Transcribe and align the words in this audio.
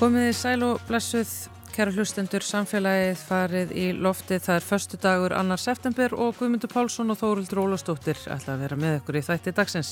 Komiði 0.00 0.30
sæl 0.32 0.62
og 0.64 0.78
blessuð, 0.88 1.28
kæra 1.74 1.92
hlustendur, 1.92 2.40
samfélagið 2.40 3.18
farið 3.20 3.74
í 3.76 3.82
loftið. 3.92 4.38
Það 4.46 4.56
er 4.56 4.64
förstu 4.64 4.98
dagur 5.02 5.34
annar 5.36 5.60
september 5.60 6.14
og 6.16 6.38
Guðmundur 6.38 6.72
Pálsson 6.72 7.12
og 7.12 7.18
Þórildur 7.20 7.60
Ólastóttir 7.60 8.16
ætla 8.32 8.54
að 8.54 8.62
vera 8.64 8.78
með 8.80 8.96
ykkur 9.02 9.20
í 9.20 9.22
þætti 9.28 9.52
dagsins. 9.58 9.90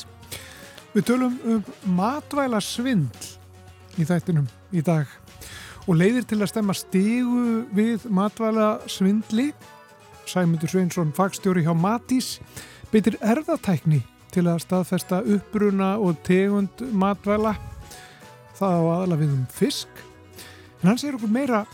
Við 0.94 1.10
tölum 1.10 1.36
um 1.44 1.60
matvæla 1.98 2.62
svindl 2.64 4.00
í 4.00 4.08
þættinum 4.08 4.48
í 4.72 4.80
dag 4.88 5.12
og 5.84 6.00
leiðir 6.00 6.24
til 6.24 6.40
að 6.40 6.54
stemma 6.54 6.80
stígu 6.80 7.46
við 7.76 8.09
matvæla 8.09 8.78
svindli. 8.88 9.50
Sæmundur 10.24 10.72
Sveinsson, 10.72 11.12
fagstjóri 11.12 11.68
hjá 11.68 11.74
Matís, 11.76 12.38
beitir 12.88 13.20
erðatækni 13.20 14.06
til 14.32 14.48
að 14.48 14.65
staðfesta 14.65 15.20
uppbruna 15.37 15.98
og 16.00 16.16
tegund 16.24 16.88
matvæla. 16.96 17.59
Það 18.59 18.74
á 18.74 18.82
aðalega 18.95 19.23
við 19.23 19.34
um 19.37 19.46
fisk. 19.54 20.04
En 20.82 20.90
hann 20.90 21.01
segir 21.01 21.18
okkur 21.18 21.32
meira 21.32 21.64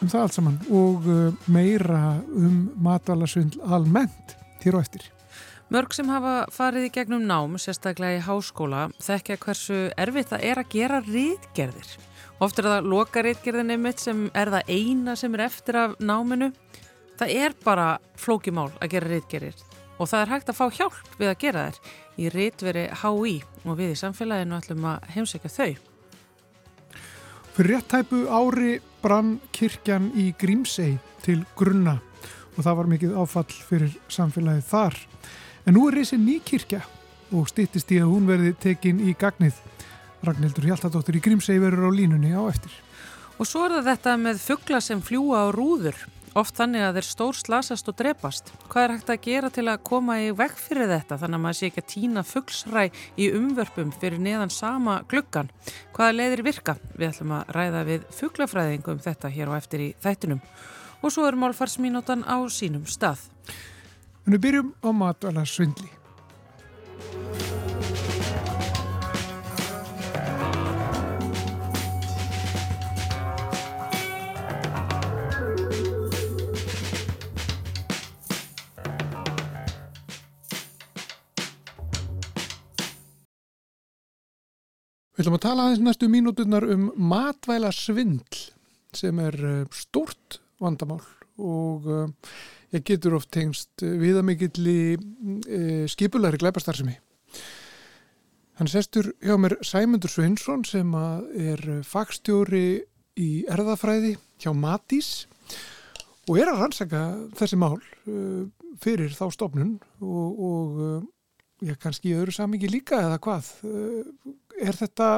um 0.00 0.08
það 0.08 0.22
allt 0.24 0.36
saman 0.36 0.58
og 0.72 1.08
uh, 1.08 1.48
meira 1.52 2.02
um 2.32 2.60
matvæla 2.80 3.28
svindl 3.28 3.60
almennt 3.68 4.36
hér 4.64 4.80
á 4.80 4.82
eftir. 4.82 5.04
Mörg 5.70 5.94
sem 5.94 6.08
hafa 6.10 6.48
farið 6.50 6.88
í 6.88 6.92
gegnum 6.96 7.26
nám, 7.28 7.52
sérstaklega 7.62 8.18
í 8.18 8.22
háskóla, 8.26 8.88
þekkja 8.98 9.36
hversu 9.44 9.76
erfitt 10.00 10.32
það 10.32 10.46
er 10.48 10.60
að 10.64 10.72
gera 10.72 10.98
rítgerðir. 11.06 11.92
Oft 12.42 12.58
er 12.58 12.66
það 12.66 12.88
loka 12.90 13.22
rítgerðinni 13.22 13.76
mitt 13.78 14.02
sem 14.02 14.24
er 14.34 14.50
það 14.50 14.72
eina 14.72 15.14
sem 15.20 15.36
er 15.36 15.44
eftir 15.46 15.78
af 15.78 15.94
náminu. 16.02 16.50
Það 17.20 17.34
er 17.36 17.54
bara 17.62 17.90
flókimál 18.18 18.70
að 18.80 18.96
gera 18.96 19.12
rítgerðir 19.12 19.62
og 20.00 20.08
það 20.08 20.22
er 20.24 20.32
hægt 20.32 20.50
að 20.50 20.56
fá 20.56 20.66
hjálp 20.72 21.14
við 21.20 21.28
að 21.28 21.40
gera 21.44 21.66
þær 21.68 21.94
í 22.16 22.32
rítveri 22.34 22.84
HÍ 23.02 23.36
og 23.68 23.76
við 23.76 23.92
í 23.92 24.00
samfélaginu 24.00 24.56
ætlum 24.56 24.90
að 24.94 25.08
heimsækja 25.14 25.52
þau. 25.52 25.89
Fyrir 27.60 27.76
réttæpu 27.76 28.22
ári 28.32 28.78
brann 29.02 29.34
kirkjan 29.52 30.06
í 30.16 30.30
Grímsei 30.40 30.94
til 31.20 31.42
grunna 31.52 31.98
og 32.54 32.62
það 32.64 32.78
var 32.78 32.86
mikið 32.88 33.18
áfall 33.20 33.52
fyrir 33.52 33.90
samfélagið 34.08 34.62
þar. 34.70 34.96
En 35.68 35.76
nú 35.76 35.82
er 35.90 35.98
reysið 35.98 36.22
ný 36.22 36.38
kirkja 36.40 36.80
og 37.36 37.50
stýttist 37.52 37.92
í 37.92 37.98
að 38.00 38.14
hún 38.14 38.30
verði 38.30 38.54
tekin 38.64 39.02
í 39.04 39.12
gagnið. 39.12 39.58
Ragnhildur 40.24 40.70
Hjaltadóttir 40.70 41.18
í 41.20 41.22
Grímsei 41.26 41.58
verður 41.60 41.92
á 41.92 41.98
línunni 41.98 42.32
á 42.32 42.40
eftir. 42.48 42.72
Og 43.36 43.44
svo 43.44 43.66
er 43.66 43.76
það 43.76 43.90
þetta 43.90 44.16
með 44.24 44.40
fuggla 44.46 44.80
sem 44.80 45.04
fljúa 45.04 45.44
á 45.44 45.46
rúður. 45.52 46.00
Oft 46.38 46.54
þannig 46.60 46.84
að 46.86 46.98
þeir 46.98 47.06
stór 47.08 47.38
slasast 47.38 47.88
og 47.90 47.96
drepast. 47.98 48.52
Hvað 48.70 48.84
er 48.84 48.92
hægt 48.94 49.08
að 49.10 49.24
gera 49.24 49.50
til 49.50 49.64
að 49.66 49.82
koma 49.88 50.18
í 50.22 50.28
vekk 50.38 50.60
fyrir 50.62 50.90
þetta 50.92 51.18
þannig 51.18 51.38
að 51.40 51.42
maður 51.42 51.58
sé 51.58 51.70
ekki 51.70 51.82
að 51.82 51.88
týna 51.90 52.22
fugglsræ 52.26 52.84
í 53.18 53.28
umvörpum 53.34 53.90
fyrir 53.96 54.22
neðan 54.22 54.54
sama 54.54 55.00
gluggan? 55.10 55.50
Hvaða 55.96 56.16
leiðir 56.20 56.44
virka? 56.46 56.76
Við 56.94 57.08
ætlum 57.08 57.34
að 57.40 57.54
ræða 57.58 57.84
við 57.90 58.08
fugglafræðingum 58.20 59.02
þetta 59.02 59.34
hér 59.34 59.50
og 59.50 59.58
eftir 59.58 59.86
í 59.88 59.92
þættinum. 60.04 60.42
Og 61.02 61.14
svo 61.14 61.26
er 61.26 61.38
málfarsmínótan 61.40 62.22
á 62.22 62.38
sínum 62.46 62.86
stað. 62.86 63.26
Við 64.30 64.44
byrjum 64.46 64.74
á 64.86 64.88
matvæla 64.94 65.48
svindli. 65.48 65.90
Við 85.20 85.26
ætlum 85.26 85.36
að 85.36 85.42
tala 85.44 85.64
aðeins 85.68 85.80
næstu 85.84 86.06
mínúturnar 86.08 86.64
um 86.72 86.84
matvæla 86.96 87.68
svindl 87.76 88.38
sem 88.96 89.18
er 89.20 89.34
eh, 89.36 89.66
stórt 89.68 90.38
vandamál 90.64 91.02
og 91.36 91.88
uh, 91.92 92.30
ég 92.72 92.86
getur 92.88 93.18
oft 93.18 93.28
tengst 93.36 93.84
viðamikill 93.84 94.64
í 94.64 94.94
uh, 94.96 95.84
skipulari 95.92 96.40
glæpastarsimi. 96.40 96.96
Hann 98.56 98.72
sestur 98.72 99.10
hjá 99.20 99.36
mér 99.36 99.58
Sæmundur 99.60 100.08
Sveinsson 100.08 100.64
sem 100.64 100.96
er 100.96 101.66
fagstjóri 101.84 102.80
í 103.20 103.30
erðafræði 103.44 104.16
hjá 104.40 104.56
Matís 104.56 105.26
og 106.30 106.40
er 106.40 106.48
að 106.48 106.64
rannsaka 106.64 107.04
þessi 107.36 107.60
mál 107.60 107.76
fyrir 108.80 109.12
þá 109.12 109.26
stofnun 109.36 109.76
og, 110.00 110.44
og 110.48 110.84
já, 111.64 111.74
kannski 111.80 112.12
í 112.12 112.16
öðru 112.18 112.34
samingi 112.34 112.70
líka 112.70 113.00
eða 113.06 113.20
hvað? 113.22 113.50
Er 114.60 114.76
þetta, 114.76 115.08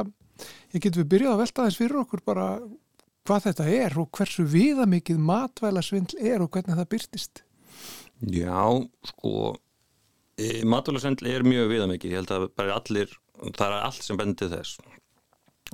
ég 0.75 0.82
getur 0.82 1.03
við 1.03 1.10
byrjað 1.16 1.34
að 1.34 1.42
velta 1.44 1.66
þess 1.66 1.80
fyrir 1.80 2.03
okkur 2.03 2.25
bara 2.26 2.47
hvað 3.26 3.48
þetta 3.48 3.66
er 3.70 3.98
og 4.03 4.10
hversu 4.16 4.47
viðamikið 4.50 5.19
matvæla 5.22 5.82
svindl 5.84 6.19
er 6.19 6.42
og 6.42 6.50
hvernig 6.54 6.78
það 6.78 6.92
byrtist 6.94 7.44
Já, 8.22 8.62
sko 9.10 9.34
e, 10.38 10.62
matvæla 10.66 11.03
svindl 11.03 11.30
er 11.30 11.47
mjög 11.47 11.70
viðamikið, 11.72 12.14
ég 12.14 12.22
held 12.22 12.34
að 12.34 12.48
bara 12.59 12.78
allir 12.78 13.19
það 13.50 13.69
er 13.69 13.78
allt 13.80 14.06
sem 14.06 14.19
bendir 14.19 14.50
þess. 14.53 14.78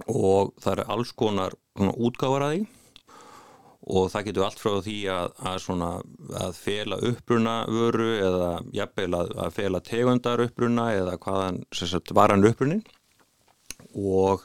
Og 0.09 0.55
það 0.63 0.75
er 0.75 0.91
alls 0.95 1.13
konar 1.19 1.57
útgáðar 1.77 2.47
að 2.47 2.55
því 2.55 2.67
og 3.89 4.11
það 4.13 4.27
getur 4.29 4.45
allt 4.45 4.61
frá 4.61 4.73
því 4.85 4.99
að, 5.13 5.31
að, 5.49 5.59
svona, 5.65 5.89
að 6.43 6.59
fela 6.59 6.99
uppbruna 7.09 7.55
vöru 7.73 8.09
eða 8.19 8.51
jafnveil 8.77 9.11
að, 9.17 9.33
að 9.47 9.55
fela 9.57 9.81
tegundar 9.85 10.45
uppbruna 10.45 10.91
eða 10.97 11.17
hvaðan 11.23 11.63
sagt, 11.73 12.13
varan 12.17 12.45
uppbrunin 12.45 12.85
og 13.97 14.45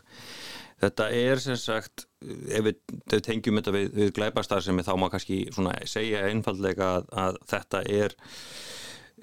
þetta 0.84 1.10
er 1.16 1.42
sem 1.44 1.60
sagt 1.60 2.06
ef 2.24 2.70
við, 2.70 2.80
tengjum 3.26 3.60
þetta 3.60 3.74
við, 3.76 3.90
við 3.98 4.14
glæpastar 4.16 4.64
sem 4.64 4.80
þá 4.86 4.94
má 5.00 5.10
kannski 5.12 5.44
segja 5.92 6.24
einfallega 6.30 6.94
að, 7.12 7.42
þetta 7.52 7.84
er 7.92 8.16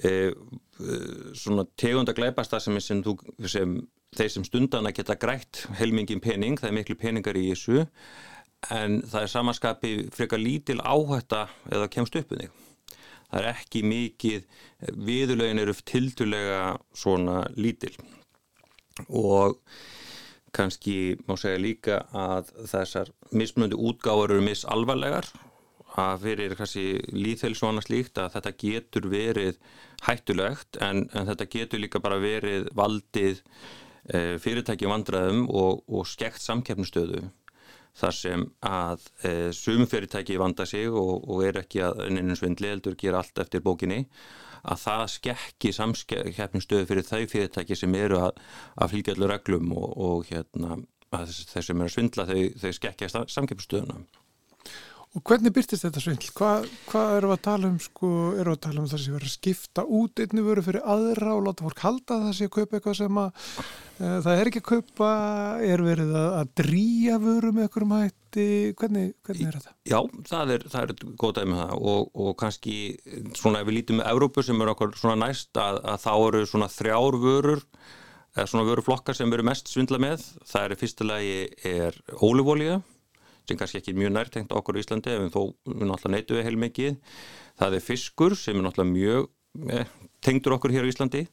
e, 0.04 0.12
svona 1.36 1.64
tegunda 1.80 2.16
glæpastar 2.16 2.60
sem, 2.64 2.76
sem, 2.84 3.00
sem 3.48 3.78
þeir 4.16 4.34
sem 4.34 4.44
stundana 4.44 4.92
geta 4.96 5.16
grætt 5.20 5.64
helmingin 5.80 6.20
pening, 6.20 6.60
það 6.60 6.72
er 6.72 6.76
miklu 6.80 6.98
peningar 7.00 7.38
í 7.40 7.48
þessu 7.52 7.86
en 8.68 9.00
það 9.08 9.22
er 9.22 9.32
samaskapi 9.32 9.92
frekar 10.14 10.40
lítil 10.42 10.80
áhætta 10.84 11.46
eða 11.72 11.88
kemst 11.92 12.16
upp 12.20 12.34
um 12.34 12.42
þig. 12.42 12.50
Það 13.30 13.40
er 13.40 13.48
ekki 13.52 13.82
mikið 13.86 14.46
viðulögin 15.06 15.62
eru 15.62 15.74
tildulega 15.86 16.62
svona 16.96 17.44
lítil. 17.56 17.92
Og 19.06 19.60
kannski 20.52 21.16
má 21.28 21.36
segja 21.38 21.62
líka 21.62 22.00
að 22.10 22.50
þessar 22.72 23.12
mismunandi 23.30 23.78
útgáður 23.78 24.34
eru 24.34 24.46
misalvarlegar. 24.48 25.30
Að 25.98 26.24
fyrir 26.24 26.56
kannski 26.58 26.84
líðheilsvona 27.14 27.82
slíkt 27.82 28.18
að 28.18 28.34
þetta 28.36 28.56
getur 28.58 29.06
verið 29.10 29.60
hættulegt 30.06 30.78
en, 30.82 31.06
en 31.14 31.30
þetta 31.30 31.48
getur 31.50 31.82
líka 31.82 32.02
bara 32.02 32.20
verið 32.22 32.68
valdið 32.78 33.40
e, 34.06 34.38
fyrirtæki 34.42 34.90
vandraðum 34.90 35.48
og, 35.50 35.82
og 35.90 36.06
skekt 36.08 36.42
samkeppnustöðu 36.44 37.24
þar 37.98 38.14
sem 38.16 38.44
að 38.66 39.08
e, 39.26 39.32
sum 39.56 39.86
fyrirtæki 39.90 40.38
vanda 40.40 40.66
sig 40.68 40.88
og, 40.90 41.24
og 41.28 41.42
er 41.46 41.60
ekki 41.62 41.82
að 41.86 42.04
enninu 42.06 42.36
svindli 42.38 42.70
heldur 42.70 42.98
gera 43.00 43.22
allt 43.22 43.42
eftir 43.42 43.64
bókinni 43.64 44.04
að 44.60 44.82
það 44.82 45.04
skekki 45.14 45.72
samkeppninstöðu 45.72 46.88
fyrir 46.88 47.06
þau 47.06 47.20
fyrirtæki 47.32 47.76
sem 47.78 47.94
eru 47.96 48.20
að, 48.26 48.40
að 48.76 48.94
fylgja 48.94 49.16
allur 49.16 49.32
reglum 49.32 49.72
og, 49.72 49.90
og 50.06 50.30
hérna, 50.30 50.80
þeir 51.10 51.66
sem 51.66 51.80
eru 51.80 51.88
að 51.88 51.94
svindla 51.94 52.26
þau, 52.28 52.40
þau 52.60 52.72
skekkja 52.76 53.12
samkeppninstöðuna. 53.16 54.00
Og 55.18 55.24
hvernig 55.26 55.50
byrtist 55.50 55.82
þetta 55.82 56.00
svindl? 56.04 56.28
Hvað 56.38 56.66
hva 56.86 57.00
eru 57.16 57.32
að 57.34 57.40
tala 57.42 57.66
um, 57.66 57.78
sko, 57.82 58.08
eru 58.38 58.52
að 58.54 58.60
tala 58.62 58.78
um 58.78 58.86
það 58.86 59.00
sem 59.02 59.14
verður 59.16 59.26
að 59.26 59.32
skipta 59.32 59.82
út 59.98 60.20
einni 60.22 60.44
vöru 60.46 60.62
fyrir 60.62 60.84
aðra 60.86 61.32
og 61.34 61.48
láta 61.48 61.64
fólk 61.66 61.80
halda 61.82 62.18
það 62.28 62.36
sem 62.38 62.50
kaupa 62.54 62.78
eitthvað 62.78 62.94
sem 63.00 63.18
að 63.18 63.40
e, 63.50 64.04
það 64.06 64.30
er 64.34 64.50
ekki 64.50 64.62
að 64.62 64.68
kaupa, 64.68 65.08
er 65.66 65.82
verið 65.82 66.12
að, 66.20 66.28
að 66.36 66.52
drýja 66.60 67.16
vöru 67.24 67.50
með 67.56 67.66
einhverjum 67.66 67.94
hætti, 67.96 68.46
hvernig, 68.78 69.08
hvernig 69.26 69.50
er 69.50 69.58
þetta? 69.58 69.74
Já, 69.90 69.98
það 70.30 70.54
er, 70.54 70.68
það 70.76 70.86
er 70.86 71.10
góð 71.24 71.34
dæmi 71.40 71.58
það 71.58 71.74
og, 71.94 72.14
og 72.28 72.30
kannski 72.44 72.76
svona 73.40 73.64
ef 73.64 73.66
við 73.66 73.78
lítum 73.80 73.98
með 73.98 74.12
Európu 74.12 74.46
sem 74.46 74.62
er 74.62 74.72
okkur 74.76 74.94
svona 75.00 75.18
næst 75.24 75.58
að, 75.58 75.80
að 75.90 76.06
þá 76.06 76.14
eru 76.20 76.44
svona 76.52 76.70
þrjár 76.70 77.18
vörur 77.26 77.66
eða 78.38 78.46
svona 78.46 78.70
vöruflokkar 78.70 79.18
sem 79.18 79.34
veru 79.34 79.50
mest 79.50 79.74
svindla 79.74 79.98
með, 79.98 80.22
það 80.46 80.68
er 80.68 80.78
fyrstulegi 80.84 81.38
er 81.66 82.02
ólífólíða 82.22 82.78
sem 83.50 83.58
kannski 83.60 83.80
ekki 83.80 83.96
mjög 83.98 84.14
nærtengt 84.14 84.54
okkur 84.54 84.78
í 84.78 84.84
Íslandi 84.84 85.16
en 85.16 85.32
þó 85.34 85.42
náttúrulega 85.66 86.14
neytu 86.14 86.38
við 86.38 86.46
heilmikið. 86.48 86.96
Það 87.60 87.76
er 87.76 87.84
fiskur 87.84 88.36
sem 88.38 88.58
er 88.58 88.66
náttúrulega 88.66 88.94
mjög 88.94 89.30
eh, 89.74 89.94
tengdur 90.24 90.56
okkur 90.56 90.74
hér 90.76 90.86
á 90.86 90.92
Íslandi. 90.92 91.26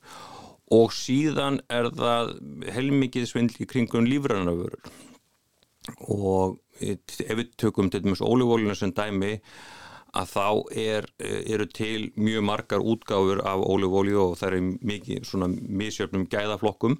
Og 0.75 0.91
síðan 0.91 1.61
er 1.71 1.87
það 1.95 2.33
heilmikið 2.75 3.29
svindl 3.29 3.61
í 3.63 3.69
kringum 3.69 4.07
lífrænavörur. 4.09 4.89
Og 6.11 6.57
ef 6.83 7.35
við 7.39 7.53
tökum 7.55 7.91
til 7.91 8.03
dæmis 8.03 8.23
ólífólina 8.25 8.75
sem 8.75 8.91
dæmi 8.91 9.37
að 10.17 10.33
þá 10.33 10.47
er, 10.81 11.07
eru 11.19 11.67
til 11.71 12.09
mjög 12.17 12.43
margar 12.47 12.83
útgáfur 12.83 13.43
af 13.45 13.63
ólífólju 13.63 14.19
og 14.23 14.35
það 14.39 14.57
er 14.57 14.67
mikið 14.91 15.25
svona 15.27 15.49
misjöfnum 15.51 16.27
gæðaflokkum 16.31 16.97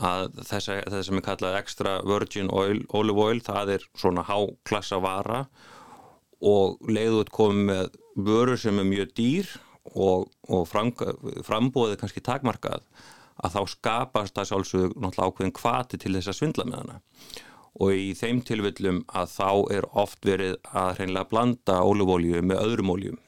að 0.00 0.40
þess 0.48 0.70
að 0.72 0.98
sem 1.06 1.20
er 1.20 1.26
kallað 1.26 1.58
extra 1.60 1.98
virgin 2.06 2.50
oil, 2.52 2.80
olive 2.96 3.26
oil, 3.26 3.40
það 3.44 3.74
er 3.76 3.86
svona 3.98 4.24
háklassa 4.28 5.00
vara 5.02 5.44
og 6.40 6.80
leiðut 6.88 7.32
komið 7.34 7.66
með 7.68 7.98
vörur 8.30 8.60
sem 8.60 8.80
er 8.80 8.88
mjög 8.88 9.14
dýr 9.18 9.50
og, 9.92 10.30
og 10.48 10.66
frambóðið 10.70 11.98
kannski 12.00 12.24
takmarkað 12.24 12.84
að 13.40 13.54
þá 13.56 13.60
skapast 13.72 14.36
það 14.36 14.50
sjálfsög 14.50 14.96
náttúrulega 14.96 15.30
ákveðin 15.30 15.56
kvati 15.56 16.00
til 16.00 16.12
þess 16.16 16.32
að 16.32 16.38
svindla 16.38 16.66
með 16.68 16.82
hana. 16.82 16.98
Og 17.80 17.94
í 17.96 18.10
þeim 18.18 18.42
tilvillum 18.44 19.04
að 19.16 19.32
þá 19.32 19.50
er 19.76 19.86
oft 19.96 20.26
verið 20.26 20.56
að 20.76 20.98
hreinlega 20.98 21.30
blanda 21.30 21.78
ólífólju 21.86 22.42
með 22.44 22.64
öðrum 22.66 22.92
óljum 22.96 23.20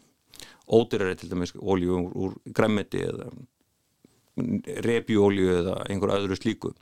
ódyrari 0.73 1.17
til 1.19 1.31
dæmis 1.33 1.55
ólju 1.59 1.99
úr 2.13 2.37
gremmiti 2.55 3.03
eða 3.05 3.31
repjólju 4.87 5.53
eða 5.59 5.77
einhver 5.91 6.15
öðru 6.17 6.39
slíku. 6.39 6.73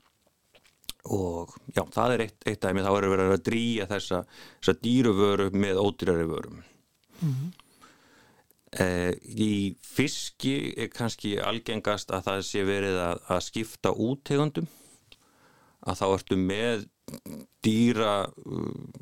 Og 1.11 1.55
já, 1.73 1.83
það 1.95 2.15
er 2.15 2.25
eitt, 2.27 2.39
eitt 2.47 2.61
dæmi. 2.63 2.85
Þá 2.85 2.91
er 2.93 3.09
verið 3.15 3.35
að 3.35 3.47
drýja 3.49 3.87
þessa, 3.91 4.21
þessa 4.61 4.77
dýruvöru 4.85 5.49
með 5.57 5.81
ódyrari 5.81 6.29
vörum. 6.29 6.61
Mm 7.21 7.33
-hmm. 7.33 7.51
eh, 8.85 9.13
í 9.25 9.77
fiski 9.83 10.75
er 10.77 10.89
kannski 10.89 11.39
algengast 11.41 12.11
að 12.11 12.25
það 12.29 12.45
sé 12.49 12.65
verið 12.65 13.01
að, 13.01 13.23
að 13.29 13.41
skipta 13.49 13.93
úttegundum 13.93 14.69
að 15.81 16.01
þá 16.01 16.07
ertu 16.13 16.37
með 16.37 16.87
dýra 17.65 18.15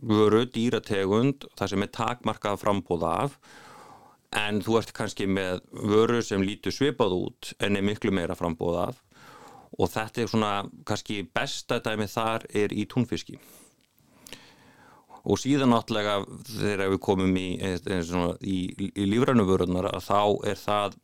vöru, 0.00 0.44
dýrategund 0.46 1.48
það 1.58 1.72
sem 1.72 1.84
er 1.84 1.94
takmarkað 1.94 2.60
frambóða 2.62 3.14
af 3.24 3.38
en 4.36 4.60
þú 4.64 4.78
ert 4.80 4.92
kannski 4.96 5.26
með 5.30 5.62
vöru 5.72 6.20
sem 6.24 6.42
lítur 6.44 6.74
svipað 6.74 7.14
út 7.16 7.52
en 7.64 7.78
er 7.78 7.84
miklu 7.86 8.12
meira 8.12 8.36
frambóða 8.36 8.88
af. 8.90 8.98
Og 9.78 9.90
þetta 9.92 10.22
er 10.22 10.30
svona 10.30 10.52
kannski 10.88 11.22
besta 11.34 11.78
dæmi 11.84 12.08
þar 12.08 12.46
er 12.56 12.72
í 12.72 12.86
túnfiski. 12.88 13.38
Og 15.28 15.36
síðan 15.40 15.72
náttúrulega 15.74 16.22
þegar 16.48 16.92
við 16.94 17.00
komum 17.04 17.34
í, 17.36 17.48
í, 17.58 18.58
í 18.88 19.08
lífrænuvörunar 19.12 19.90
þá 20.00 20.20
er 20.48 20.60
það 20.60 20.98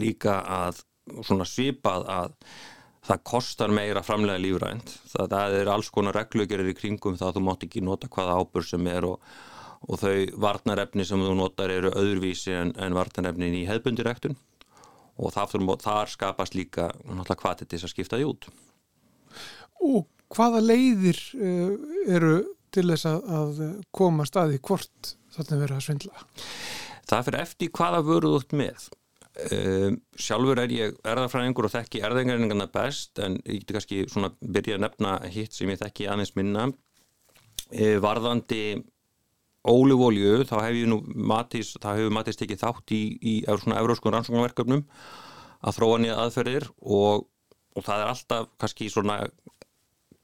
líka 0.00 0.40
að 0.46 0.84
svipað 1.48 2.06
að 2.08 2.36
það 3.04 3.22
kostar 3.26 3.72
meira 3.74 4.02
framlega 4.04 4.40
lífrænt. 4.40 4.92
Það, 5.10 5.32
það 5.32 5.56
er 5.60 5.70
alls 5.72 5.90
konar 5.92 6.16
reglugerir 6.16 6.70
í 6.70 6.76
kringum 6.76 7.16
það 7.18 7.28
að 7.28 7.38
þú 7.38 7.44
mátt 7.48 7.66
ekki 7.66 7.84
nota 7.84 8.10
hvaða 8.12 8.36
ábur 8.40 8.66
sem 8.66 8.88
er 8.92 9.08
og, 9.08 9.20
og 9.88 10.00
þau 10.02 10.14
varnarefni 10.42 11.06
sem 11.08 11.22
þú 11.24 11.34
notar 11.38 11.72
eru 11.72 11.92
öðruvísi 11.96 12.52
en, 12.56 12.74
en 12.76 12.96
varnarefnin 12.96 13.56
í 13.62 13.66
hefbundirektun 13.68 14.36
og 15.20 15.34
það, 15.34 15.56
þar 15.82 16.12
skapast 16.12 16.56
líka 16.56 16.90
náttúrulega 17.04 17.42
hvað 17.42 17.60
til 17.60 17.68
þess 17.72 17.88
að 17.88 17.94
skipta 17.94 18.20
því 18.20 18.28
út. 18.28 18.48
Og 19.80 20.06
hvaða 20.34 20.62
leiðir 20.64 21.20
uh, 21.36 21.74
eru 22.08 22.34
til 22.74 22.86
þess 22.92 23.08
að, 23.10 23.34
að 23.40 23.60
koma 23.96 24.26
staði 24.28 24.60
hvort 24.62 25.14
þarna 25.34 25.60
verið 25.64 25.76
að 25.76 25.84
svindla? 25.86 26.24
Það 27.10 27.26
fyrir 27.26 27.42
eftir 27.42 27.72
hvaða 27.74 28.02
vöruð 28.06 28.38
út 28.40 28.56
með. 28.60 28.88
Uh, 29.40 29.96
sjálfur 30.18 30.60
er 30.60 30.72
ég 30.74 30.96
erðarfræðingur 31.06 31.68
og 31.68 31.74
þekki 31.74 32.04
erðingaringarna 32.06 32.68
best 32.72 33.20
en 33.22 33.38
ég 33.44 33.62
geti 33.62 33.76
kannski 33.76 34.00
svona 34.10 34.32
byrja 34.40 34.76
að 34.76 34.86
nefna 34.86 35.16
hitt 35.32 35.56
sem 35.56 35.70
ég 35.70 35.80
þekki 35.80 36.08
aðeins 36.10 36.34
minna. 36.38 36.70
Uh, 37.70 37.98
varðandi 38.02 38.62
ólífólju, 39.68 40.44
þá 40.48 40.56
hef 40.64 40.78
ég 40.78 40.88
nú 40.88 41.00
Matís, 41.04 41.74
þá 41.80 41.90
hefur 41.98 42.14
Matís 42.16 42.38
tekið 42.40 42.62
þátt 42.62 42.94
í, 42.96 43.02
í 43.20 43.34
svona 43.50 43.80
euróskun 43.82 44.14
rannsóknarverkefnum 44.14 44.86
að 45.60 45.76
þróa 45.76 46.00
nýja 46.00 46.18
aðferðir 46.22 46.68
og, 46.80 47.26
og 47.76 47.84
það 47.84 48.04
er 48.04 48.12
alltaf 48.14 48.48
kannski 48.60 48.88
svona 48.92 49.18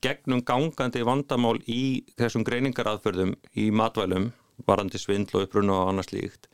gegnum 0.05 0.43
gangandi 0.47 1.05
vandamál 1.05 1.57
í 1.69 2.07
þessum 2.17 2.45
greiningaraðferðum 2.47 3.35
í 3.59 3.71
matvælum, 3.75 4.31
varandi 4.69 5.01
svindl 5.01 5.41
og 5.41 5.49
upprunna 5.49 5.81
og 5.83 5.93
annars 5.93 6.13
líkt 6.15 6.49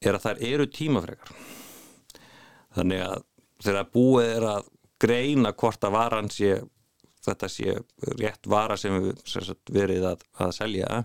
er 0.00 0.16
að 0.16 0.26
þær 0.28 0.44
eru 0.48 0.66
tímafrekar. 0.72 1.32
Þannig 2.76 3.02
að 3.04 3.24
þegar 3.60 3.90
búið 3.92 4.28
er 4.36 4.46
að 4.54 4.68
greina 5.00 5.52
hvort 5.52 5.84
að 5.84 5.96
varan 5.96 6.30
sé 6.32 6.60
þetta 7.24 7.48
sé 7.52 7.74
rétt 8.16 8.48
vara 8.48 8.78
sem 8.80 8.94
við 8.96 9.50
verið 9.68 10.06
að, 10.12 10.24
að 10.40 10.54
selja 10.56 11.02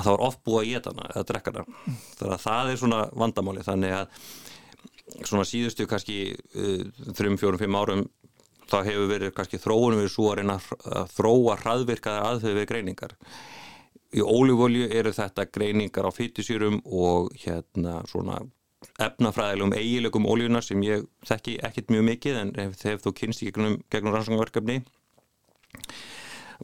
að 0.00 0.06
það 0.06 0.16
var 0.16 0.24
oft 0.26 0.40
búið 0.46 0.60
að 0.60 0.70
geta 0.70 0.94
hana 0.94 1.10
eða 1.14 1.26
drekka 1.30 1.52
hana. 1.54 1.82
Þannig 2.18 2.36
að 2.36 2.46
það 2.46 2.72
er 2.72 2.80
svona 2.80 3.02
vandamáli 3.22 3.66
þannig 3.66 3.96
að 3.98 4.24
svona 5.26 5.46
síðustu 5.48 5.86
kannski 5.90 6.18
uh, 6.32 6.84
þrjum, 7.18 7.38
fjórum, 7.40 7.60
fimm 7.60 7.78
árum 7.78 8.06
þá 8.70 8.78
hefur 8.86 9.08
verið 9.10 9.34
kannski 9.34 9.60
þróunum 9.60 10.04
við 10.04 10.12
svo 10.12 10.28
að 10.30 10.40
reyna 10.40 10.58
að 10.60 11.10
þróa 11.16 11.56
hraðvirkaðar 11.64 12.28
aðföðu 12.28 12.60
við 12.60 12.68
greiningar. 12.70 13.16
Í 14.10 14.22
ólífólju 14.22 14.88
eru 14.98 15.12
þetta 15.14 15.46
greiningar 15.54 16.06
á 16.06 16.10
fytisýrum 16.14 16.80
og 16.86 17.30
hérna 17.42 18.00
svona 18.10 18.40
efnafræðilegum 19.00 19.74
eigilegum 19.76 20.26
ólíunar 20.30 20.64
sem 20.64 20.80
ég 20.86 21.04
þekki 21.28 21.58
ekkit 21.66 21.92
mjög 21.92 22.06
mikið 22.08 22.38
en 22.40 22.54
þegar 22.78 23.02
þú 23.04 23.12
kynst 23.20 23.42
í 23.42 23.50
gegnum, 23.50 23.76
gegnum 23.92 24.14
rannsóknarverkefni. 24.16 24.80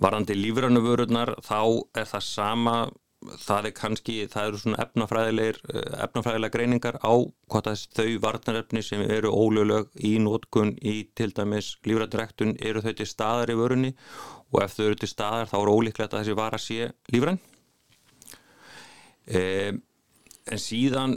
Varandi 0.02 0.36
lífrannuvörurnar 0.36 1.36
þá 1.44 1.60
er 1.96 2.08
það 2.08 2.24
sama 2.26 2.76
það 3.24 3.68
er 3.68 3.74
kannski, 3.76 4.14
það 4.30 4.48
eru 4.48 4.60
svona 4.60 4.80
efnafræðilegar 4.84 5.58
eh, 5.72 5.86
efnafræðilega 6.04 6.54
greiningar 6.56 6.98
á 7.00 7.14
hvort 7.50 7.70
að 7.70 7.84
þau 7.96 8.08
varnarefni 8.22 8.82
sem 8.84 9.02
eru 9.02 9.32
ólögleg 9.32 9.88
í 10.04 10.16
nótkun 10.22 10.74
í 10.84 10.96
til 11.16 11.32
dæmis 11.36 11.74
lífræðdirektun 11.88 12.56
eru 12.60 12.84
þau 12.84 12.92
til 13.00 13.08
staðar 13.08 13.52
í 13.52 13.58
vörunni 13.58 13.92
og 14.52 14.60
ef 14.62 14.76
þau 14.76 14.84
eru 14.88 15.00
til 15.00 15.10
staðar 15.10 15.50
þá 15.50 15.56
er 15.62 15.72
ólíklegt 15.72 16.12
að 16.12 16.22
þessi 16.22 16.36
var 16.38 16.58
að 16.58 16.64
sé 16.66 16.90
lífræn. 17.14 17.40
Eh, 19.26 19.72
en 20.46 20.62
síðan 20.62 21.16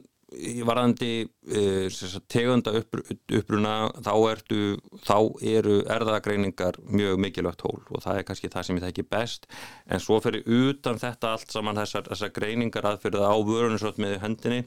varðandi 0.66 1.12
uh, 1.26 2.20
tegunda 2.30 2.74
uppruna 2.78 3.74
þá, 4.06 4.12
ertu, 4.30 4.60
þá 5.06 5.18
eru 5.42 5.80
erðagreiningar 5.90 6.78
mjög 6.86 7.22
mikilvægt 7.24 7.66
hól 7.66 7.82
og 7.90 8.04
það 8.06 8.20
er 8.20 8.28
kannski 8.28 8.52
það 8.54 8.68
sem 8.68 8.80
ég 8.80 8.86
þekki 8.88 9.08
best. 9.10 9.50
En 9.90 10.04
svo 10.04 10.20
fyrir 10.24 10.46
utan 10.46 11.02
þetta 11.02 11.34
allt 11.34 11.54
saman 11.54 11.80
þessar, 11.82 12.06
þessar 12.12 12.34
greiningar 12.36 12.90
aðfyrða 12.92 13.32
á 13.34 13.36
vörunusvöld 13.42 14.02
með 14.02 14.20
hendinni 14.24 14.62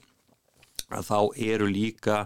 að 0.93 1.09
þá 1.09 1.19
eru 1.53 1.69
líka 1.71 2.19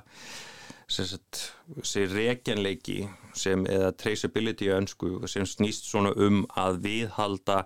sér 0.86 2.12
reikjanleiki 2.14 3.08
sem 3.36 3.66
eða 3.66 3.90
traceability 3.98 4.70
önsku 4.70 5.18
sem 5.28 5.46
snýst 5.46 5.88
svona 5.90 6.12
um 6.14 6.44
að 6.56 6.80
viðhalda 6.86 7.64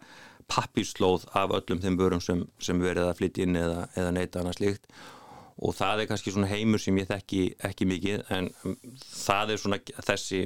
pappíslóð 0.50 1.28
af 1.36 1.52
öllum 1.54 1.82
þeim 1.84 1.98
vörum 2.00 2.22
sem, 2.24 2.42
sem 2.58 2.80
verið 2.80 3.06
að 3.06 3.18
flytja 3.20 3.46
inn 3.46 3.58
eða, 3.60 3.84
eða 3.94 4.14
neyta 4.16 4.40
annars 4.40 4.58
líkt 4.62 4.88
og 5.60 5.76
það 5.76 6.02
er 6.02 6.10
kannski 6.10 6.32
svona 6.34 6.50
heimur 6.50 6.80
sem 6.80 6.96
ég 7.00 7.08
þekki 7.10 7.42
ekki 7.68 7.88
mikið 7.88 8.32
en 8.32 8.50
það 9.04 9.54
er 9.54 9.62
svona 9.62 9.80
þessi 10.08 10.44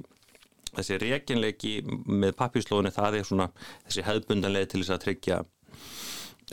þessi 0.75 0.99
reginleiki 1.03 1.75
með 1.87 2.35
papíslóðinu 2.39 2.95
það 2.95 3.19
er 3.21 3.29
svona 3.29 3.51
þessi 3.87 4.07
hefðbundanlega 4.09 4.73
til 4.73 4.83
þess 4.83 4.95
að 4.97 5.05
tryggja 5.05 5.39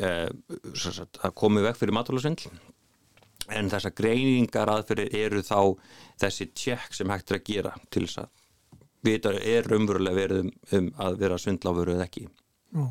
eh, 0.02 0.30
að 1.26 1.34
komi 1.42 1.66
vekk 1.66 1.82
fyrir 1.82 1.98
matúlasvindl 1.98 2.52
en 3.52 3.72
þessar 3.72 3.96
greiningar 3.98 4.70
aðferðir 4.72 5.16
eru 5.24 5.42
þá 5.46 5.58
þessi 6.22 6.52
tjekk 6.54 6.96
sem 6.96 7.12
hægt 7.12 7.34
er 7.34 7.42
að 7.42 7.48
gera 7.50 7.74
til 7.90 8.06
þess 8.06 8.24
að 8.24 8.32
vita 9.02 9.34
er 9.34 9.66
umverulega 9.74 10.18
verið 10.18 10.44
um, 10.44 10.52
um 10.78 10.90
að 11.02 11.16
vera 11.24 11.40
svindláfuru 11.42 11.96
eða 11.96 12.06
ekki. 12.06 12.28
Jú. 12.72 12.86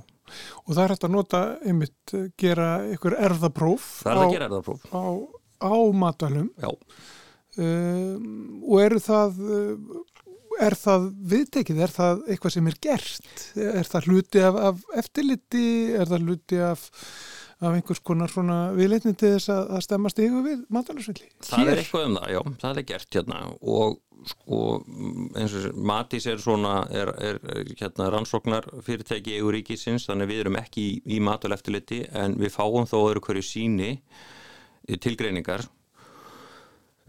og 0.66 0.74
það 0.74 0.82
er 0.82 0.92
hægt 0.92 1.04
að 1.06 1.14
nota 1.14 1.38
einmitt 1.64 2.14
gera 2.38 2.70
ykkur 2.92 3.14
erðapróf 3.16 3.86
það 4.02 4.10
er 4.12 4.20
að 4.20 4.34
gera 4.34 4.48
erðapróf 4.50 4.82
á 4.90 5.02
á 5.60 5.76
matalum 5.92 6.50
um, 6.64 8.24
og 8.64 8.82
eru 8.84 9.00
það 9.02 9.40
er 10.60 10.76
það 10.76 11.06
viðtekið, 11.30 11.82
er 11.84 11.92
það 11.94 12.24
eitthvað 12.32 12.54
sem 12.56 12.70
er 12.70 12.78
gert, 12.84 13.44
er 13.62 13.88
það 13.88 14.08
hluti 14.10 14.42
af, 14.44 14.58
af 14.70 14.82
eftirliti, 15.00 15.68
er 15.96 16.10
það 16.10 16.26
hluti 16.26 16.60
af, 16.64 16.84
af 17.60 17.76
einhvers 17.76 18.02
konar 18.04 18.32
svona 18.32 18.58
viðleitni 18.76 19.14
til 19.14 19.34
þess 19.36 19.52
að, 19.54 19.72
að 19.76 19.84
stemma 19.86 20.12
stígu 20.12 20.44
við 20.46 20.62
matalusvilli? 20.72 21.30
Það 21.46 21.72
er 21.72 21.82
eitthvað 21.82 22.06
um 22.08 22.18
það, 22.18 22.30
já, 22.34 22.40
það 22.64 22.82
er 22.82 22.88
gert 22.92 23.18
hérna 23.18 23.42
og 23.60 23.98
sko 24.28 24.56
eins 25.38 25.54
og 25.56 25.78
Matís 25.88 26.26
er 26.28 26.40
svona 26.42 26.82
er, 26.92 27.12
er, 27.24 27.38
hérna 27.80 28.10
rannsóknar 28.12 28.68
fyrirtæki 28.84 29.32
í 29.32 29.40
Euríkisins, 29.40 30.04
þannig 30.10 30.28
við 30.28 30.42
erum 30.44 30.58
ekki 30.60 30.84
í, 30.84 30.98
í 31.16 31.22
mataleftirliti 31.24 32.02
en 32.20 32.36
við 32.40 32.52
fáum 32.52 32.88
þó 32.90 32.98
öðru 33.06 33.24
hverju 33.24 33.46
síni 33.46 33.94
tilgreiningar. 34.86 35.66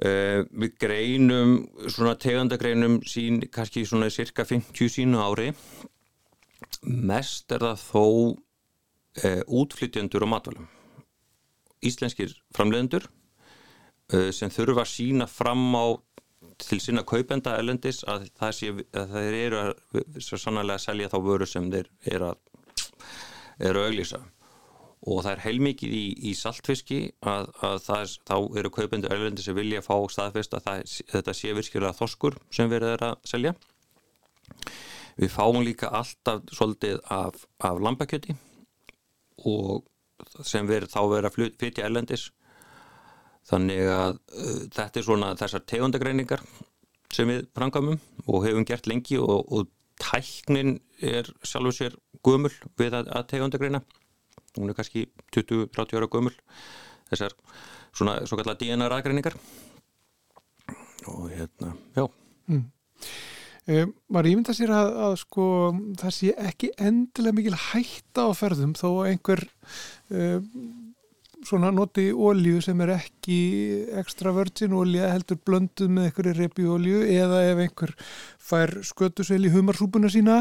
Uh, 0.01 0.47
við 0.57 0.77
greinum 0.81 1.57
svona 1.85 2.15
tegandagreinum 2.17 3.01
sín 3.05 3.37
kannski 3.53 3.83
svona 3.85 4.09
cirka 4.09 4.45
50 4.49 4.89
sínu 4.89 5.21
ári. 5.21 5.51
Mest 6.81 7.51
er 7.53 7.61
það 7.67 7.83
þó 7.83 8.05
uh, 8.05 9.41
útflytjandur 9.45 10.25
og 10.25 10.31
matvælum. 10.33 10.69
Íslenskir 11.85 12.33
framlegendur 12.55 13.05
uh, 13.05 14.31
sem 14.33 14.49
þurfa 14.53 14.87
að 14.87 14.93
sína 14.95 15.29
fram 15.29 15.69
á 15.77 15.85
til 16.61 16.81
sína 16.81 17.05
kaupenda 17.07 17.55
elendis 17.61 18.03
að 18.09 18.27
það 18.37 18.57
sé 18.57 18.73
að 18.97 19.15
þeir 19.15 19.37
eru 19.45 19.61
að 19.61 20.21
svo 20.21 20.37
sannlega 20.41 20.77
að 20.77 20.85
selja 20.85 21.09
þá 21.13 21.17
vöru 21.25 21.47
sem 21.49 21.69
þeir 21.73 21.89
eru 22.09 22.31
að 22.31 22.47
eru 23.69 23.83
auglýsa 23.85 24.21
og 25.01 25.23
það 25.25 25.31
er 25.31 25.43
heilmikið 25.45 25.93
í, 25.97 26.05
í 26.29 26.33
saltfiski 26.37 26.99
að, 27.25 27.49
að 27.65 27.77
það, 27.87 28.15
þá 28.29 28.35
eru 28.61 28.73
kaupendur 28.75 29.15
elendis 29.15 29.47
sem 29.49 29.57
vilja 29.57 29.83
fá 29.85 29.95
staðfest 30.13 30.53
að 30.57 30.67
það, 30.67 30.83
þetta 31.13 31.37
sé 31.37 31.53
virkilega 31.57 31.97
þoskur 31.97 32.37
sem 32.53 32.69
verður 32.69 32.93
þeir 32.93 33.07
að 33.07 33.31
selja 33.33 33.55
við 35.17 35.33
fáum 35.33 35.63
líka 35.65 35.89
alltaf 35.89 36.43
svolítið 36.53 37.01
af, 37.09 37.47
af 37.65 37.81
lambakjöti 37.81 38.37
og 39.49 39.81
sem 40.45 40.69
verður 40.69 40.93
þá 40.93 41.01
verður 41.01 41.31
að 41.31 41.57
flytja 41.57 41.89
elendis 41.89 42.29
Þannig 43.49 43.87
að 43.89 44.17
uh, 44.37 44.59
þetta 44.71 44.99
er 44.99 45.05
svona 45.05 45.31
þessar 45.39 45.63
tegundagreiningar 45.69 46.43
sem 47.11 47.27
við 47.27 47.47
frangamum 47.55 47.97
og 48.27 48.45
hefum 48.45 48.67
gert 48.67 48.87
lengi 48.87 49.17
og, 49.19 49.41
og 49.51 49.71
tæknin 50.01 50.77
er 51.03 51.27
sjálfur 51.43 51.75
sér 51.75 51.97
gömul 52.25 52.53
við 52.79 52.95
að, 53.01 53.09
að 53.11 53.27
tegundagreina. 53.33 53.81
Hún 54.59 54.71
er 54.71 54.77
kannski 54.77 55.05
20-30 55.35 55.99
ára 55.99 56.09
gömul. 56.11 56.35
Þessar 57.11 57.35
svona 57.95 58.19
svo 58.27 58.39
kallar 58.39 58.59
DNA-ræðgreiningar. 58.59 59.37
Og 61.11 61.29
hérna, 61.31 61.73
já. 61.95 62.05
Mm. 62.51 62.65
Um, 63.71 63.91
maður 64.09 64.31
ímynda 64.31 64.53
sér 64.57 64.71
að, 64.73 64.91
að 65.05 65.15
sko, 65.21 65.45
það 66.01 66.13
sé 66.15 66.31
ekki 66.49 66.71
endilega 66.81 67.37
mikil 67.37 67.57
hætta 67.69 68.25
á 68.25 68.29
ferðum 68.33 68.73
þó 68.77 68.87
einhver 69.05 69.43
um, 70.09 70.90
svona 71.47 71.71
noti 71.73 72.09
ólíu 72.13 72.59
sem 72.63 72.79
er 72.85 72.93
ekki 72.95 73.37
extra 73.99 74.33
virgin 74.35 74.75
ólíu 74.77 75.03
heldur 75.07 75.39
blönduð 75.45 75.89
með 75.93 76.07
einhverju 76.07 76.33
repi 76.37 76.67
ólíu 76.69 77.01
eða 77.05 77.41
ef 77.49 77.61
einhver 77.65 77.93
fær 78.51 78.73
skötusveil 78.85 79.47
í 79.47 79.53
humarsúpuna 79.53 80.11
sína 80.11 80.37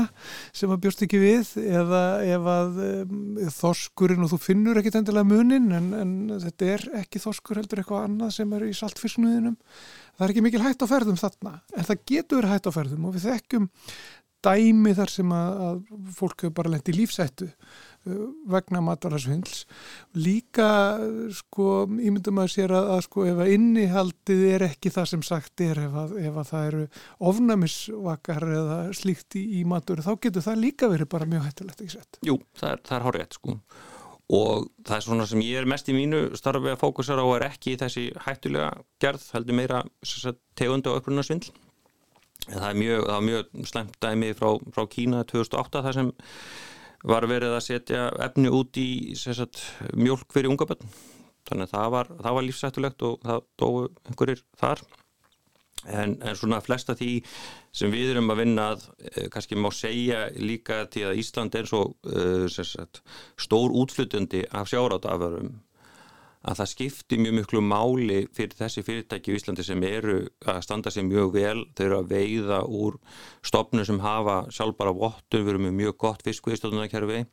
sem 0.57 0.71
að 0.73 0.83
bjóst 0.85 1.05
ekki 1.07 1.21
við 1.23 1.55
eða 1.63 2.03
ef 2.27 2.49
að 2.55 2.81
um, 2.87 3.41
þoskurinn 3.57 4.27
og 4.27 4.33
þú 4.35 4.41
finnur 4.45 4.81
ekkit 4.81 5.01
endilega 5.01 5.31
munin 5.31 5.69
en, 5.77 5.91
en 5.97 6.15
þetta 6.45 6.71
er 6.77 6.87
ekki 7.03 7.23
þoskur 7.23 7.63
heldur 7.63 7.83
eitthvað 7.83 8.07
annað 8.09 8.37
sem 8.39 8.57
er 8.57 8.69
í 8.69 8.77
saltfisknuðinum 8.77 9.59
það 9.59 10.25
er 10.27 10.35
ekki 10.35 10.47
mikil 10.47 10.65
hægt 10.65 10.85
á 10.85 10.93
ferðum 10.93 11.21
þarna 11.21 11.59
en 11.75 11.91
það 11.91 12.09
getur 12.13 12.51
hægt 12.51 12.69
á 12.69 12.77
ferðum 12.77 13.09
og 13.09 13.17
við 13.17 13.31
þekkjum 13.31 13.71
dæmi 14.41 14.95
þar 14.97 15.11
sem 15.13 15.33
að, 15.37 15.63
að 15.67 15.81
fólk 16.17 16.45
hefur 16.47 16.57
bara 16.57 16.71
lendið 16.73 17.03
lífsættu 17.03 17.51
Uh, 17.51 17.90
vegna 18.51 18.81
matvarasvindls 18.85 19.67
líka 20.17 20.69
sko 21.37 21.85
ímyndum 21.85 22.41
að 22.41 22.53
sér 22.55 22.73
að, 22.73 22.89
að 22.95 23.03
sko 23.05 23.27
ef 23.29 23.43
að 23.45 23.53
innihaldið 23.57 24.45
er 24.55 24.65
ekki 24.71 24.93
það 24.95 25.11
sem 25.13 25.25
sagt 25.27 25.65
er 25.65 25.83
ef 25.85 25.99
að, 26.05 26.17
ef 26.23 26.41
að 26.41 26.51
það 26.53 26.69
eru 26.71 26.83
ofnamisvakar 27.31 28.49
eða 28.49 28.81
slíkt 28.97 29.37
í, 29.37 29.45
í 29.61 29.65
matur 29.69 30.01
þá 30.05 30.15
getur 30.17 30.47
það 30.49 30.63
líka 30.65 30.91
verið 30.93 31.13
bara 31.13 31.29
mjög 31.29 31.49
hættilegt 31.49 31.85
ekki 31.85 31.97
sett. 31.99 32.21
Jú, 32.25 32.39
það 32.57 32.77
er, 32.77 32.85
er 32.97 33.09
hórið 33.09 33.37
sko. 33.37 33.57
Og 34.31 34.69
það 34.87 34.97
er 34.97 35.05
svona 35.05 35.27
sem 35.27 35.41
ég 35.43 35.61
er 35.61 35.69
mest 35.69 35.89
í 35.91 35.97
mínu 35.97 36.23
starfi 36.39 36.71
að 36.71 36.81
fókusera 36.81 37.25
á 37.27 37.29
er 37.35 37.49
ekki 37.51 37.75
þessi 37.81 38.11
hættulega 38.25 38.71
gerð, 39.03 39.27
heldur 39.35 39.59
meira 39.59 39.83
tegundu 40.57 40.93
og 40.93 41.03
upprunna 41.03 41.27
svindl 41.27 41.51
það 42.49 42.67
er 42.71 42.79
mjög, 42.79 43.07
það 43.07 43.25
mjög 43.27 43.69
slemt 43.69 43.97
dæmi 44.03 44.33
frá, 44.39 44.51
frá 44.75 44.85
Kína 44.91 45.23
2008 45.29 45.83
þar 45.85 45.97
sem 45.99 46.13
var 47.07 47.27
verið 47.31 47.57
að 47.57 47.65
setja 47.65 48.09
efni 48.25 48.51
út 48.53 48.77
í 48.81 49.17
sagt, 49.17 49.63
mjölk 49.97 50.29
fyrir 50.33 50.51
unga 50.53 50.69
börn. 50.69 50.91
Þannig 51.49 51.69
að 51.69 51.75
það 51.75 51.93
var, 51.95 52.11
það 52.21 52.37
var 52.37 52.47
lífsættulegt 52.47 53.05
og 53.09 53.23
það 53.25 53.47
dói 53.61 53.87
einhverjir 54.11 54.43
þar. 54.61 54.83
En, 55.89 56.19
en 56.21 56.37
svona 56.37 56.59
flesta 56.61 56.93
því 56.93 57.23
sem 57.73 57.89
við 57.89 58.11
erum 58.13 58.29
að 58.35 58.43
vinna 58.43 58.67
að 58.75 58.83
eh, 59.01 59.29
kannski 59.33 59.57
má 59.57 59.71
segja 59.73 60.27
líka 60.37 60.83
til 60.93 61.07
að 61.09 61.23
Ísland 61.23 61.57
er 61.57 61.71
svo 61.71 61.81
uh, 62.05 62.45
sagt, 62.53 63.01
stór 63.41 63.73
útflutundi 63.81 64.43
af 64.53 64.69
sjárátafarum 64.69 65.55
að 66.41 66.61
það 66.61 66.71
skipti 66.73 67.19
mjög 67.21 67.35
miklu 67.37 67.61
máli 67.61 68.21
fyrir 68.37 68.57
þessi 68.57 68.85
fyrirtæki 68.85 69.33
í 69.33 69.37
Íslandi 69.37 69.65
sem 69.67 69.83
eru 69.85 70.21
að 70.49 70.61
standa 70.65 70.93
sér 70.93 71.05
mjög 71.09 71.35
vel, 71.35 71.65
þau 71.77 71.85
eru 71.87 71.99
að 71.99 72.13
veiða 72.15 72.61
úr 72.65 72.97
stopnum 73.45 73.85
sem 73.85 74.01
hafa 74.01 74.43
sjálfbara 74.55 74.95
vottur, 74.97 75.45
við 75.45 75.55
erum 75.55 75.67
með 75.69 75.77
mjög 75.83 75.99
gott 76.07 76.25
fiskveistöðunarkerfi 76.25 77.25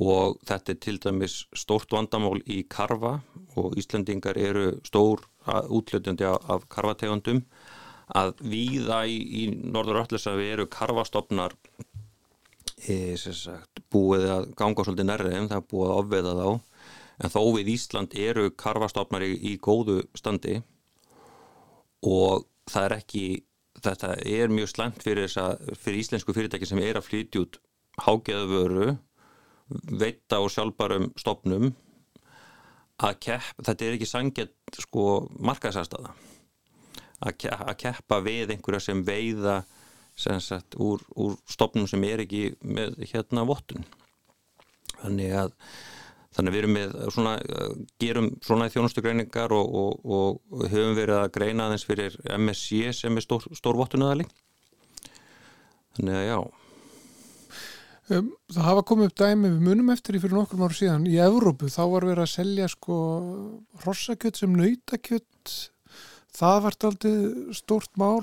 og 0.00 0.38
þetta 0.46 0.72
er 0.72 0.80
til 0.82 0.96
dæmis 1.02 1.36
stórt 1.56 1.90
vandamál 1.94 2.38
í 2.46 2.62
karfa 2.70 3.20
og 3.58 3.78
Íslandingar 3.78 4.38
eru 4.38 4.72
stór 4.86 5.22
útlötundi 5.46 6.26
af 6.26 6.66
karfategundum. 6.70 7.44
Að 8.10 8.34
víða 8.42 9.04
í, 9.06 9.18
í 9.22 9.42
norður 9.70 10.02
öllusafi 10.02 10.48
eru 10.50 10.66
karfastofnar 10.66 11.54
e, 12.90 13.14
sagt, 13.14 13.82
búið 13.90 14.26
að 14.34 14.48
ganga 14.58 14.86
svolítið 14.86 15.06
nærrið 15.06 15.36
en 15.38 15.50
það 15.50 15.60
er 15.60 15.68
búið 15.70 15.90
að 15.90 16.00
ofveða 16.00 16.34
þá 16.40 16.69
en 17.20 17.32
þó 17.32 17.40
við 17.56 17.74
Ísland 17.74 18.16
eru 18.16 18.50
karfastofnar 18.56 19.24
í, 19.26 19.34
í 19.52 19.56
góðu 19.62 20.00
standi 20.16 20.60
og 22.06 22.46
það 22.70 22.86
er 22.86 22.96
ekki 22.96 23.24
þetta 23.80 24.14
er 24.26 24.52
mjög 24.52 24.72
slemt 24.72 25.04
fyrir, 25.04 25.28
þessa, 25.28 25.76
fyrir 25.78 26.02
íslensku 26.02 26.34
fyrirtæki 26.36 26.68
sem 26.68 26.80
er 26.82 26.98
að 26.98 27.06
flytja 27.08 27.44
út 27.44 27.60
hágeðvöru 28.00 28.96
veita 30.00 30.40
og 30.42 30.50
sjálfbarum 30.52 31.10
stopnum 31.20 31.70
að 33.00 33.14
kepp, 33.24 33.62
þetta 33.64 33.86
er 33.86 33.96
ekki 33.96 34.08
sangett 34.08 34.80
sko 34.82 35.04
markaðsæstaða 35.40 36.12
að, 37.20 37.36
kepp, 37.40 37.62
að 37.68 37.76
keppa 37.84 38.20
við 38.24 38.54
einhverja 38.54 38.88
sem 38.90 39.04
veiða 39.06 39.60
sem 40.20 40.40
sagt, 40.42 40.76
úr, 40.76 41.00
úr 41.16 41.36
stopnum 41.48 41.88
sem 41.88 42.02
er 42.04 42.24
ekki 42.24 42.50
með 42.60 42.98
hérna 43.12 43.46
vottun. 43.48 43.86
Þannig 45.00 45.36
að 45.44 45.54
Þannig 46.36 46.54
við 46.54 46.60
erum 46.60 46.76
með 46.76 46.92
svona, 47.10 47.32
gerum 47.98 48.28
svona 48.46 48.68
þjónustugreiningar 48.70 49.50
og, 49.56 49.72
og, 49.82 49.96
og 50.06 50.68
höfum 50.70 50.94
verið 50.94 51.16
að 51.18 51.32
greina 51.34 51.66
aðeins 51.66 51.86
fyrir 51.88 52.14
MSC 52.36 52.92
sem 53.00 53.18
er 53.18 53.24
stór, 53.24 53.48
stórvottunuðali. 53.58 54.28
Þannig 55.98 56.18
að 56.20 56.26
já. 56.28 56.38
Um, 58.10 58.30
það 58.50 58.66
hafa 58.66 58.84
komið 58.86 59.10
upp 59.10 59.18
dæmi 59.20 59.50
við 59.50 59.66
munum 59.66 59.90
eftir 59.94 60.16
í 60.18 60.20
fyrir 60.22 60.38
nokkur 60.38 60.62
ára 60.62 60.74
síðan. 60.78 61.08
Í 61.10 61.18
Evrópu 61.22 61.70
þá 61.70 61.82
var 61.92 62.06
verið 62.08 62.24
að 62.24 62.32
selja 62.32 62.70
sko 62.70 63.00
rossakjött 63.84 64.38
sem 64.38 64.54
nautakjött. 64.58 65.56
Það 66.38 66.62
vart 66.68 66.86
aldrei 66.88 67.12
stórt 67.58 67.92
mál. 67.98 68.22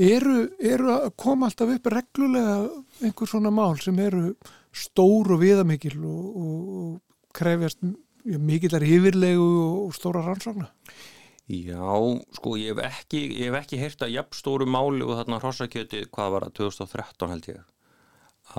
Eru, 0.00 0.46
eru 0.56 0.88
að 0.94 1.06
koma 1.20 1.48
alltaf 1.50 1.72
upp 1.76 1.92
reglulega 1.92 2.56
einhver 3.04 3.28
svona 3.28 3.52
mál 3.52 3.76
sem 3.80 3.96
eru 4.00 4.34
stór 4.72 5.34
og 5.34 5.40
viðamikil 5.42 5.98
og, 6.00 6.26
og 6.40 7.09
krefjast 7.36 7.82
mikillar 8.24 8.84
yfirlegu 8.84 9.48
og 9.86 9.96
stóra 9.96 10.22
rannsókna? 10.24 10.68
Já, 11.50 11.82
sko 12.36 12.54
ég 12.60 12.76
hef 12.78 13.00
ekki, 13.00 13.20
ég 13.40 13.50
hef 13.50 13.64
ekki 13.64 13.78
heyrt 13.80 14.04
að 14.06 14.12
jafn 14.14 14.38
stóru 14.38 14.68
máli 14.70 15.02
og 15.02 15.16
þarna 15.18 15.40
hrossakjöti, 15.42 16.04
hvað 16.14 16.34
var 16.36 16.46
það, 16.46 16.52
2013 16.60 17.32
held 17.32 17.48
ég, 17.50 17.64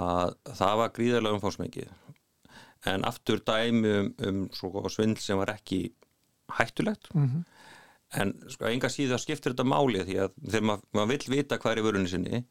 að 0.01 0.33
það 0.59 0.79
var 0.81 0.91
gríðarlega 0.97 1.37
umfásmikið. 1.37 1.93
En 2.91 3.05
aftur 3.07 3.39
dæmi 3.47 3.93
um, 4.01 4.11
um 4.27 4.89
svindl 4.91 5.21
sem 5.23 5.39
var 5.39 5.53
ekki 5.53 5.93
hættulegt, 6.57 7.07
mm 7.13 7.27
-hmm. 7.27 7.43
en 8.19 8.33
sko 8.51 8.67
enga 8.67 8.89
síðan 8.89 9.23
skiptir 9.23 9.53
þetta 9.53 9.63
máli 9.71 10.03
því 10.03 10.17
að 10.25 10.35
þegar 10.49 10.67
maður 10.67 10.83
mað 10.99 11.11
vill 11.13 11.35
vita 11.37 11.57
hvað 11.57 11.71
er 11.71 11.79
í 11.79 11.85
vörunni 11.87 12.09
sinni, 12.11 12.43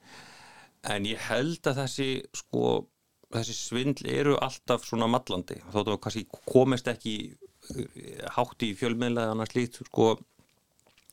en 0.88 1.04
ég 1.04 1.18
held 1.28 1.66
að 1.66 1.82
þessi 1.82 2.08
sko 2.32 2.86
þessi 3.34 3.56
svindl 3.56 4.08
eru 4.10 4.36
alltaf 4.42 4.84
svona 4.86 5.08
mallandi. 5.10 5.60
Þóttu 5.72 5.94
að 5.94 6.02
kannski 6.04 6.26
komist 6.50 6.90
ekki 6.90 7.14
eh, 7.30 8.22
hátt 8.36 8.66
í 8.66 8.72
fjölmiðla 8.78 9.26
eða 9.26 9.36
annars 9.36 9.56
lít 9.56 9.80
sko, 9.86 10.14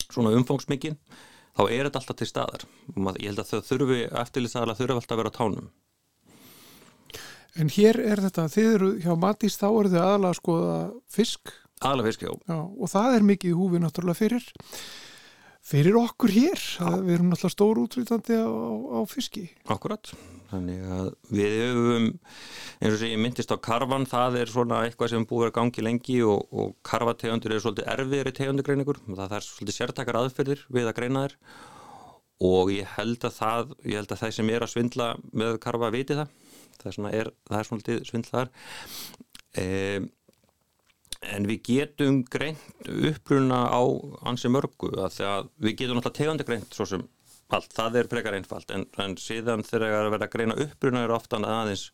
svona 0.07 0.33
umfangsmikinn 0.37 0.97
þá 1.57 1.63
er 1.65 1.87
þetta 1.87 2.01
alltaf 2.01 2.19
til 2.19 2.29
staðar. 2.29 2.65
Og 2.93 3.19
ég 3.21 3.31
held 3.31 3.43
að 3.43 3.51
þau 3.51 3.69
þurfi 3.71 4.01
eftirlýstaðala 4.23 4.77
þurfi 4.77 4.97
alltaf 4.97 5.15
að 5.15 5.21
vera 5.23 5.33
á 5.33 5.37
tánum. 5.37 5.69
En 7.57 7.71
hér 7.73 7.97
er 8.05 8.21
þetta, 8.21 8.45
þið 8.53 8.67
eru 8.75 8.91
hjá 9.01 9.13
Matís 9.17 9.57
þá 9.57 9.67
eru 9.71 9.89
þið 9.89 10.03
aðalega 10.03 10.29
að 10.29 10.39
skoða 10.41 10.77
fisk? 11.09 11.53
Aðalega 11.81 12.11
fisk, 12.11 12.25
já. 12.27 12.33
já 12.49 12.59
og 12.61 12.91
það 12.91 13.15
er 13.15 13.25
mikið 13.31 13.53
í 13.53 13.57
húfi 13.57 13.81
náttúrulega 13.81 14.19
fyrir 14.19 14.45
fyrir 15.67 15.97
okkur 15.99 16.31
hér, 16.31 16.63
við 17.03 17.13
erum 17.17 17.31
náttúrulega 17.31 17.53
stór 17.53 17.79
útvítandi 17.81 18.39
á, 18.39 18.47
á 18.47 18.99
fiski. 19.09 19.47
Akkurat. 19.67 20.11
Þannig 20.47 20.83
að 20.95 21.07
við 21.35 21.55
höfum 21.59 22.05
eins 22.07 22.93
og 22.93 22.99
sem 23.01 23.11
ég 23.11 23.19
myndist 23.19 23.51
á 23.51 23.57
karvan 23.59 24.07
það 24.07 24.37
er 24.41 24.51
svona 24.51 24.83
eitthvað 24.87 25.11
sem 25.11 25.25
búið 25.27 25.49
að 25.49 25.55
gangi 25.57 25.83
lengi 25.83 26.19
og, 26.23 26.45
og 26.55 26.75
karvategundur 26.87 27.55
er 27.55 27.63
svolítið 27.63 27.89
erfiðri 27.95 28.35
tegundugreiningur, 28.37 29.01
það 29.09 29.35
er 29.39 29.47
svolítið 29.47 29.79
sértakar 29.81 30.21
aðferðir 30.21 30.63
við 30.71 30.87
að 30.87 30.97
greina 31.01 31.25
þér 31.25 31.37
og 32.47 32.71
ég 32.71 32.95
held 32.95 33.25
að 33.27 33.35
það 33.41 33.71
ég 33.83 33.97
held 33.99 34.13
að 34.13 34.21
það 34.21 34.35
sem 34.37 34.51
er 34.53 34.63
að 34.63 34.73
svindla 34.75 35.07
með 35.33 35.57
karva 35.63 35.89
viti 35.93 36.17
það. 36.17 36.35
Það 36.77 36.89
er 36.89 36.95
svona, 36.95 37.11
er, 37.17 37.31
það 37.49 37.59
er 37.59 37.67
svolítið 37.71 38.03
svindlaðar 38.05 38.51
e, 39.57 39.65
en 41.25 41.47
við 41.49 41.61
getum 41.71 42.21
greint 42.29 42.87
uppruna 42.87 43.63
á 43.73 43.81
ansi 44.29 44.51
mörgu 44.53 44.91
að 44.95 45.19
þegar 45.19 45.51
við 45.63 45.77
getum 45.81 46.01
alltaf 46.01 46.17
tegandi 46.17 46.47
greint 46.47 46.75
svo 46.75 46.87
sem 46.89 47.05
allt, 47.47 47.71
það 47.73 48.01
er 48.01 48.09
frekar 48.11 48.37
einfalt 48.37 48.71
en, 48.75 48.85
en 49.01 49.15
síðan 49.21 49.65
þegar 49.65 49.87
er 49.87 50.07
að 50.07 50.15
vera 50.15 50.27
að 50.27 50.33
greina 50.35 50.57
uppruna 50.67 51.05
er 51.05 51.13
ofta 51.15 51.39
aðeins 51.39 51.87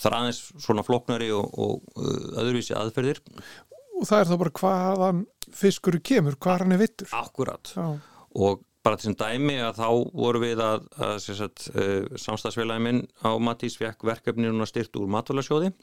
það 0.00 0.08
er 0.10 0.16
aðeins 0.20 0.40
svona 0.64 0.84
floknari 0.86 1.28
og, 1.36 1.50
og 1.60 2.00
uh, 2.00 2.40
öðruvísi 2.40 2.76
aðferðir. 2.78 3.20
Og 4.00 4.08
það 4.08 4.22
er 4.22 4.30
þá 4.30 4.34
bara 4.40 4.56
hvaðan 4.60 5.22
fiskur 5.52 5.98
kemur, 6.00 6.38
hvað 6.40 6.64
hann 6.64 6.76
er 6.76 6.80
vittur 6.80 7.14
Akkurat. 7.18 7.72
Já. 7.74 7.98
og 8.40 8.62
bara 8.80 8.96
til 8.96 9.10
sem 9.10 9.16
dæmi 9.20 9.58
að 9.60 9.82
þá 9.82 9.88
voru 10.16 10.40
við 10.40 10.62
að, 10.64 10.86
að 11.04 11.18
uh, 11.44 12.16
samstagsfélagi 12.16 12.84
minn 12.86 13.02
á 13.20 13.36
Matís 13.42 13.76
fekk 13.76 14.06
verkefni 14.08 14.48
núna 14.48 14.68
styrt 14.68 14.96
úr 14.96 15.10
matvælasjóði 15.12 15.74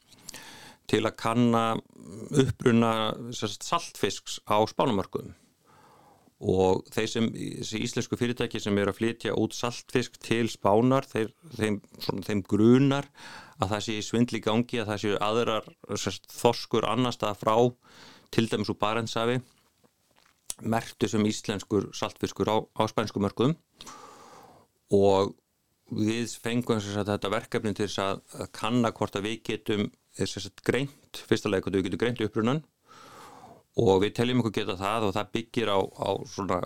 til 0.88 1.04
að 1.06 1.18
kanna 1.20 1.64
uppbruna 2.32 2.94
saltfisks 3.36 4.40
á 4.48 4.64
spánumörkuðum 4.70 5.36
og 6.38 6.84
þeir 6.94 7.08
sem, 7.10 7.28
þessi 7.34 7.80
íslensku 7.82 8.18
fyrirtæki 8.20 8.60
sem 8.62 8.78
eru 8.78 8.94
að 8.94 9.00
flytja 9.00 9.34
út 9.42 9.56
saltfisk 9.58 10.20
til 10.22 10.46
spánar, 10.54 11.08
þeir, 11.10 11.32
þeim, 11.58 11.80
svona, 11.98 12.26
þeim 12.28 12.44
grunar 12.46 13.08
að 13.58 13.72
það 13.74 13.86
sé 13.88 13.96
svindli 14.06 14.42
gangi, 14.46 14.84
að 14.84 14.92
það 14.92 15.02
sé 15.02 15.14
aðrar 15.28 15.70
sagt, 15.98 16.30
þoskur 16.30 16.86
annar 16.86 17.16
stað 17.16 17.40
frá 17.42 17.56
til 18.34 18.46
dæmis 18.52 18.70
úr 18.70 18.78
Barentsafi 18.78 19.40
mertu 20.62 21.10
sem 21.10 21.26
íslenskur 21.26 21.90
saltfiskur 21.98 22.54
á, 22.54 22.58
á 22.62 22.84
spænsku 22.90 23.22
mörgum 23.22 23.56
og 24.94 25.34
við 25.90 26.34
fengum 26.44 26.82
þetta 26.82 27.32
verkefni 27.32 27.74
til 27.78 27.90
að 28.04 28.22
kanna 28.54 28.92
hvort 28.94 29.18
að 29.18 29.30
við 29.30 29.42
getum 29.50 29.90
sagt, 30.26 30.64
greint, 30.66 31.22
fyrsta 31.30 31.52
leik 31.52 31.68
að 31.68 31.78
við 31.78 31.88
getum 31.88 32.02
greint 32.02 32.26
upprunan 32.26 32.64
og 33.78 34.02
við 34.02 34.14
teljum 34.18 34.42
ykkur 34.42 34.56
geta 34.56 34.76
það 34.80 35.08
og 35.08 35.16
það 35.16 35.34
byggir 35.36 35.70
á, 35.70 35.78
á 35.78 36.10
svona 36.26 36.58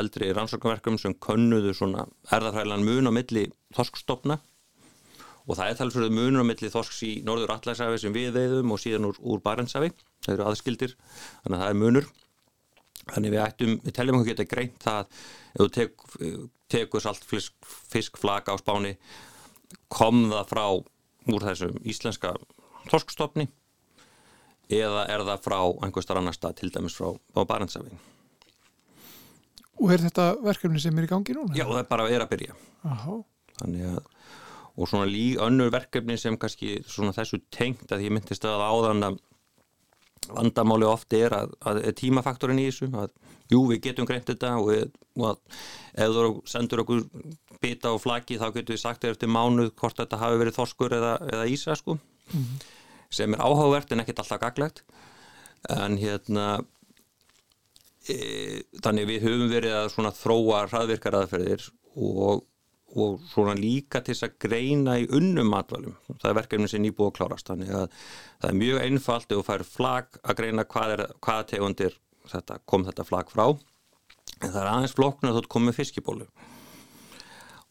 eldri 0.00 0.30
rannsóknverkum 0.32 0.96
sem 1.00 1.14
könnuðu 1.20 1.74
svona 1.76 2.06
erðafræðilegan 2.32 2.86
mun 2.86 3.10
á 3.12 3.12
milli 3.12 3.42
þorskstofna. 3.76 4.38
Og 5.46 5.58
það 5.58 5.68
er 5.68 5.76
talsverðu 5.78 6.14
munur 6.16 6.42
á 6.42 6.48
milli 6.48 6.70
þorsks 6.72 7.02
í 7.06 7.10
norður 7.26 7.52
allægsafi 7.54 8.00
sem 8.02 8.14
við 8.16 8.32
veiðum 8.34 8.72
og 8.74 8.80
síðan 8.82 9.10
úr, 9.10 9.20
úr 9.20 9.42
Barentsafi, 9.44 9.92
það 10.24 10.32
eru 10.32 10.46
aðskildir 10.48 10.96
þannig 10.96 11.58
að 11.58 11.62
það 11.62 11.68
er 11.68 11.78
munur. 11.82 12.08
Þannig 13.12 13.34
við 13.36 13.44
ættum, 13.44 13.76
við 13.84 13.96
teljum 14.00 14.18
ykkur 14.18 14.30
geta 14.32 14.50
greint 14.50 14.80
það 14.82 15.04
ef 15.52 15.60
þú 15.60 15.68
tek, 15.76 16.06
tekur 16.72 17.04
salt 17.04 17.28
fisk, 17.28 17.54
fiskflag 17.92 18.48
á 18.48 18.56
spáni 18.58 18.96
kom 19.92 20.24
það 20.32 20.50
frá 20.50 20.64
úr 21.36 21.46
þessum 21.46 21.78
íslenska 21.86 22.32
þorskstofni 22.90 23.48
eða 24.76 25.06
er 25.12 25.24
það 25.28 25.44
frá 25.44 25.58
einhverstar 25.86 26.20
annar 26.20 26.34
stað 26.34 26.58
til 26.60 26.72
dæmis 26.74 26.96
frá, 26.98 27.12
frá 27.34 27.46
Barentsafin 27.46 28.02
Og 29.76 29.90
er 29.92 30.00
þetta 30.00 30.30
verkefni 30.40 30.80
sem 30.80 30.96
er 30.96 31.04
í 31.04 31.10
gangi 31.10 31.34
núna? 31.36 31.52
Já, 31.52 31.66
það 31.68 31.82
er 31.82 31.88
bara 31.90 32.06
að 32.06 32.14
vera 32.14 32.26
að 32.26 32.32
byrja 32.32 32.54
Aha. 32.88 33.16
Þannig 33.60 33.88
að 33.92 34.04
og 34.76 34.90
svona 34.90 35.08
lík 35.08 35.40
önnur 35.40 35.70
verkefni 35.72 36.18
sem 36.20 36.36
kannski 36.36 36.82
svona 36.84 37.14
þessu 37.16 37.40
tengt 37.54 37.92
að 37.92 38.04
ég 38.04 38.12
myndist 38.12 38.44
að 38.44 38.60
áðan 38.60 39.06
að 39.08 39.22
vandamáli 40.26 40.88
ofti 40.88 41.22
er 41.22 41.36
að, 41.36 41.54
að 41.64 41.80
tímafaktorin 42.00 42.60
í 42.60 42.66
þessu 42.68 42.90
að 42.98 43.14
jú 43.52 43.62
við 43.70 43.82
getum 43.86 44.08
greint 44.08 44.26
þetta 44.28 44.56
og, 44.58 44.72
við, 44.72 44.88
og 45.16 45.28
að 45.30 45.38
ef 46.04 46.16
þú 46.16 46.32
sendur 46.50 46.82
okkur 46.82 47.04
bita 47.62 47.94
á 47.94 47.96
flaki 48.02 48.40
þá 48.40 48.48
getum 48.50 48.74
við 48.74 48.82
sagt 48.82 49.06
eftir 49.08 49.30
mánuð 49.32 49.70
hvort 49.78 50.00
þetta 50.02 50.20
hafi 50.20 50.40
verið 50.42 50.58
þorskur 50.58 50.96
eða, 50.98 51.12
eða 51.30 51.46
ísa 51.54 51.76
sko 51.78 51.96
mm 51.96 52.42
-hmm. 52.42 52.64
Sem 53.10 53.34
er 53.34 53.44
áhugavert 53.44 53.92
en 53.92 54.02
ekkert 54.02 54.24
alltaf 54.24 54.42
gaglegt 54.42 54.82
en 55.72 55.96
hérna 55.98 56.46
e, 58.08 58.18
þannig 58.82 59.08
við 59.10 59.24
höfum 59.26 59.48
verið 59.50 59.78
að 59.80 59.88
svona 59.94 60.12
þróa 60.14 60.66
hraðvirkaraðferðir 60.70 61.70
og 61.96 62.44
og 62.96 63.20
svona 63.28 63.54
líka 63.58 64.00
til 64.00 64.14
þess 64.14 64.24
að 64.24 64.36
greina 64.46 64.96
í 65.00 65.06
unnum 65.16 65.50
matvælum. 65.52 65.96
Það 66.08 66.28
er 66.30 66.36
verkefni 66.38 66.68
sem 66.70 66.84
nýbúið 66.84 67.10
að 67.10 67.16
klárast. 67.18 67.50
Þannig 67.50 67.72
að 67.76 67.86
það 68.40 68.50
er 68.50 68.58
mjög 68.62 68.82
einfalt 68.86 69.32
þú 69.32 69.40
fær 69.46 69.64
flag 69.68 70.20
að 70.22 70.38
greina 70.40 70.64
hvað 70.64 70.94
er, 70.94 71.02
hvaða 71.26 71.48
tegundir 71.52 71.98
þetta, 72.30 72.60
kom 72.64 72.86
þetta 72.86 73.06
flag 73.06 73.32
frá. 73.32 73.46
En 74.40 74.52
það 74.52 74.60
er 74.62 74.70
aðeins 74.70 74.96
flokkur 74.96 75.30
að 75.30 75.40
þú 75.40 75.50
komið 75.56 75.78
fiskibólu. 75.80 76.28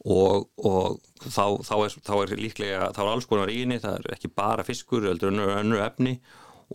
Og, 0.06 0.44
og 0.62 1.00
þá, 1.24 1.64
þá, 1.66 1.76
er, 1.82 1.94
þá 2.06 2.16
er 2.20 2.34
líklega, 2.38 2.90
þá 2.94 3.00
er 3.02 3.08
alls 3.10 3.30
konar 3.30 3.50
í 3.50 3.62
henni, 3.64 3.80
það 3.82 3.96
er 4.04 4.18
ekki 4.18 4.30
bara 4.38 4.66
fiskur, 4.68 5.08
það 5.08 5.24
er 5.32 5.56
önnur 5.64 5.82
efni 5.82 6.20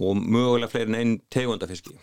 og 0.01 0.19
mögulega 0.19 0.71
fleiri 0.73 0.91
en 0.91 0.99
einn 0.99 1.13
tegundafiski. 1.31 1.95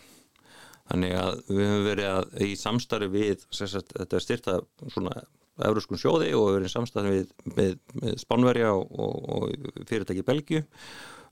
Þannig 0.88 1.18
að 1.20 1.42
við 1.50 1.66
höfum 1.68 1.88
verið 1.90 2.10
að, 2.14 2.30
í 2.48 2.54
samstarfi 2.56 3.10
við, 3.12 3.44
sagt, 3.52 3.92
þetta 3.92 4.16
er 4.16 4.24
styrta 4.24 4.56
svona 4.94 5.18
Euróskun 5.66 6.00
sjóði 6.00 6.34
og 6.38 6.52
við 6.52 6.60
erum 6.60 6.72
samstæðan 6.72 7.14
við 7.14 7.32
með, 7.56 7.72
með 8.02 8.20
Spánverja 8.22 8.74
og, 8.76 8.92
og, 8.94 9.16
og 9.34 9.88
fyrirtæki 9.90 10.26
Belgiu 10.28 10.64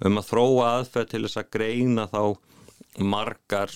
um 0.06 0.20
að 0.20 0.30
þróa 0.32 0.72
aðferð 0.80 1.12
til 1.12 1.22
þess 1.28 1.42
að 1.42 1.52
greina 1.56 2.08
þá 2.12 2.22
margar 3.06 3.72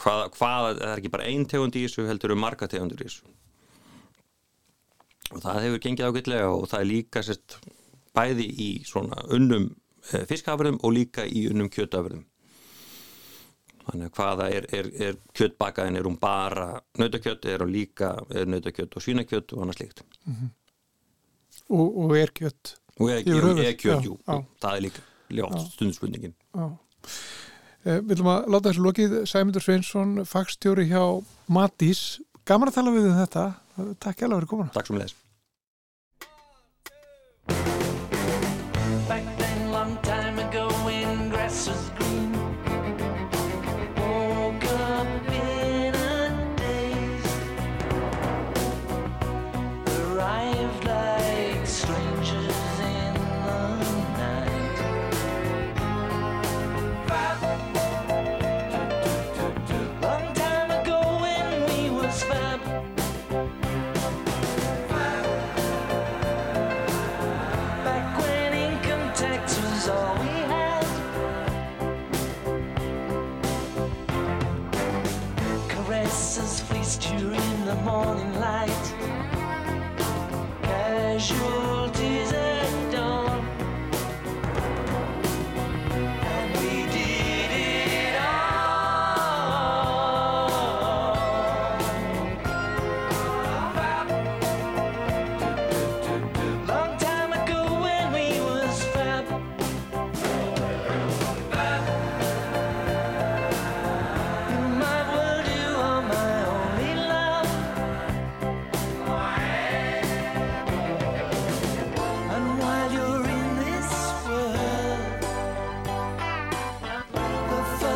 hvað, 0.00 0.24
hvað 0.38 0.64
það 0.64 0.80
er 0.88 0.94
ekki 0.96 1.12
bara 1.12 1.28
ein 1.28 1.44
tegund 1.50 1.76
í 1.76 1.84
þessu 1.84 2.08
heldur 2.08 2.34
um 2.34 2.42
marga 2.42 2.70
tegundir 2.70 3.04
í 3.04 3.10
þessu 3.10 3.28
og 5.30 5.44
það 5.44 5.62
hefur 5.64 5.84
gengið 5.84 6.08
ágætlega 6.08 6.48
og 6.50 6.66
það 6.70 6.80
er 6.80 6.90
líka 6.90 7.22
sérst 7.26 7.58
bæði 8.16 8.46
í 8.50 8.70
svona 8.86 9.22
unnum 9.30 9.70
eh, 10.12 10.26
fiskafverðum 10.26 10.80
og 10.82 10.94
líka 10.96 11.26
í 11.26 11.46
unnum 11.50 11.70
kjötafverðum 11.72 12.26
Þannig 13.90 14.10
að 14.10 14.18
hvaða 14.18 14.46
er, 14.54 14.66
er, 14.76 14.88
er 15.02 15.16
kjöttbakaðin, 15.34 15.98
er 15.98 16.06
hún 16.06 16.18
bara 16.20 16.66
nautakjött, 17.00 17.46
er 17.50 17.64
hún 17.64 17.72
líka 17.74 18.12
nautakjött 18.28 18.96
og 18.96 19.04
svínakjött 19.04 19.54
og 19.56 19.64
annað 19.64 19.80
slikt. 19.80 20.02
Mm 20.26 20.34
-hmm. 20.36 20.50
og, 21.74 21.98
og 22.04 22.18
er 22.18 22.30
kjött? 22.34 22.74
Og 23.00 23.10
er, 23.10 23.18
er, 23.18 23.72
kjött, 23.74 24.04
jú, 24.04 24.18
já. 24.26 24.44
það 24.60 24.76
er 24.76 24.80
líka 24.80 25.02
ljótt 25.30 25.72
stundspurningin. 25.72 26.34
Eh, 27.84 28.00
viljum 28.04 28.28
að 28.28 28.48
láta 28.52 28.68
þessu 28.68 28.82
lokið 28.84 29.26
Sæmundur 29.26 29.62
Sveinsson, 29.62 30.24
fagstjóri 30.24 30.84
hjá 30.90 31.24
Matís. 31.48 32.20
Gaman 32.44 32.68
að 32.68 32.74
tala 32.74 32.90
við 32.90 33.08
um 33.08 33.16
þetta. 33.16 33.44
Takk 33.98 34.22
hjálpa 34.22 34.38
fyrir 34.40 34.50
komuna. 34.50 34.72
Takk 34.74 34.90
sem 34.90 34.98
leðis. 35.00 35.16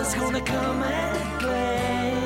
The 0.05 0.19
gonna 0.19 0.41
come 0.43 0.83
and 0.83 1.41
claim 1.41 2.24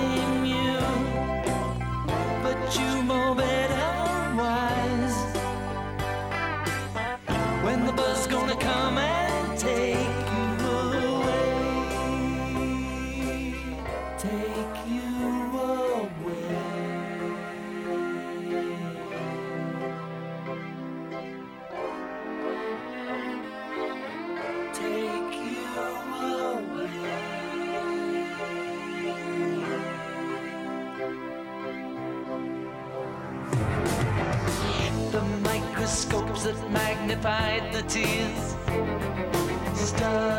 that 36.45 36.71
magnified 36.71 37.73
the 37.73 37.83
tears. 37.83 38.55
Studied 39.75 40.38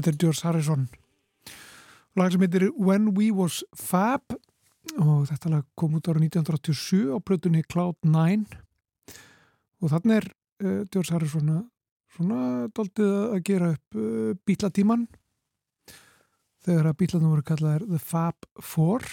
Þetta 0.00 0.14
er 0.14 0.16
George 0.16 0.40
Harrison. 0.46 0.84
Lag 2.16 2.32
sem 2.32 2.40
heitir 2.40 2.70
When 2.72 3.10
We 3.12 3.26
Was 3.36 3.58
Fab 3.76 4.32
og 4.96 5.26
þetta 5.28 5.50
lag 5.52 5.66
kom 5.76 5.98
út 5.98 6.08
ára 6.08 6.22
1987 6.24 7.10
á 7.12 7.20
plötunni 7.20 7.60
Cloud9 7.68 8.46
og 9.84 9.92
þannig 9.92 10.14
er 10.16 10.28
uh, 10.64 10.78
George 10.88 11.12
Harrison 11.12 11.50
svona 12.16 12.70
doldið 12.72 13.12
að 13.26 13.44
gera 13.44 13.68
upp 13.74 14.00
uh, 14.00 14.32
bítlatíman 14.48 15.04
þegar 16.64 16.88
að 16.88 16.98
bítlarnir 17.02 17.34
voru 17.34 17.44
kallaðir 17.50 17.84
The 17.90 18.00
Fab 18.00 18.48
Four. 18.56 19.04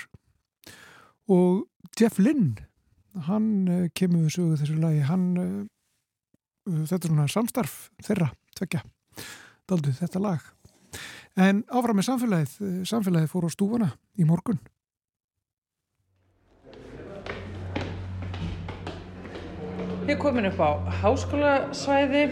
Og 1.28 1.66
Jeff 2.00 2.16
Lynne 2.24 2.64
hann 3.28 3.52
uh, 3.68 3.90
kemur 3.92 4.24
við 4.24 4.38
sögu 4.38 4.62
þessu 4.62 4.80
lagi. 4.80 5.04
Hann 5.04 5.28
þetta 6.64 7.02
er 7.02 7.12
svona 7.12 7.28
samstarf 7.36 7.82
þeirra, 8.08 8.32
tvekja 8.56 8.88
doldið 9.68 10.00
þetta 10.00 10.24
lag 10.24 10.54
En 11.38 11.60
áfram 11.70 12.00
með 12.00 12.08
samfélagið, 12.08 12.54
samfélagið 12.90 13.30
fór 13.30 13.46
á 13.46 13.50
stúfana 13.54 13.88
í 14.18 14.26
morgun. 14.26 14.58
Við 20.08 20.16
komin 20.18 20.48
upp 20.50 20.62
á 20.66 20.70
háskólasvæði, 21.04 22.24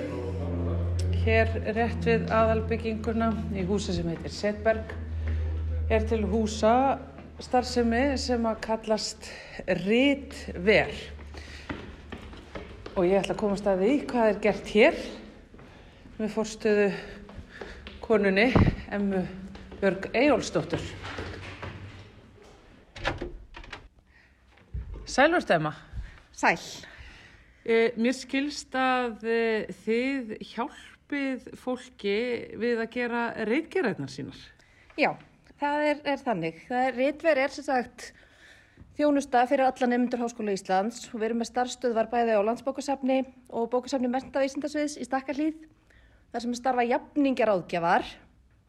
hér 1.21 1.51
rétt 1.75 2.07
við 2.07 2.25
aðalbygginguna 2.33 3.27
í 3.53 3.65
húsi 3.69 3.93
sem 3.93 4.09
heitir 4.09 4.33
Setberg. 4.33 4.95
Er 5.93 6.07
til 6.09 6.23
húsa 6.25 6.97
starfsemi 7.45 8.15
sem 8.17 8.47
að 8.49 8.57
kallast 8.65 9.29
Ritver. 9.83 10.95
Og 12.95 13.05
ég 13.05 13.19
ætla 13.19 13.35
að 13.35 13.43
komast 13.43 13.69
að 13.69 13.85
því 13.85 13.99
hvað 14.09 14.31
er 14.31 14.41
gert 14.47 14.73
hér 14.73 14.99
með 16.17 16.33
fórstöðu 16.39 16.89
konunni 18.05 18.53
Emmu 18.93 19.23
Björg 19.79 20.09
Eyjólfsdóttur. 20.13 20.81
Sælvart 25.05 25.49
Emma. 25.49 25.71
Sæl. 26.31 26.59
E, 27.65 27.95
mér 27.97 28.13
skilst 28.13 28.77
að 28.77 29.25
e, 29.25 29.39
þið 29.87 30.35
hjálpið 30.51 31.47
fólki 31.57 32.17
við 32.61 32.83
að 32.83 32.91
gera 32.93 33.23
reitgeræðnar 33.49 34.13
sínar. 34.13 34.43
Já, 35.01 35.15
það 35.57 35.89
er, 35.89 36.03
er 36.13 36.21
þannig. 36.27 36.61
Það 36.69 37.01
er 37.33 37.55
sem 37.57 37.65
sagt 37.71 38.11
þjónusta 38.99 39.47
fyrir 39.49 39.65
alla 39.65 39.89
nefndur 39.89 40.21
Háskóla 40.21 40.53
Íslands 40.53 41.07
og 41.09 41.17
við 41.17 41.31
erum 41.31 41.41
með 41.41 41.55
starfstöðvar 41.55 42.13
bæði 42.13 42.37
á 42.37 42.45
landsbókasafni 42.51 43.23
og 43.49 43.71
bókasafni 43.73 44.13
mentavísindasviðs 44.13 44.99
í 45.01 45.09
Stakkarhlíð 45.09 45.65
þar 46.33 46.45
sem 46.45 46.55
starfa 46.57 46.85
jafningar 46.87 47.51
áðgjafar 47.53 48.07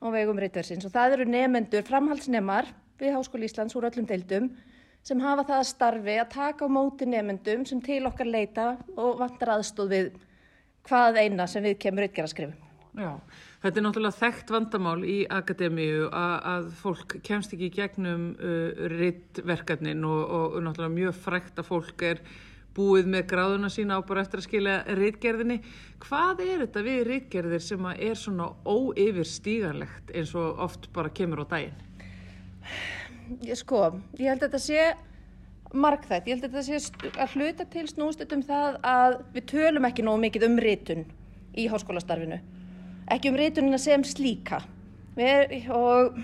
á 0.03 0.07
vegum 0.13 0.41
ritversins 0.41 0.87
og 0.87 0.95
það 0.95 1.17
eru 1.17 1.29
nefnendur, 1.31 1.87
framhaldsnemar 1.87 2.69
við 3.01 3.17
Háskóla 3.17 3.49
Íslands 3.49 3.77
úr 3.77 3.89
öllum 3.91 4.09
deildum 4.09 4.51
sem 5.07 5.21
hafa 5.23 5.45
það 5.47 5.59
að 5.61 5.69
starfi 5.71 6.15
að 6.19 6.31
taka 6.35 6.67
á 6.67 6.69
móti 6.73 7.09
nefnendum 7.09 7.67
sem 7.69 7.83
til 7.85 8.03
okkar 8.09 8.29
leita 8.29 8.69
og 8.97 9.21
vantar 9.23 9.57
aðstóð 9.57 9.93
við 9.95 10.15
hvað 10.87 11.21
eina 11.23 11.47
sem 11.51 11.65
við 11.67 11.79
kemur 11.83 12.07
ritgeraskrifum. 12.07 12.57
Já, 12.97 13.11
þetta 13.61 13.81
er 13.81 13.85
náttúrulega 13.85 14.17
þekkt 14.17 14.51
vandamál 14.55 15.01
í 15.05 15.17
akademíu 15.29 16.07
að, 16.09 16.37
að 16.53 16.69
fólk 16.81 17.17
kemst 17.27 17.53
ekki 17.53 17.69
í 17.69 17.75
gegnum 17.75 18.31
uh, 18.41 18.87
rittverkefnin 18.95 20.07
og, 20.09 20.23
og 20.25 20.57
náttúrulega 20.65 20.95
mjög 20.95 21.19
frækt 21.27 21.61
að 21.61 21.69
fólk 21.69 22.07
er 22.09 22.23
búið 22.77 23.09
með 23.11 23.27
gráðuna 23.33 23.71
sína 23.73 23.99
á 23.99 24.01
bara 24.07 24.23
eftir 24.25 24.43
að 24.43 24.47
skilja 24.47 24.77
rittgerðinni. 24.99 25.59
Hvað 26.05 26.45
er 26.45 26.63
þetta 26.67 26.85
við 26.87 27.03
rittgerðir 27.11 27.65
sem 27.65 27.91
er 27.97 28.21
svona 28.21 28.51
óyfirstíganlegt 28.69 30.13
eins 30.15 30.35
og 30.37 30.63
oft 30.67 30.91
bara 30.97 31.13
kemur 31.17 31.45
á 31.45 31.47
daginn? 31.57 31.83
Ég 33.43 33.59
sko, 33.59 33.83
ég 34.21 34.31
held 34.31 34.45
að 34.45 34.49
þetta 34.51 34.63
sé 34.63 34.89
margþætt, 35.77 36.29
ég 36.29 36.37
held 36.37 36.47
að 36.47 36.57
þetta 36.57 36.67
sé 36.67 37.13
að 37.25 37.37
hluta 37.37 37.67
til 37.73 37.87
snúst 37.91 38.23
um 38.33 38.43
það 38.47 38.79
að 38.87 39.19
við 39.35 39.49
tölum 39.53 39.89
ekki 39.89 40.05
nógu 40.07 40.23
mikið 40.23 40.47
um 40.47 40.59
ritun 40.63 41.07
í 41.57 41.67
háskólastarfinu, 41.73 42.39
ekki 43.13 43.33
um 43.33 43.39
ritunina 43.41 43.81
sem 43.81 44.05
slíka 44.07 44.61
við, 45.17 45.71
og 45.73 46.19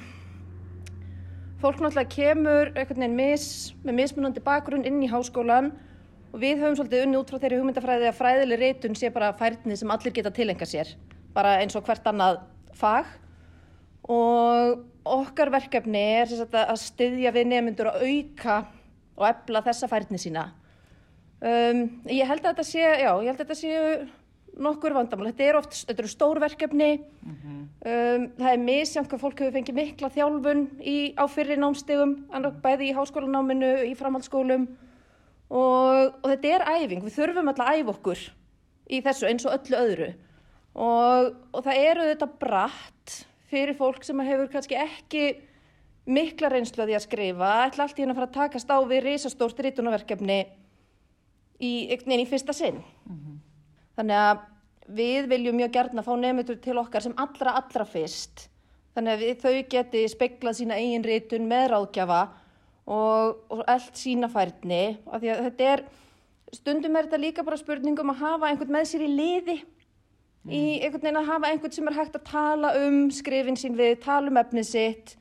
fólk 1.63 1.81
náttúrulega 1.81 2.13
kemur 2.13 2.73
með 2.75 3.97
mismunandi 3.99 4.43
bakgrunn 4.45 4.87
inn 4.89 5.03
í 5.03 5.11
háskólan 5.11 5.73
og 6.33 6.41
við 6.41 6.63
höfum 6.63 6.79
svolítið 6.79 7.05
unni 7.07 7.19
út 7.21 7.31
frá 7.31 7.41
þeirri 7.43 7.59
hugmyndafræði 7.61 8.09
að 8.09 8.17
fræðileg 8.19 8.63
ritun 8.63 8.97
sé 8.97 9.11
bara 9.13 9.35
færni 9.37 9.77
sem 9.77 9.91
allir 9.93 10.15
geta 10.17 10.33
tilenga 10.33 10.69
sér, 10.69 10.95
bara 11.37 11.59
eins 11.61 11.77
og 11.77 11.85
hvert 11.85 12.09
annað 12.09 12.41
fag. 12.79 13.11
Og 14.13 14.81
okkar 15.07 15.53
verkefni 15.53 16.01
er 16.23 16.33
sagt, 16.33 16.57
að 16.57 16.81
styðja 16.81 17.35
við 17.37 17.53
nefnendur 17.53 17.93
að 17.93 18.07
auka 18.09 18.57
og 19.19 19.29
efla 19.29 19.63
þessa 19.69 19.89
færni 19.91 20.19
sína. 20.19 20.49
Um, 21.43 21.85
ég 22.07 22.27
held 22.27 22.43
að 22.45 22.53
þetta 22.53 22.67
sé, 22.67 22.83
já, 23.03 23.11
ég 23.19 23.29
held 23.29 23.37
að 23.37 23.45
þetta 23.45 23.59
sé 23.59 23.79
nokkur 24.63 24.95
vandamál. 24.95 25.29
Þetta 25.31 25.47
er 25.49 25.59
oft, 25.59 25.77
þetta 25.89 26.03
eru 26.05 26.11
stórverkefni, 26.13 26.91
um, 27.27 28.27
það 28.39 28.49
er 28.53 28.63
misjant 28.63 29.11
hvað 29.11 29.25
fólk 29.25 29.43
hefur 29.43 29.57
fengið 29.59 29.79
mikla 29.79 30.11
þjálfun 30.17 30.65
í, 30.81 30.97
á 31.19 31.25
fyrri 31.29 31.59
námstegum, 31.61 32.17
annað 32.33 32.61
bæði 32.65 32.89
í 32.89 32.97
háskólanáminu, 32.97 33.75
í 33.91 33.95
framhaldsskólum 33.99 34.69
og, 35.53 36.15
og 36.23 36.29
þetta 36.33 36.53
er 36.57 36.67
æfing, 36.79 37.05
við 37.05 37.17
þurfum 37.19 37.53
alltaf 37.53 37.69
að 37.69 37.81
æfa 37.81 37.95
okkur 37.97 38.23
í 38.93 39.01
þessu 39.05 39.29
eins 39.29 39.47
og 39.47 39.57
öllu 39.59 39.79
öðru 39.79 40.11
og, 40.73 41.33
og 41.53 41.65
það 41.67 41.81
eru 41.91 42.09
þetta 42.11 42.29
bratt 42.41 43.17
fyrir 43.53 43.77
fólk 43.77 44.05
sem 44.07 44.23
hefur 44.25 44.49
kannski 44.53 44.79
ekki 44.81 45.27
mikla 46.09 46.51
reynslu 46.51 46.83
að 46.83 46.91
því 46.91 46.97
að 46.97 47.05
skrifa, 47.05 47.51
ætla 47.67 47.85
allt 47.87 47.99
í 47.99 48.03
henni 48.03 48.15
að 48.15 48.21
fara 48.21 48.31
að 48.31 48.39
takast 48.39 48.73
á 48.73 48.79
við 48.91 49.05
risastórt 49.07 49.61
rítunaverkefni 49.63 50.39
í, 51.63 51.73
í 51.93 52.27
fyrsta 52.27 52.57
sinn. 52.57 52.81
Þannig 53.95 54.19
að 54.19 54.41
við 54.97 55.29
viljum 55.31 55.61
mjög 55.61 55.75
gert 55.77 55.95
að 55.95 56.09
fá 56.09 56.15
nefndur 56.19 56.59
til 56.65 56.79
okkar 56.81 57.05
sem 57.05 57.15
allra, 57.21 57.55
allra 57.61 57.87
fyrst. 57.87 58.49
Þannig 58.97 59.13
að 59.13 59.23
við, 59.23 59.37
þau 59.45 59.69
geti 59.77 60.03
speklað 60.11 60.59
sína 60.59 60.81
eigin 60.81 61.07
ritun 61.07 61.47
með 61.49 61.69
ráðgjafa 61.73 62.23
og, 62.87 63.43
og 63.53 63.63
allt 63.71 63.99
sína 63.99 64.31
færni. 64.33 64.99
Af 65.07 65.23
því 65.23 65.33
að 65.33 65.45
þetta 65.49 65.69
er, 65.73 65.85
stundum 66.55 66.97
er 66.97 67.09
þetta 67.09 67.23
líka 67.23 67.47
bara 67.47 67.61
spurningum 67.61 68.13
að 68.15 68.23
hafa 68.25 68.51
einhvern 68.51 68.75
með 68.77 68.91
sér 68.91 69.07
í 69.07 69.11
liði. 69.13 69.59
Í 70.51 70.63
einhvern 70.83 71.05
veginn 71.05 71.21
að 71.21 71.29
hafa 71.31 71.51
einhvern 71.53 71.75
sem 71.75 71.89
er 71.89 71.99
hægt 72.01 72.17
að 72.19 72.31
tala 72.33 72.73
um 72.83 73.05
skrifin 73.15 73.59
sín 73.59 73.77
við, 73.79 74.01
tala 74.03 74.33
um 74.33 74.41
efnið 74.41 74.67
sitt, 74.67 75.13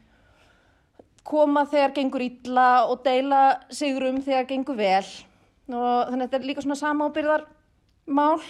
koma 1.28 1.68
þegar 1.70 1.94
gengur 2.00 2.24
illa 2.26 2.70
og 2.90 3.04
deila 3.06 3.42
sigurum 3.70 4.18
þegar 4.26 4.48
gengur 4.50 4.80
vel. 4.80 5.06
Og 5.70 6.10
þannig 6.10 6.26
að 6.26 6.26
þetta 6.26 6.40
er 6.40 6.48
líka 6.50 6.66
svona 6.66 6.80
samábyrðar 6.80 7.46
mál. 8.10 8.42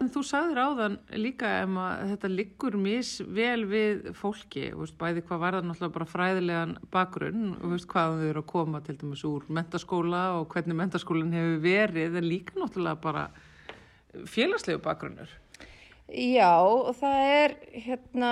En 0.00 0.08
þú 0.08 0.22
sagðir 0.24 0.58
áðan 0.64 0.94
líka 1.20 1.48
um 1.66 1.74
að 1.82 2.02
þetta 2.14 2.28
liggur 2.32 2.76
misvel 2.80 3.66
við 3.68 4.06
fólki, 4.16 4.70
veist, 4.72 4.94
bæði 4.96 5.20
hvað 5.28 5.40
var 5.42 5.56
það 5.58 5.66
náttúrulega 5.68 5.94
bara 5.96 6.06
fræðilegan 6.08 6.70
bakgrunn 6.94 7.42
og 7.58 7.74
veist 7.74 7.88
hvað 7.90 8.14
þau 8.16 8.28
eru 8.30 8.40
að 8.40 8.46
koma 8.48 8.78
til 8.86 8.94
dæmis 8.96 9.24
úr 9.28 9.42
mentaskóla 9.52 10.22
og 10.38 10.46
hvernig 10.54 10.78
mentaskólinn 10.78 11.34
hefur 11.36 11.58
verið, 11.66 12.16
en 12.16 12.28
líka 12.30 12.56
náttúrulega 12.56 13.02
bara 13.02 13.24
félagslegu 14.24 14.80
bakgrunnur. 14.86 15.34
Já, 16.08 16.54
og 16.64 16.96
það 16.96 17.24
er, 17.34 17.54
hérna, 17.84 18.30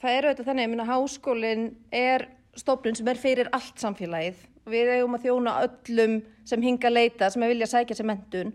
það 0.00 0.16
er 0.16 0.26
auðvitað 0.26 0.48
þannig, 0.48 0.72
minna, 0.72 0.86
háskólinn 0.88 1.68
er 1.94 2.24
stofnun 2.58 2.98
sem 2.98 3.12
er 3.12 3.20
fyrir 3.22 3.52
allt 3.54 3.78
samfélagið. 3.78 4.42
Við 4.66 4.90
eigum 4.96 5.14
að 5.14 5.28
þjóna 5.28 5.54
öllum 5.68 6.18
sem 6.42 6.66
hinga 6.66 6.90
að 6.90 6.98
leita, 6.98 7.30
sem 7.30 7.46
er 7.46 7.54
vilja 7.54 7.70
að 7.70 7.72
sækja 7.76 7.98
sér 8.00 8.10
mentun 8.10 8.52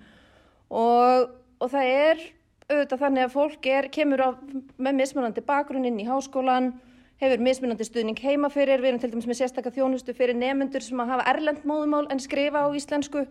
og, 0.68 1.32
og 1.64 1.72
það 1.72 1.94
er 1.94 2.28
auðvitað 2.70 3.02
þannig 3.02 3.26
að 3.26 3.34
fólk 3.34 3.68
er, 3.70 3.90
kemur 3.94 4.22
á, 4.22 4.30
með 4.78 5.00
mismunandi 5.02 5.44
bakgrunn 5.46 5.88
inn 5.90 6.00
í 6.02 6.08
háskólan, 6.08 6.72
hefur 7.20 7.42
mismunandi 7.44 7.88
stuðning 7.88 8.20
heima 8.24 8.50
fyrir, 8.54 8.80
við 8.80 8.94
erum 8.94 9.02
til 9.02 9.12
dæmis 9.12 9.28
með 9.28 9.40
sérstakka 9.42 9.74
þjónustu 9.76 10.14
fyrir 10.16 10.38
nemyndur 10.38 10.86
sem 10.86 11.02
að 11.02 11.16
hafa 11.16 11.26
erlend 11.34 11.66
móðumál 11.68 12.06
en 12.14 12.22
skrifa 12.24 12.64
á 12.64 12.68
íslensku 12.72 13.26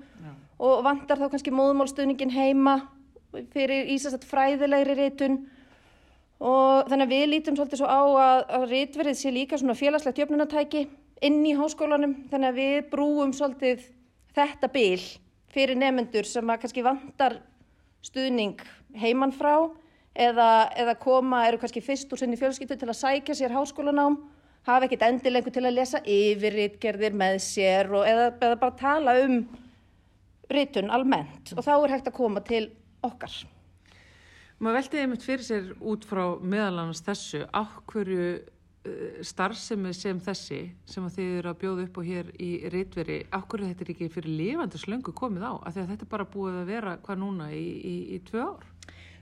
og 0.59 0.83
vantar 0.85 1.20
þá 1.20 1.31
kannski 1.33 1.55
móðumálstuðningin 1.55 2.35
heima 2.35 2.81
fyrir 3.55 3.88
ísast 3.94 4.27
fræðilegri 4.29 4.96
ritun. 4.98 5.38
Og 6.38 6.87
þannig 6.90 7.07
að 7.07 7.14
við 7.14 7.24
lítum 7.33 7.59
svolítið 7.59 7.81
svo 7.81 7.90
á 7.90 8.03
að, 8.03 8.42
að 8.59 8.66
ritverið 8.72 9.18
sé 9.18 9.33
líka 9.35 9.59
svona 9.59 9.79
félagslegt 9.79 10.20
jöfnunatæki 10.22 10.85
inn 11.27 11.40
í 11.46 11.55
háskólanum. 11.59 12.14
Þannig 12.31 12.51
að 12.53 12.61
við 12.61 12.77
brúum 12.92 13.35
svolítið 13.35 13.88
þetta 14.37 14.70
bil 14.74 15.01
fyrir 15.55 15.79
nefnendur 15.79 16.29
sem 16.29 16.51
að 16.51 16.61
kannski 16.62 16.85
vantar 16.87 17.40
stuðning 18.07 18.61
heiman 18.96 19.35
frá 19.35 19.55
eða, 20.14 20.70
eða 20.79 20.96
koma, 21.01 21.44
eru 21.48 21.61
kannski 21.61 21.83
fyrst 21.85 22.12
úr 22.12 22.22
sinni 22.22 22.38
fjölskyldu 22.40 22.79
til 22.79 22.88
að 22.88 23.01
sækja 23.03 23.37
sér 23.38 23.55
háskólanám 23.55 24.18
hafa 24.68 24.88
ekkit 24.88 25.05
endilengur 25.07 25.55
til 25.55 25.64
að 25.64 25.79
lesa 25.79 26.01
yfir 26.05 26.57
ritgerðir 26.57 27.16
með 27.16 27.38
sér 27.44 27.92
og, 27.92 28.05
eða, 28.09 28.33
eða 28.37 28.59
bara 28.61 28.79
tala 28.81 29.14
um 29.24 29.38
ritun 30.53 30.92
almennt 30.92 31.55
og 31.55 31.64
þá 31.64 31.72
er 31.77 31.94
hægt 31.96 32.11
að 32.11 32.18
koma 32.18 32.42
til 32.44 32.66
okkar. 33.05 33.33
Maður 34.59 34.81
veltiði 34.81 35.03
einmitt 35.05 35.24
fyrir 35.27 35.46
sér 35.46 35.66
út 35.87 36.07
frá 36.09 36.22
meðalannast 36.42 37.07
þessu, 37.07 37.44
áhverju 37.55 38.24
uh, 38.35 39.20
starfsemi 39.22 39.92
sem 39.94 40.18
þessi 40.24 40.64
sem 40.88 41.05
að 41.07 41.20
þið 41.20 41.37
eru 41.38 41.53
að 41.53 41.61
bjóða 41.61 41.85
upp 41.85 42.01
á 42.01 42.03
hér 42.09 42.33
í 42.42 42.51
ritveri, 42.74 43.20
áhverju 43.31 43.70
þetta 43.70 43.87
er 43.87 43.92
ekki 43.94 44.11
fyrir 44.16 44.35
lifandi 44.40 44.81
slöngu 44.83 45.14
komið 45.14 45.46
á, 45.46 45.53
af 45.62 45.77
því 45.77 45.85
að 45.85 45.92
þetta 45.92 46.09
er 46.09 46.12
bara 46.16 46.33
búið 46.33 46.59
að 46.64 46.72
vera 46.74 46.96
hvað 47.07 47.22
núna 47.22 47.53
í, 47.55 47.62
í, 47.79 47.94
í 48.18 48.20
tvö 48.27 48.48
ár? 48.48 48.66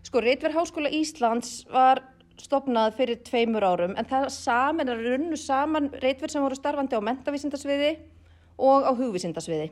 Sko, 0.06 0.20
Ritver 0.22 0.52
Háskóla 0.54 0.90
Íslands 0.94 1.64
var 1.72 1.98
stopnað 2.38 2.92
fyrir 2.94 3.18
tveimur 3.26 3.64
árum 3.66 3.96
en 3.98 4.06
það 4.06 4.28
saman 4.30 4.92
er 4.92 5.00
runnu 5.02 5.38
saman 5.40 5.88
Ritver 5.98 6.30
sem 6.30 6.44
voru 6.44 6.54
starfandi 6.54 6.94
á 6.94 7.02
mentavísindasviði 7.02 7.88
og 8.54 8.86
á 8.86 8.92
hugvísindasviði. 8.94 9.66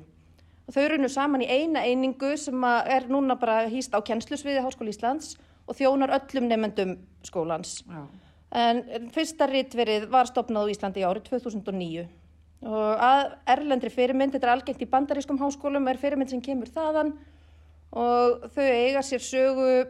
Og 0.67 0.75
þau 0.75 0.89
runnu 0.91 1.13
saman 1.13 1.45
í 1.45 1.51
eina 1.53 1.85
einingu 1.87 2.33
sem 2.41 2.67
er 2.67 3.07
núna 3.13 3.39
bara 3.39 3.69
hýst 3.71 3.95
á 3.95 4.03
kennslusviði 4.03 4.65
Háskóla 4.65 4.91
Íslands 4.91 5.37
og 5.69 5.79
þjónar 5.79 6.17
öllum 6.19 6.51
nefnendum 6.51 6.99
skólans. 7.23 7.85
Já. 7.87 8.03
En 8.59 9.11
fyrsta 9.15 9.47
ritverið 9.47 10.11
var 10.11 10.27
stopnað 10.27 10.67
á 10.67 10.73
Íslandi 10.75 11.05
í 11.05 11.07
árið 11.07 11.31
2009 11.31 12.09
og 12.65 13.03
að 13.07 13.35
erlendri 13.55 13.91
fyrirmynd, 13.93 14.35
þetta 14.35 14.49
er 14.49 14.57
algengt 14.57 14.83
í 14.83 14.89
bandarískum 14.89 15.39
háskólum, 15.39 15.87
er 15.87 16.01
fyrirmynd 16.01 16.33
sem 16.33 16.43
kemur 16.43 16.71
þaðan 16.75 17.19
og 17.95 18.49
þau 18.55 18.65
eiga 18.65 19.03
sér 19.05 19.23
sögu 19.23 19.85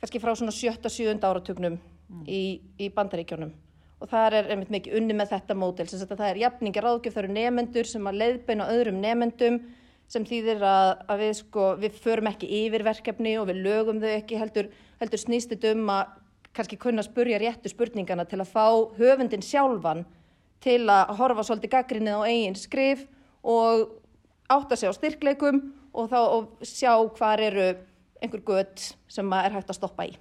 kannski 0.00 0.20
frá 0.22 0.32
svona 0.34 0.54
sjötta, 0.54 0.92
sjöunda 0.92 1.30
áratugnum 1.30 1.78
í, 2.26 2.60
í 2.80 2.88
bandaríkjónum 2.94 3.52
og 4.00 4.08
þar 4.08 4.38
er 4.38 4.48
einmitt 4.54 4.72
mikið 4.72 4.96
unni 4.96 5.16
með 5.16 5.34
þetta 5.34 5.56
mótel, 5.58 5.86
sem 5.90 6.00
að 6.00 6.22
það 6.22 6.30
er 6.30 6.40
jafningar 6.40 6.86
ráðgjöf, 6.86 7.14
það 7.14 7.22
eru 7.22 7.34
nefendur 7.36 7.88
sem 7.90 8.08
að 8.08 8.20
leiðbeina 8.22 8.68
öðrum 8.72 9.00
nefendum 9.02 9.58
sem 10.10 10.24
þýðir 10.26 10.64
að, 10.66 10.92
að 11.12 11.20
við 11.22 11.34
sko, 11.38 11.66
við 11.78 11.98
förum 12.02 12.30
ekki 12.30 12.48
yfir 12.64 12.84
verkefni 12.86 13.36
og 13.38 13.50
við 13.50 13.60
lögum 13.66 14.00
þau 14.02 14.08
ekki 14.14 14.40
heldur, 14.40 14.70
heldur 15.02 15.20
snýst 15.20 15.52
þetta 15.52 15.74
um 15.76 15.92
að 15.92 16.16
kannski 16.56 16.80
kunna 16.80 17.04
spurja 17.06 17.38
réttu 17.38 17.70
spurningana 17.70 18.24
til 18.26 18.40
að 18.40 18.50
fá 18.50 18.64
höfundin 18.96 19.44
sjálfan 19.44 20.02
til 20.64 20.82
að 20.90 21.12
horfa 21.20 21.44
svolítið 21.46 21.74
gaggrinnið 21.76 22.18
á 22.18 22.22
eigin 22.26 22.58
skrif 22.58 23.04
og 23.46 23.86
átta 24.50 24.76
sig 24.76 24.90
á 24.90 24.94
styrkleikum 24.96 25.60
og 25.94 26.10
þá 26.10 26.18
og 26.20 26.66
sjá 26.66 26.96
hvar 27.16 27.42
eru 27.44 27.68
einhver 28.20 28.42
gött 28.46 28.90
sem 29.10 29.32
er 29.38 29.56
hægt 29.56 29.72
að 29.72 29.80
stoppa 29.80 30.08
í. 30.08 30.16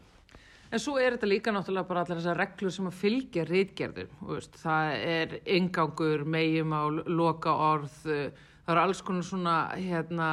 En 0.70 0.82
svo 0.82 1.00
er 1.02 1.16
þetta 1.16 1.30
líka 1.30 1.54
náttúrulega 1.54 1.90
bara 1.90 2.04
allar 2.06 2.20
þessar 2.20 2.38
reglur 2.38 2.74
sem 2.74 2.86
að 2.86 3.00
fylgja 3.00 3.46
rítgerðum. 3.50 4.12
Það 4.60 4.92
er 5.02 5.34
ingangur, 5.58 6.26
meginmál, 6.30 7.00
loka 7.10 7.56
orð, 7.72 7.96
það 8.06 8.74
eru 8.76 8.84
alls 8.84 9.02
konar 9.02 9.26
svona 9.26 9.56
hérna, 9.74 10.30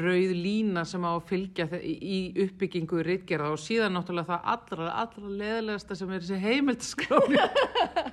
rauð 0.00 0.34
lína 0.34 0.82
sem 0.90 1.06
á 1.06 1.12
að 1.12 1.28
fylgja 1.30 1.68
í 1.78 2.18
uppbyggingu 2.48 3.04
rítgerða 3.06 3.52
og 3.54 3.62
síðan 3.62 3.94
náttúrulega 3.94 4.32
það 4.32 4.50
allra, 4.56 4.90
allra 5.04 5.34
leðilegasta 5.44 6.00
sem 6.00 6.10
er 6.10 6.24
þessi 6.24 6.42
heimildaskráni. 6.42 7.44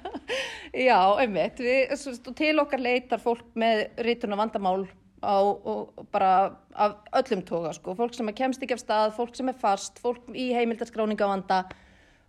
Já, 0.88 1.00
einmitt. 1.22 1.58
Við, 1.58 1.96
til 2.38 2.54
okkar 2.62 2.86
leitar 2.86 3.22
fólk 3.22 3.50
með 3.58 3.88
rituna 4.06 4.38
vandamál 4.38 4.84
á 5.24 5.40
og 5.40 6.08
bara 6.12 6.32
af 6.76 6.98
öllum 7.16 7.44
toga, 7.48 7.74
sko. 7.74 7.96
Fólk 7.96 8.16
sem 8.16 8.30
kemst 8.36 8.64
ekki 8.64 8.76
af 8.76 8.82
stað, 8.82 9.14
fólk 9.18 9.38
sem 9.38 9.50
er 9.50 9.60
fast, 9.60 10.02
fólk 10.04 10.28
í 10.36 10.52
heimildaskráninga 10.56 11.30
vanda, 11.30 11.64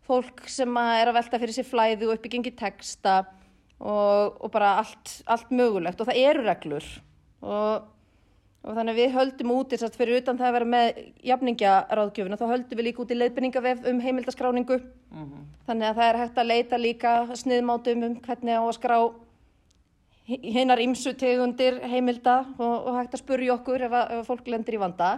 fólk 0.07 0.45
sem 0.51 0.77
er 0.79 1.11
að 1.11 1.19
velta 1.19 1.41
fyrir 1.43 1.57
sér 1.57 1.69
flæði 1.69 2.09
og 2.09 2.15
uppbyggingi 2.17 2.55
texta 2.59 3.25
og, 3.81 4.39
og 4.39 4.53
bara 4.55 4.77
allt, 4.83 5.19
allt 5.27 5.51
mögulegt. 5.51 6.01
Og 6.01 6.09
það 6.09 6.23
eru 6.23 6.47
reglur. 6.47 6.87
Og, 7.45 7.89
og 8.65 8.79
þannig 8.79 8.95
að 8.95 9.01
við 9.01 9.17
höldum 9.19 9.55
út 9.57 9.75
þess 9.75 9.89
að 9.89 9.99
fyrir 10.01 10.23
utan 10.23 10.39
það 10.41 10.51
að 10.51 10.57
vera 10.59 10.71
með 10.77 11.03
jafningjaráðgjöfuna, 11.33 12.41
þá 12.41 12.47
höldum 12.53 12.81
við 12.81 12.89
líka 12.89 13.05
út 13.05 13.13
í 13.13 13.19
leiðbenningavef 13.19 13.91
um 13.91 14.01
heimildaskráningu. 14.05 14.81
Þannig 15.65 15.89
að 15.89 15.99
það 15.99 16.09
er 16.09 16.21
hægt 16.21 16.39
að 16.39 16.51
leita 16.51 16.81
líka 16.81 17.13
sniðmátum 17.41 18.07
um 18.09 18.17
hvernig 18.25 18.61
á 18.61 18.63
að 18.65 18.77
skrá 18.77 18.99
hinnar 20.25 20.81
ymsu 20.81 21.13
tegundir 21.21 21.81
heimilda 21.85 22.41
og, 22.57 22.87
og 22.89 22.97
hægt 22.99 23.17
að 23.17 23.25
spurja 23.25 23.57
okkur 23.59 23.85
ef, 23.85 23.93
að, 23.93 24.13
ef 24.15 24.23
að 24.23 24.31
fólk 24.31 24.49
lendir 24.49 24.79
í 24.79 24.81
vanda. 24.81 25.11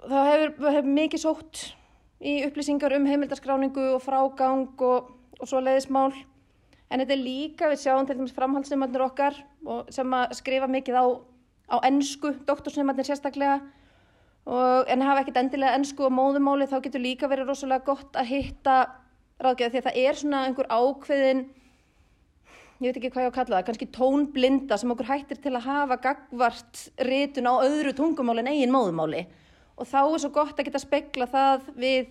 Það 0.00 0.30
hefur, 0.32 0.54
hefur 0.66 0.90
mikið 0.96 1.22
sótt 1.22 1.62
í 2.20 2.40
upplýsingar 2.46 2.96
um 2.96 3.06
heimildaskráningu 3.08 3.86
og 3.94 4.02
frágang 4.04 4.66
og, 4.82 5.10
og 5.38 5.48
svo 5.48 5.62
leiðismál. 5.62 6.12
En 6.90 6.98
þetta 6.98 7.14
er 7.14 7.22
líka, 7.22 7.68
við 7.70 7.84
sjáum 7.84 8.06
til 8.08 8.16
dæmis 8.18 8.34
framhaldsnefnarnir 8.34 9.04
okkar 9.04 9.36
sem 9.94 10.16
skrifa 10.34 10.66
mikið 10.66 10.98
á, 10.98 11.06
á 11.70 11.76
ennsku, 11.86 12.32
doktorsnefnarnir 12.48 13.06
sérstaklega, 13.06 13.60
og, 14.50 14.90
en 14.90 15.04
hafa 15.06 15.22
ekkert 15.22 15.38
endilega 15.44 15.76
ennsku 15.78 16.08
og 16.08 16.16
móðumáli, 16.16 16.66
þá 16.66 16.80
getur 16.82 17.04
líka 17.04 17.30
verið 17.30 17.52
rosalega 17.52 17.86
gott 17.86 18.18
að 18.18 18.32
hitta 18.32 18.80
ráðgjöf 19.40 19.70
því 19.70 19.80
að 19.80 19.86
það 19.86 20.00
er 20.02 20.18
svona 20.18 20.42
einhver 20.48 20.70
ákveðin, 20.74 21.44
ég 22.80 22.88
veit 22.88 22.96
ekki 22.96 23.10
hvað 23.12 23.26
ég 23.26 23.28
á 23.28 23.32
að 23.32 23.36
kalla 23.36 23.58
það, 23.58 23.66
kannski 23.68 23.88
tónblinda 23.92 24.78
sem 24.80 24.92
okkur 24.94 25.08
hættir 25.10 25.40
til 25.44 25.52
að 25.52 25.66
hafa 25.68 25.98
gagvart 26.00 26.82
ritun 27.04 27.50
á 27.52 27.54
öðru 27.60 27.92
tungumáli 27.96 28.44
en 28.44 28.52
eigin 28.54 28.72
móðumáli. 28.72 29.26
og 29.80 29.88
þá 29.88 30.00
er 30.00 30.20
svo 30.20 30.30
gott 30.32 30.58
að 30.58 30.66
geta 30.68 30.80
spekla 30.80 31.26
það 31.26 31.68
við 31.76 32.08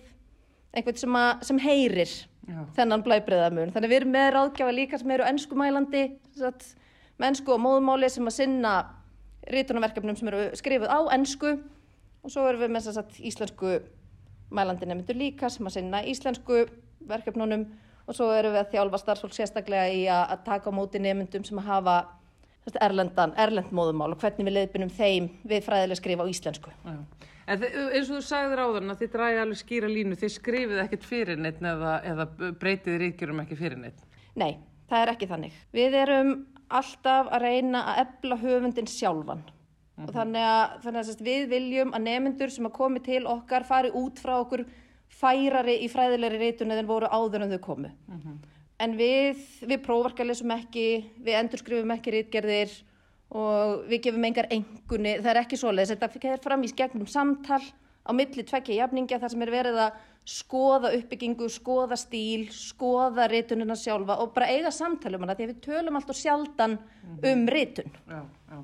einhvern 0.74 0.98
sem, 0.98 1.16
að, 1.16 1.42
sem 1.46 1.58
heyrir 1.62 2.12
Já. 2.50 2.62
þennan 2.74 3.04
blæbreyðamun. 3.06 3.70
Þannig 3.74 3.90
við 3.92 3.98
erum 4.00 4.14
með 4.14 4.30
ráðgjafa 4.34 4.74
líka 4.74 4.98
sem 4.98 5.12
eru 5.14 5.26
ennskumælandi, 5.28 6.02
með 6.40 7.28
ennsku 7.28 7.54
og 7.54 7.62
móðumáli 7.62 8.10
sem 8.10 8.26
að 8.26 8.36
sinna 8.40 8.74
rítunarverkefnum 9.50 10.18
sem 10.18 10.30
eru 10.30 10.42
skrifuð 10.58 10.90
á 10.90 11.00
ennsku 11.14 11.52
og 12.20 12.32
svo 12.32 12.46
erum 12.48 12.64
við 12.64 12.74
með 12.74 12.90
satt, 12.90 13.14
íslensku 13.18 13.78
mælandi 14.50 14.88
nefndur 14.88 15.18
líka 15.18 15.50
sem 15.52 15.66
að 15.66 15.78
sinna 15.78 16.02
íslensku 16.10 16.64
verkefnunum 17.08 17.68
og 18.06 18.16
svo 18.16 18.30
erum 18.34 18.54
við 18.56 18.62
að 18.64 18.72
þjálfa 18.74 19.02
starfsfólk 19.02 19.36
sérstaklega 19.36 19.90
í 19.92 20.04
að, 20.08 20.24
að 20.34 20.44
taka 20.48 20.72
á 20.72 20.78
móti 20.78 21.02
nefndum 21.02 21.46
sem 21.46 21.60
hafa 21.64 21.98
erlendan, 22.80 23.32
erlend 23.40 23.72
móðumál 23.74 24.12
og 24.14 24.20
hvernig 24.20 24.46
við 24.46 24.54
leiðbynum 24.54 24.92
þeim 24.94 25.28
við 25.48 25.64
fræðilega 25.66 25.98
skrifa 25.98 26.26
á 26.26 26.30
íslensku. 26.30 26.72
Já. 26.84 26.98
En 27.50 27.64
eins 27.64 28.06
og 28.06 28.20
þú 28.20 28.22
sagðir 28.22 28.60
áður 28.62 28.84
að 28.92 29.00
þið 29.00 29.12
dræði 29.14 29.38
alveg 29.42 29.58
skýra 29.58 29.88
línu, 29.90 30.18
þið 30.20 30.32
skrifið 30.36 30.82
ekkert 30.84 31.06
fyrir 31.08 31.40
neitt 31.40 31.62
eða, 31.66 31.94
eða 32.06 32.26
breytið 32.60 32.98
ríkjurum 33.02 33.40
ekki 33.42 33.58
fyrir 33.58 33.80
neitt. 33.80 34.04
Nei, 34.38 34.60
það 34.90 35.02
er 35.02 35.12
ekki 35.14 35.28
þannig. 35.32 35.56
Við 35.74 35.96
erum 35.98 36.30
alltaf 36.70 37.32
að 37.34 37.46
reyna 37.48 37.80
að 37.90 38.04
ebla 38.04 38.38
höfundin 38.44 38.90
sjálfan. 38.90 39.42
Og 40.00 40.12
þannig 40.14 40.46
að, 40.46 40.76
þannig 40.84 41.10
að 41.10 41.24
við 41.26 41.48
viljum 41.50 41.90
að 41.96 42.06
nemyndur 42.06 42.54
sem 42.54 42.68
að 42.68 42.76
komi 42.78 43.02
til 43.04 43.24
okkar 43.28 43.66
fari 43.68 43.90
út 43.98 44.22
frá 44.22 44.36
okkur 44.38 44.62
færari 45.10 45.80
í 45.84 45.88
fræðilegri 45.90 46.38
reytun 46.40 46.72
en 46.74 46.86
voru 46.88 47.08
áður 47.10 47.44
en 47.44 47.54
þau 47.54 47.60
komu. 47.64 47.90
En 48.80 48.94
við, 48.96 49.40
við 49.68 49.82
prófarkalesum 49.84 50.54
ekki, 50.54 50.86
við 51.20 51.36
endurskrifum 51.42 51.92
ekki 51.92 52.14
rítgerðir 52.14 52.72
og 53.30 53.84
við 53.90 54.06
gefum 54.06 54.24
engar 54.24 54.48
engunni, 54.50 55.18
það 55.20 55.30
er 55.34 55.42
ekki 55.42 55.58
svoleiðis, 55.60 55.92
þetta 55.94 56.32
er 56.32 56.42
fram 56.42 56.64
í 56.64 56.72
gegnum 56.74 57.06
samtal 57.06 57.60
á 58.00 58.10
milli 58.16 58.42
tvekja 58.42 58.80
jafningja 58.80 59.20
þar 59.20 59.32
sem 59.34 59.44
er 59.44 59.52
verið 59.52 59.78
að 59.84 59.98
skoða 60.30 60.90
uppbyggingu, 60.96 61.48
skoða 61.52 61.96
stíl, 62.00 62.48
skoða 62.54 63.28
rítunina 63.30 63.76
sjálfa 63.76 64.18
og 64.22 64.34
bara 64.34 64.50
eiga 64.50 64.72
samtal 64.74 65.14
um 65.16 65.24
hana 65.24 65.36
því 65.36 65.46
að 65.46 65.52
við 65.52 65.62
tölum 65.66 65.98
alltaf 66.00 66.18
sjaldan 66.18 66.78
um 67.30 67.46
rítun. 67.50 67.92
Já, 68.08 68.22
já. 68.50 68.60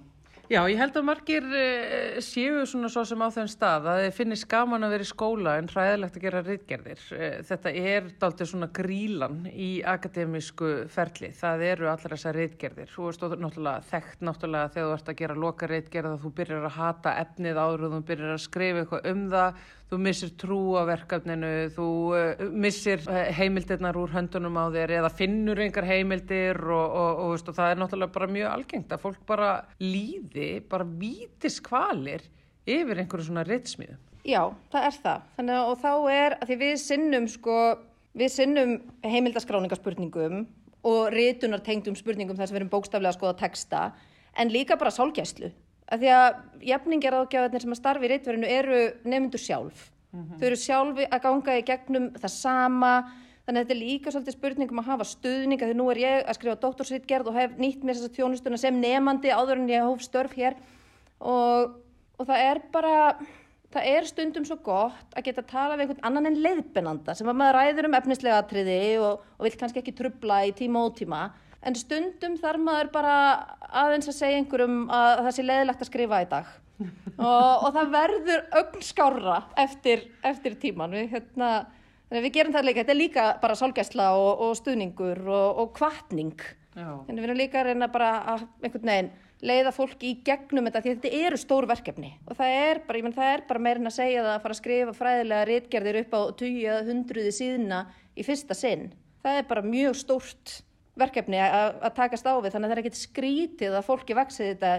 Já, 0.46 0.60
ég 0.70 0.78
held 0.78 0.94
að 0.94 1.06
margir 1.08 1.46
uh, 1.50 2.18
séu 2.22 2.60
svona 2.70 2.86
svo 2.92 3.02
sem 3.08 3.18
á 3.18 3.26
þeim 3.34 3.48
stað 3.50 3.88
að 3.90 4.02
þið 4.04 4.12
finnist 4.14 4.46
gaman 4.46 4.86
að 4.86 4.92
vera 4.94 5.06
í 5.06 5.08
skóla 5.08 5.54
en 5.58 5.70
hræðilegt 5.72 6.18
að 6.20 6.26
gera 6.26 6.42
rítgerðir. 6.46 7.00
Uh, 7.10 7.24
þetta 7.48 7.72
er 7.80 8.06
dálítið 8.20 8.50
svona 8.52 8.68
grílan 8.78 9.40
í 9.50 9.70
akademísku 9.82 10.70
ferli. 10.92 11.32
Það 11.34 11.64
eru 11.72 11.90
allar 11.90 12.14
þessar 12.14 12.38
rítgerðir. 12.38 12.92
Þú 12.94 13.08
veist 13.08 13.26
náttúrulega 13.26 13.88
þekkt 13.90 14.22
náttúrulega 14.28 14.70
þegar 14.76 14.86
þú 14.86 14.94
ert 15.00 15.10
að 15.10 15.18
gera 15.24 15.38
loka 15.46 15.70
rítgerð 15.72 16.12
að 16.12 16.22
þú 16.22 16.32
byrjar 16.38 16.68
að 16.70 16.78
hata 16.78 17.16
efnið 17.24 17.60
áður 17.64 17.88
og 17.88 17.96
þú 17.96 18.00
byrjar 18.12 18.36
að 18.36 18.44
skrifa 18.46 18.84
eitthvað 18.84 19.10
um 19.10 19.26
það. 19.34 19.66
Þú 19.86 19.98
missir 20.02 20.32
trú 20.34 20.58
á 20.74 20.82
verkefninu, 20.88 21.50
þú 21.76 21.88
uh, 22.10 22.40
missir 22.50 23.04
uh, 23.06 23.28
heimildirnar 23.36 23.94
úr 24.00 24.10
höndunum 24.16 24.56
á 24.58 24.66
þér 24.74 24.96
eða 24.98 25.10
finnur 25.14 25.60
einhver 25.62 25.86
heimildir 25.86 26.58
og, 26.58 26.86
og, 26.90 27.20
og, 27.22 27.34
veist, 27.36 27.50
og 27.52 27.54
það 27.54 27.70
er 27.70 27.78
náttúrulega 27.82 28.16
bara 28.16 28.28
mjög 28.34 28.48
algengt 28.50 28.96
að 28.96 29.04
fólk 29.04 29.20
bara 29.28 29.52
líði, 29.78 30.48
bara 30.66 30.88
vítis 30.90 31.60
kvalir 31.62 32.26
yfir 32.66 32.98
einhverju 32.98 33.28
svona 33.28 33.46
ritsmíðum. 33.46 34.02
Já, 34.26 34.42
það 34.72 34.88
er 34.88 34.96
það. 35.04 35.26
Þannig 35.36 35.60
að 35.60 35.72
þá 35.84 35.92
er 36.16 36.34
að 36.34 36.50
því 36.50 36.56
við 36.64 36.76
sinnum 36.82 37.28
sko, 37.30 37.58
við 38.18 38.32
sinnum 38.34 38.72
heimildaskráningarspurningum 39.06 40.40
og 40.86 41.14
rítunar 41.14 41.62
tengdum 41.62 41.94
spurningum 41.98 42.38
þar 42.38 42.50
sem 42.50 42.56
við 42.56 42.64
erum 42.64 42.72
bókstaflega 42.74 43.14
að 43.14 43.18
skoða 43.20 43.38
texta 43.38 43.84
en 44.34 44.50
líka 44.50 44.74
bara 44.80 44.90
sálgæslu. 44.90 45.52
Að 45.86 46.02
því 46.02 46.10
að 46.16 46.40
jafningar 46.66 47.14
ágjáðarnir 47.20 47.62
sem 47.62 47.74
að 47.76 47.78
starfi 47.78 48.08
í 48.08 48.10
rítverinu 48.10 48.48
eru 48.50 48.80
nefndur 49.06 49.42
sjálf. 49.42 49.86
Þau 50.16 50.46
eru 50.48 50.58
sjálfi 50.58 51.06
að 51.06 51.22
ganga 51.26 51.54
í 51.58 51.64
gegnum 51.66 52.10
það 52.16 52.32
sama. 52.32 52.92
Þannig 53.46 53.60
að 53.60 53.64
þetta 53.66 53.74
er 53.76 53.80
líka 53.80 54.12
svolítið 54.12 54.36
spurningum 54.36 54.82
að 54.82 54.88
hafa 54.90 55.06
stuðninga 55.06 55.68
því 55.68 55.74
nú 55.78 55.88
er 55.92 56.00
ég 56.02 56.16
að 56.24 56.38
skrifa 56.38 56.60
doktorsritgerð 56.64 57.30
og 57.30 57.36
hef 57.38 57.58
nýtt 57.60 57.84
mér 57.86 57.98
þess 57.98 58.08
að 58.08 58.16
þjónustuna 58.18 58.58
sem 58.58 58.80
nefandi 58.82 59.30
áður 59.30 59.60
en 59.60 59.68
ég 59.70 59.86
hóf 59.86 60.02
störf 60.02 60.34
hér. 60.34 60.56
Og, 61.20 61.76
og 62.18 62.26
það 62.26 62.46
er 62.48 62.62
bara 62.74 62.96
það 63.76 63.88
er 63.92 64.08
stundum 64.08 64.46
svo 64.48 64.56
gott 64.64 65.14
að 65.14 65.28
geta 65.28 65.44
tala 65.46 65.76
við 65.76 65.86
einhvern 65.86 66.06
annan 66.08 66.30
en 66.30 66.40
leiðbennanda 66.42 67.14
sem 67.16 67.28
að 67.28 67.38
maður 67.38 67.58
ræður 67.60 67.88
um 67.88 67.96
efnislega 67.98 68.38
atriði 68.40 68.78
og, 69.04 69.24
og 69.36 69.46
vil 69.46 69.58
kannski 69.60 69.82
ekki 69.82 69.94
trubla 69.96 70.42
í 70.48 70.54
tíma 70.56 70.84
og 70.86 70.96
tíma 70.98 71.26
en 71.66 71.78
stundum 71.78 72.36
þarf 72.40 72.62
maður 72.62 72.92
bara 72.94 73.16
aðeins 73.84 74.10
að 74.10 74.18
segja 74.20 74.40
einhverjum 74.40 74.84
að 74.92 75.24
það 75.24 75.32
sé 75.36 75.46
leiðilegt 75.46 75.82
að 75.82 75.90
skrifa 75.90 76.22
í 76.22 76.28
dag. 76.30 76.52
Og, 77.16 77.64
og 77.64 77.70
það 77.72 77.92
verður 77.94 78.42
ögn 78.60 78.84
skárra 78.84 79.40
eftir, 79.62 80.02
eftir 80.28 80.58
tíman 80.60 80.92
við, 80.92 81.06
hérna, 81.14 81.50
við 82.12 82.28
gerum 82.34 82.52
það 82.52 82.68
líka. 82.68 82.82
Þetta 82.82 82.94
er 82.94 83.00
líka 83.00 83.26
bara 83.42 83.56
sálgæsla 83.56 84.10
og, 84.18 84.42
og 84.44 84.56
stuðningur 84.60 85.22
og, 85.24 85.62
og 85.62 85.74
kvartning 85.78 86.34
við 86.76 87.24
erum 87.24 87.38
líka 87.38 87.62
að 87.62 87.70
reyna 87.70 87.88
bara 87.88 88.10
að 88.34 88.42
einhvern 88.60 88.90
veginn 88.90 89.14
leiða 89.46 89.72
fólki 89.72 90.10
í 90.10 90.18
gegnum 90.24 90.66
þetta 90.68 90.82
því 90.82 90.90
að 90.90 90.98
þetta 90.98 91.24
eru 91.26 91.38
stór 91.40 91.66
verkefni. 91.68 92.12
Og 92.28 92.36
það 92.36 92.56
er 92.60 92.80
bara, 92.86 93.02
menn 93.04 93.16
það 93.16 93.32
er 93.32 93.42
bara 93.48 93.64
meirinn 93.66 93.88
að 93.90 93.96
segja 93.96 94.24
það 94.24 94.32
að 94.34 94.44
fara 94.44 94.56
að 94.56 94.60
skrifa 94.60 94.94
fræðilega 94.96 95.48
ritgerðir 95.50 95.98
upp 96.02 96.16
á 96.16 96.20
20 96.42 96.62
eða 96.66 96.84
100 96.84 97.34
síðuna 97.36 97.80
í 98.16 98.26
fyrsta 98.26 98.56
sinn. 98.56 98.86
Það 99.24 99.40
er 99.40 99.48
bara 99.50 99.64
mjög 99.64 99.98
stórt 100.00 100.56
verkefni 100.96 101.40
að 101.42 101.92
takast 101.96 102.26
á 102.26 102.34
við 102.40 102.54
þannig 102.54 102.66
að 102.66 102.72
það 102.72 102.76
er 102.76 102.82
ekkert 102.84 103.02
skrítið 103.02 103.76
að 103.76 103.86
fólki 103.86 104.16
vaxið 104.16 104.50
þetta 104.52 104.74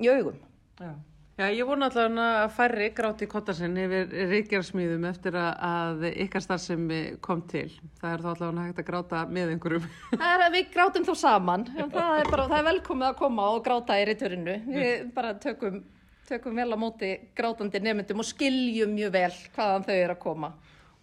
í 0.00 0.12
augum. 0.12 0.38
Já. 0.80 0.94
Já, 1.34 1.48
ég 1.50 1.66
vona 1.66 1.88
allavega 1.90 2.24
að 2.44 2.52
færri 2.54 2.84
gráti 2.94 3.26
kottasinn 3.26 3.72
yfir 3.82 4.12
ríkjarsmíðum 4.30 5.06
eftir 5.08 5.34
að, 5.34 6.04
ykkar 6.22 6.44
starfsemi 6.44 6.98
kom 7.24 7.40
til. 7.50 7.64
Það 7.98 8.12
er 8.12 8.22
þá 8.22 8.28
allavega 8.30 8.66
hægt 8.68 8.78
að 8.78 8.86
gráta 8.86 9.22
með 9.26 9.50
einhverjum. 9.56 9.88
Það 10.20 10.28
er 10.28 10.44
að 10.44 10.54
við 10.54 10.68
grátum 10.76 11.08
þá 11.08 11.12
saman, 11.24 11.66
það 11.74 11.88
er, 12.20 12.30
bara, 12.30 12.46
það 12.52 12.54
er 12.60 12.68
velkomið 12.68 13.08
að 13.08 13.18
koma 13.18 13.48
og 13.50 13.64
gráta 13.66 13.98
í 13.98 14.06
ritturinu. 14.06 14.54
Við 14.68 15.02
bara 15.16 15.34
tökum, 15.42 15.82
tökum 16.30 16.62
vel 16.62 16.68
á 16.70 16.78
móti 16.84 17.10
grátandi 17.34 17.82
nefndum 17.82 18.22
og 18.22 18.30
skiljum 18.30 18.94
mjög 18.94 19.12
vel 19.18 19.34
hvaðan 19.56 19.88
þau 19.90 19.94
eru 19.96 20.14
að 20.14 20.22
koma. 20.28 20.52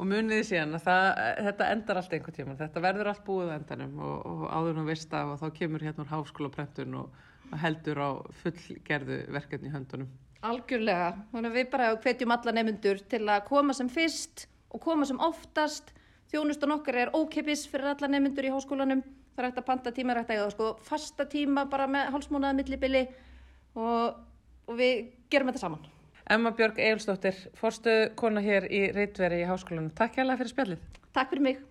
Og 0.02 0.08
muniði 0.10 0.46
síðan 0.48 0.80
að 0.80 0.86
það, 0.88 1.08
þetta 1.46 1.66
endar 1.76 2.00
allt 2.00 2.14
einhvern 2.16 2.36
tíma. 2.40 2.54
Þetta 2.58 2.82
verður 2.82 3.10
allt 3.12 3.22
búið 3.28 3.52
endanum 3.54 4.00
og, 4.02 4.16
og 4.32 4.40
áður 4.50 4.80
nú 4.80 4.86
veist 4.88 5.14
af 5.14 5.36
og 5.36 5.38
þá 5.44 5.60
kemur 5.60 5.86
hérna 5.86 6.02
úr 6.02 6.10
háskólaprentun 6.10 6.96
og, 6.98 7.20
og 7.52 7.62
heldur 7.62 8.02
á 8.02 8.10
fullgerðu 8.42 9.20
verkefni 9.36 9.70
í 9.70 9.76
höndunum. 9.76 10.10
Algjörlega, 10.42 11.12
þannig 11.30 11.52
að 11.52 11.60
við 11.60 11.70
bara 11.76 11.92
hvetjum 12.02 12.34
alla 12.34 12.56
nefnendur 12.58 13.04
til 13.14 13.22
að 13.30 13.46
koma 13.52 13.78
sem 13.78 13.94
fyrst 13.94 14.48
og 14.74 14.82
koma 14.82 15.06
sem 15.06 15.22
oftast. 15.22 15.94
Þjónustan 16.34 16.74
okkar 16.80 16.98
er 17.04 17.14
ókeppis 17.14 17.68
fyrir 17.70 17.94
alla 17.94 18.10
nefnendur 18.10 18.50
í 18.50 18.54
háskólanum. 18.56 19.06
Það 19.36 19.44
er 19.44 19.52
hægt 19.52 19.62
að 19.62 19.70
panta 19.70 19.94
tíma, 19.94 20.16
er 20.16 20.24
hægt 20.24 20.34
að 20.34 20.50
sko, 20.56 20.74
fasta 20.88 21.30
tíma 21.30 21.70
bara 21.70 21.86
með 21.86 22.10
hálsmónaða 22.16 22.58
millibili 22.58 23.06
og, 23.78 24.18
og 24.66 24.80
við 24.82 25.12
gerum 25.30 25.54
þetta 25.54 25.68
saman. 25.68 25.92
Emma 26.30 26.52
Björg 26.52 26.80
Egilsdóttir, 26.80 27.36
forstu 27.58 27.98
kona 28.16 28.44
hér 28.46 28.70
í 28.70 28.86
Reitveri 28.94 29.42
í 29.42 29.50
háskólanum. 29.50 29.92
Takk 29.98 30.22
hérlega 30.22 30.44
fyrir 30.44 30.54
spjallið. 30.56 30.88
Takk 31.12 31.34
fyrir 31.34 31.48
mig. 31.50 31.71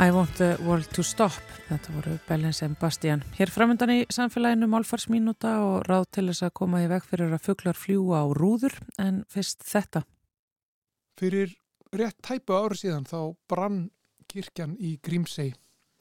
I 0.00 0.10
want 0.10 0.38
the 0.38 0.56
world 0.64 0.88
to 0.96 1.02
stop. 1.04 1.42
Þetta 1.66 1.92
voru 1.92 2.14
Bellin 2.24 2.54
sem 2.56 2.72
Bastian. 2.80 3.20
Hér 3.36 3.50
framöndan 3.52 3.90
í 3.92 3.98
samfélaginu 4.08 4.64
málfarsmínúta 4.72 5.50
og 5.60 5.82
ráð 5.84 6.06
til 6.16 6.24
þess 6.30 6.46
að 6.46 6.54
koma 6.56 6.80
í 6.80 6.86
veg 6.88 7.04
fyrir 7.04 7.34
að 7.36 7.42
fuglar 7.44 7.76
fljúa 7.76 8.22
á 8.24 8.26
rúður 8.32 8.78
en 8.96 9.18
fyrst 9.28 9.60
þetta. 9.68 10.06
Fyrir 11.20 11.52
rétt 11.92 12.16
tæpu 12.24 12.56
ári 12.56 12.80
síðan 12.80 13.04
þá 13.12 13.18
brann 13.52 13.82
kirkjan 14.32 14.72
í 14.80 14.94
Grímsey 15.04 15.52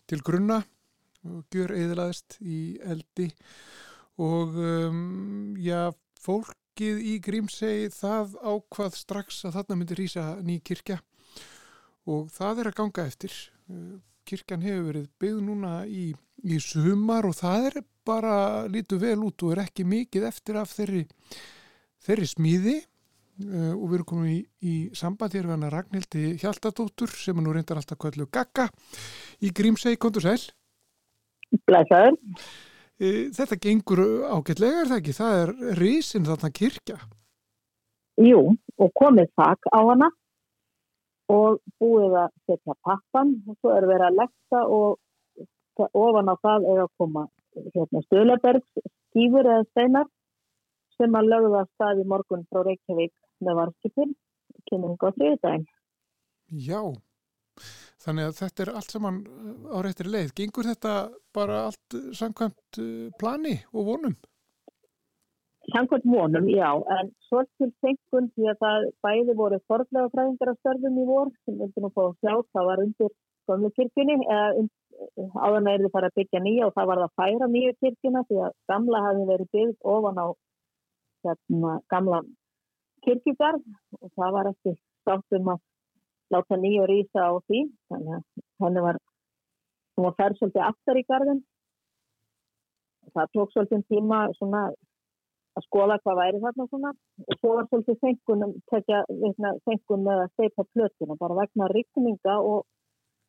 til 0.08 0.22
grunna 0.24 0.62
og 1.28 1.44
gjör 1.52 1.76
eðlaðist 1.76 2.40
í 2.40 2.80
eldi 2.80 3.28
og 4.16 4.56
um, 4.64 5.54
já, 5.60 5.92
fólkið 6.24 7.04
í 7.04 7.20
Grímsey 7.20 7.92
það 8.00 8.40
ákvað 8.48 9.00
strax 9.04 9.44
að 9.44 9.60
þarna 9.60 9.82
myndi 9.84 10.04
rýsa 10.06 10.30
ný 10.40 10.62
kirkja 10.64 11.02
og 12.08 12.32
það 12.32 12.64
er 12.64 12.72
að 12.72 12.84
ganga 12.86 13.10
eftir. 13.12 13.42
Kirkjan 14.30 14.62
hefur 14.66 14.86
verið 14.92 15.08
byggð 15.22 15.42
núna 15.46 15.74
í, 15.90 16.12
í 16.46 16.60
sumar 16.62 17.28
og 17.30 17.36
það 17.40 17.68
er 17.70 17.80
bara 18.06 18.36
lítu 18.70 19.00
vel 19.02 19.18
út 19.26 19.46
og 19.46 19.56
er 19.56 19.64
ekki 19.66 19.86
mikið 19.88 20.28
eftir 20.30 20.60
af 20.62 20.72
þeirri, 20.74 21.04
þeirri 22.06 22.30
smíði 22.30 22.76
uh, 22.80 23.74
og 23.74 23.86
við 23.88 23.98
erum 24.00 24.10
komin 24.12 24.32
í, 24.32 24.40
í 24.62 24.76
samband 24.98 25.36
hér 25.38 25.50
við 25.50 25.56
hana 25.56 25.74
Ragnhildi 25.74 26.26
Hjaltadóttur 26.42 27.14
sem 27.14 27.38
er 27.38 27.46
nú 27.46 27.54
reyndar 27.56 27.82
alltaf 27.82 28.00
kvöldu 28.02 28.30
Gagga 28.32 28.70
í 29.42 29.54
Grímsey, 29.56 29.98
kontur 30.02 30.26
sæl. 30.26 30.40
Blessaður. 31.66 32.18
Uh, 33.00 33.30
þetta 33.36 33.60
gengur 33.64 34.04
ágætlega 34.30 34.84
er 34.84 34.94
það 34.94 35.02
ekki, 35.02 35.18
það 35.18 35.42
er 35.44 35.56
risin 35.80 36.30
þarna 36.30 36.54
kirkja. 36.62 37.00
Jú, 38.20 38.42
og 38.78 38.90
komið 39.00 39.30
þak 39.40 39.70
á 39.72 39.80
hana 39.80 40.10
og 41.30 41.60
búið 41.82 42.16
að 42.24 42.32
setja 42.48 42.76
pappan 42.86 43.36
og 43.48 43.58
svo 43.60 43.74
er 43.76 43.88
verið 43.90 44.08
að 44.10 44.20
leggja 44.24 44.62
og 44.66 45.90
ofan 45.96 46.32
á 46.32 46.36
það 46.44 46.66
er 46.74 46.82
að 46.84 46.96
koma 47.00 47.26
hérna, 47.56 48.02
Stölabergs 48.08 48.88
skýfur 49.10 49.48
eða 49.48 49.68
steinar 49.70 50.08
sem 51.00 51.16
að 51.16 51.30
lögða 51.32 51.62
að 51.64 51.70
stað 51.76 52.02
í 52.02 52.08
morgun 52.12 52.48
frá 52.50 52.64
Reykjavík 52.66 53.14
með 53.46 53.60
varskipin, 53.62 54.16
kemur 54.68 54.92
hún 54.94 55.00
á 55.00 55.16
þriðdægin. 55.16 55.68
Já, 56.68 56.82
þannig 58.04 58.28
að 58.28 58.40
þetta 58.42 58.66
er 58.66 58.72
allt 58.76 58.96
saman 58.96 59.22
uh, 59.24 59.54
á 59.72 59.78
réttir 59.86 60.10
leið. 60.12 60.34
Gengur 60.36 60.68
þetta 60.68 60.96
bara 61.36 61.62
allt 61.70 61.98
samkvæmt 62.20 62.82
uh, 62.84 63.08
plani 63.22 63.56
og 63.72 63.94
vonum? 63.94 64.18
Samkvæmt 65.74 66.06
vonum, 66.14 66.46
já, 66.50 66.70
en 66.98 67.10
svo 67.28 67.42
til 67.58 67.72
senkun 67.84 68.30
því 68.36 68.52
að 68.52 68.60
það 68.64 68.86
bæði 69.06 69.34
voru 69.42 69.60
forðlega 69.70 70.12
fræðingar 70.14 70.52
af 70.52 70.60
störfum 70.60 71.00
í 71.02 71.06
vor 71.10 71.32
sem 71.46 71.58
vildi 71.62 71.84
nú 71.84 71.90
að 71.94 72.14
sjá, 72.22 72.34
það 72.54 72.70
var 72.70 72.84
undir 72.86 73.12
gömlu 73.50 73.72
kirkjunni 73.78 74.16
eða 74.24 74.50
und, 74.62 74.72
áðan 75.46 75.70
er 75.72 75.84
þið 75.84 75.94
fara 75.96 76.10
að 76.12 76.18
byggja 76.20 76.42
nýja 76.46 76.68
og 76.68 76.76
það 76.78 76.90
var 76.92 77.04
að 77.06 77.16
færa 77.20 77.50
nýju 77.54 77.74
kirkjuna 77.84 78.24
því 78.30 78.40
að 78.46 78.56
gamla 78.72 79.04
hafi 79.06 79.26
verið 79.32 79.52
byggð 79.56 79.92
ofan 79.94 80.22
á 80.24 80.28
hérna, 81.28 81.74
gamla 81.94 82.22
kirkjugarð 83.06 83.64
og 84.00 84.12
það 84.16 84.36
var 84.38 84.52
ekki 84.54 84.76
státt 85.04 85.38
um 85.40 85.54
að 85.54 85.62
láta 86.36 86.60
nýju 86.64 86.90
rýsa 86.90 87.30
á 87.30 87.34
því 87.48 87.62
þannig 87.92 88.18
að 88.18 88.44
henni 88.66 88.86
var 88.88 89.00
hún 89.98 90.08
var 90.08 90.20
færð 90.20 90.40
svolítið 90.40 90.68
aftar 90.68 91.00
í 91.00 91.08
garðin 91.10 91.42
það 93.16 93.34
tók 93.36 93.54
svolítið 93.54 93.88
tíma 93.90 94.20
svona 94.38 94.68
að 95.60 95.68
skoða 95.68 96.00
hvað 96.02 96.20
væri 96.22 96.42
þarna 96.46 96.68
svona 96.72 96.92
og 97.26 97.40
svo 97.40 97.54
var 97.58 97.70
svolítið 97.70 98.02
senkun, 98.04 98.46
tekja, 98.72 99.04
veitna, 99.22 99.54
senkun 99.68 100.06
með 100.08 100.26
að 100.26 100.34
steipa 100.34 100.68
plötuna 100.74 101.18
bara 101.20 101.40
vegna 101.44 101.70
rikninga 101.74 102.38
og 102.40 102.66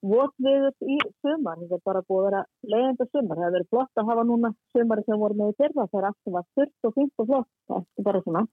votviður 0.00 0.72
í 0.88 0.96
sumar, 1.20 1.60
þetta 1.60 1.76
er 1.76 1.84
bara 1.84 2.02
búið 2.08 2.22
að 2.22 2.26
vera 2.30 2.42
leiðenda 2.72 3.06
sumar, 3.10 3.36
það 3.36 3.44
hefur 3.44 3.56
verið 3.58 3.70
flott 3.74 4.00
að 4.00 4.08
hafa 4.10 4.24
núna 4.30 4.50
sumari 4.72 5.04
sem 5.04 5.20
voru 5.20 5.36
með 5.36 5.52
í 5.52 5.56
fyrra 5.60 5.86
þegar 5.90 6.08
allt 6.08 6.32
var 6.36 6.46
þurft 6.56 6.88
og 6.88 6.96
fint 6.96 7.20
og 7.20 7.30
flott, 7.30 7.50
það 7.68 7.84
er 7.84 8.08
bara 8.08 8.22
svona 8.24 8.44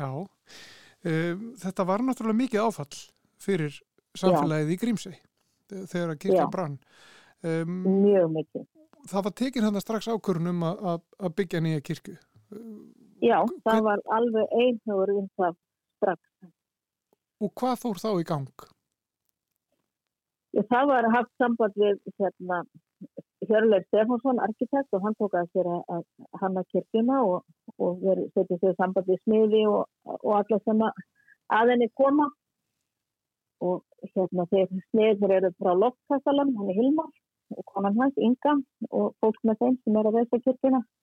Já, 0.00 0.10
um, 0.16 1.46
þetta 1.62 1.86
var 1.86 2.04
náttúrulega 2.06 2.40
mikið 2.40 2.64
áfall 2.64 3.00
fyrir 3.40 3.78
samfélagið 4.18 4.74
í 4.74 4.78
Grímsey 4.80 5.14
eh, 5.14 5.84
þegar 5.90 6.14
að 6.14 6.20
kirkja 6.24 6.44
Já. 6.44 6.50
brann. 6.52 6.78
Um, 7.40 7.76
mjög 8.04 8.32
mikið. 8.34 8.66
það 9.10 9.26
var 9.26 9.36
tekin 9.38 9.66
hann 9.66 9.80
strax 9.80 10.10
um 10.10 10.64
að, 10.66 10.82
að, 10.92 11.04
að 11.20 11.36
byggja 11.38 11.62
nýja 11.64 11.84
kirkju. 11.86 12.16
Já, 13.20 13.38
það 13.66 13.80
var 13.84 14.02
alveg 14.16 14.52
einhugur 14.56 15.10
um 15.18 15.26
það 15.36 15.56
strax. 15.98 16.20
Og 17.40 17.50
hvað 17.56 17.80
fór 17.82 18.00
þá 18.00 18.10
í 18.20 18.26
gang? 18.28 18.64
Ég, 20.56 20.64
það 20.72 20.86
var 20.90 21.08
haft 21.14 21.32
samband 21.40 21.76
við 21.78 22.00
hérna, 22.20 22.62
Hjörleif 23.46 23.86
Stefánsson, 23.88 24.40
arkitekt 24.44 24.96
og 24.96 25.04
hann 25.04 25.16
tók 25.20 25.36
að 25.36 25.48
sér 25.54 25.68
að, 25.68 25.82
að 25.96 26.40
hanna 26.42 26.64
kirkjuna 26.72 27.20
og, 27.28 27.44
og 27.78 28.02
verið 28.02 28.28
setið 28.34 28.64
sér 28.64 28.76
samband 28.80 29.08
við 29.08 29.20
smiði 29.22 29.62
og, 29.68 29.84
og 30.16 30.32
alla 30.40 30.60
sem 30.64 30.84
að, 30.88 31.04
að 31.60 31.72
henni 31.74 31.88
koma 32.00 32.28
og 33.60 33.82
hérna 34.14 34.46
þeir 34.52 34.68
smiðir 34.90 35.36
eru 35.38 35.52
frá 35.60 35.72
Loftkastalan, 35.76 36.54
hann 36.56 36.72
er 36.72 36.80
Hilmar 36.80 37.12
og 37.56 37.66
konan 37.68 37.98
hans 38.00 38.16
Inga 38.20 38.56
og 38.90 39.12
fólk 39.20 39.40
með 39.44 39.60
þeim 39.60 39.78
sem 39.84 40.00
er 40.00 40.08
að 40.08 40.18
veisa 40.20 40.42
kirkjuna 40.44 40.80
og 40.80 40.99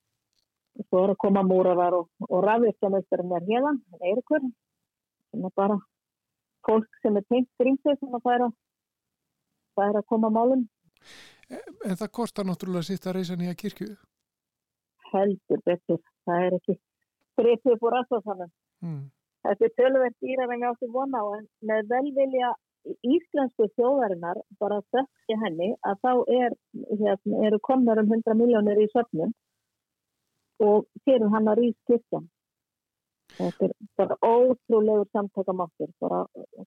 svo 0.87 1.03
er 1.03 1.13
að 1.13 1.21
koma 1.23 1.43
múravar 1.47 1.97
og, 1.97 2.09
og 2.29 2.43
rafvirkjamösturinn 2.45 3.35
er 3.37 3.47
hérðan, 3.49 3.81
hann 3.91 4.01
er 4.01 4.11
Eirikur 4.11 4.43
sem 4.43 5.47
er 5.47 5.53
bara 5.55 5.79
fólk 6.67 7.01
sem 7.01 7.17
er 7.17 7.25
tengt 7.31 7.49
grímsið 7.61 7.99
sem 7.99 8.19
að 8.19 8.25
færa 8.27 8.51
það 9.77 9.89
er 9.89 9.99
að 10.01 10.07
koma 10.13 10.33
málum 10.33 10.67
En 11.87 11.95
það 11.95 12.13
kostar 12.19 12.47
náttúrulega 12.47 12.89
sitt 12.89 13.05
að 13.07 13.19
reysa 13.19 13.35
nýja 13.39 13.55
kirkju. 13.55 13.95
heldur 15.11 15.61
betur. 15.63 15.99
Það 16.27 16.45
er 16.45 16.55
ekki 16.57 16.73
gripið 17.39 17.73
upp 17.75 17.85
úr 17.87 17.95
aðstofsanum. 18.01 18.49
Mm. 18.83 19.03
Þetta 19.47 19.65
er 19.67 19.75
tölverkt 19.79 20.17
dýrar 20.25 20.51
en 20.51 20.63
ég 20.65 20.73
átti 20.73 20.89
vona 20.91 21.21
á 21.23 21.25
en 21.37 21.45
með 21.69 21.91
velvilja 21.93 22.49
íslensku 23.07 23.69
þjóðarinnar 23.77 24.41
bara 24.59 24.81
þekki 24.95 25.37
henni 25.43 25.69
að 25.87 26.01
þá 26.03 26.11
er, 26.41 26.55
hérna, 26.89 27.39
eru 27.47 27.59
komnar 27.63 28.01
um 28.01 28.11
100 28.11 28.35
miljónir 28.41 28.81
í 28.83 28.89
söfnum 28.91 29.31
og 30.63 30.87
fyrir 31.05 31.29
hann 31.33 31.49
að 31.51 31.61
rýst 31.61 31.79
kirkjan. 31.89 32.27
Þetta 33.37 33.67
er 33.67 33.73
bara 33.99 34.15
ótrúlegur 34.23 35.07
samtakamáttur, 35.13 35.89
bara 36.01 36.23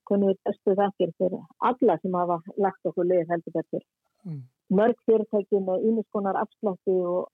kunnum 0.07 0.31
við 0.31 0.37
bestu 0.45 0.75
þakkir 0.77 1.13
fyrir 1.17 1.41
alla 1.69 1.97
sem 2.01 2.15
hafa 2.15 2.37
lagt 2.57 2.85
okkur 2.87 3.07
lið 3.09 3.25
heldur 3.33 3.55
betur. 3.57 3.83
Mm. 4.23 4.43
Mörg 4.79 4.99
fyrirtæki 5.07 5.59
með 5.59 5.87
ímiskonar 5.89 6.37
afslátti 6.39 6.95
og, 6.95 7.31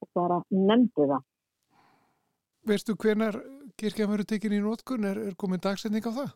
og 0.00 0.08
bara 0.16 0.38
nefndi 0.50 1.08
það. 1.10 1.26
Veistu 2.70 2.94
hvenar 2.94 3.40
kirkjan 3.80 4.10
verður 4.12 4.30
tekin 4.32 4.54
í 4.56 4.62
nótkun? 4.62 5.04
Er, 5.10 5.20
er 5.28 5.36
komin 5.36 5.60
dagsetning 5.64 6.06
á 6.06 6.12
það? 6.12 6.32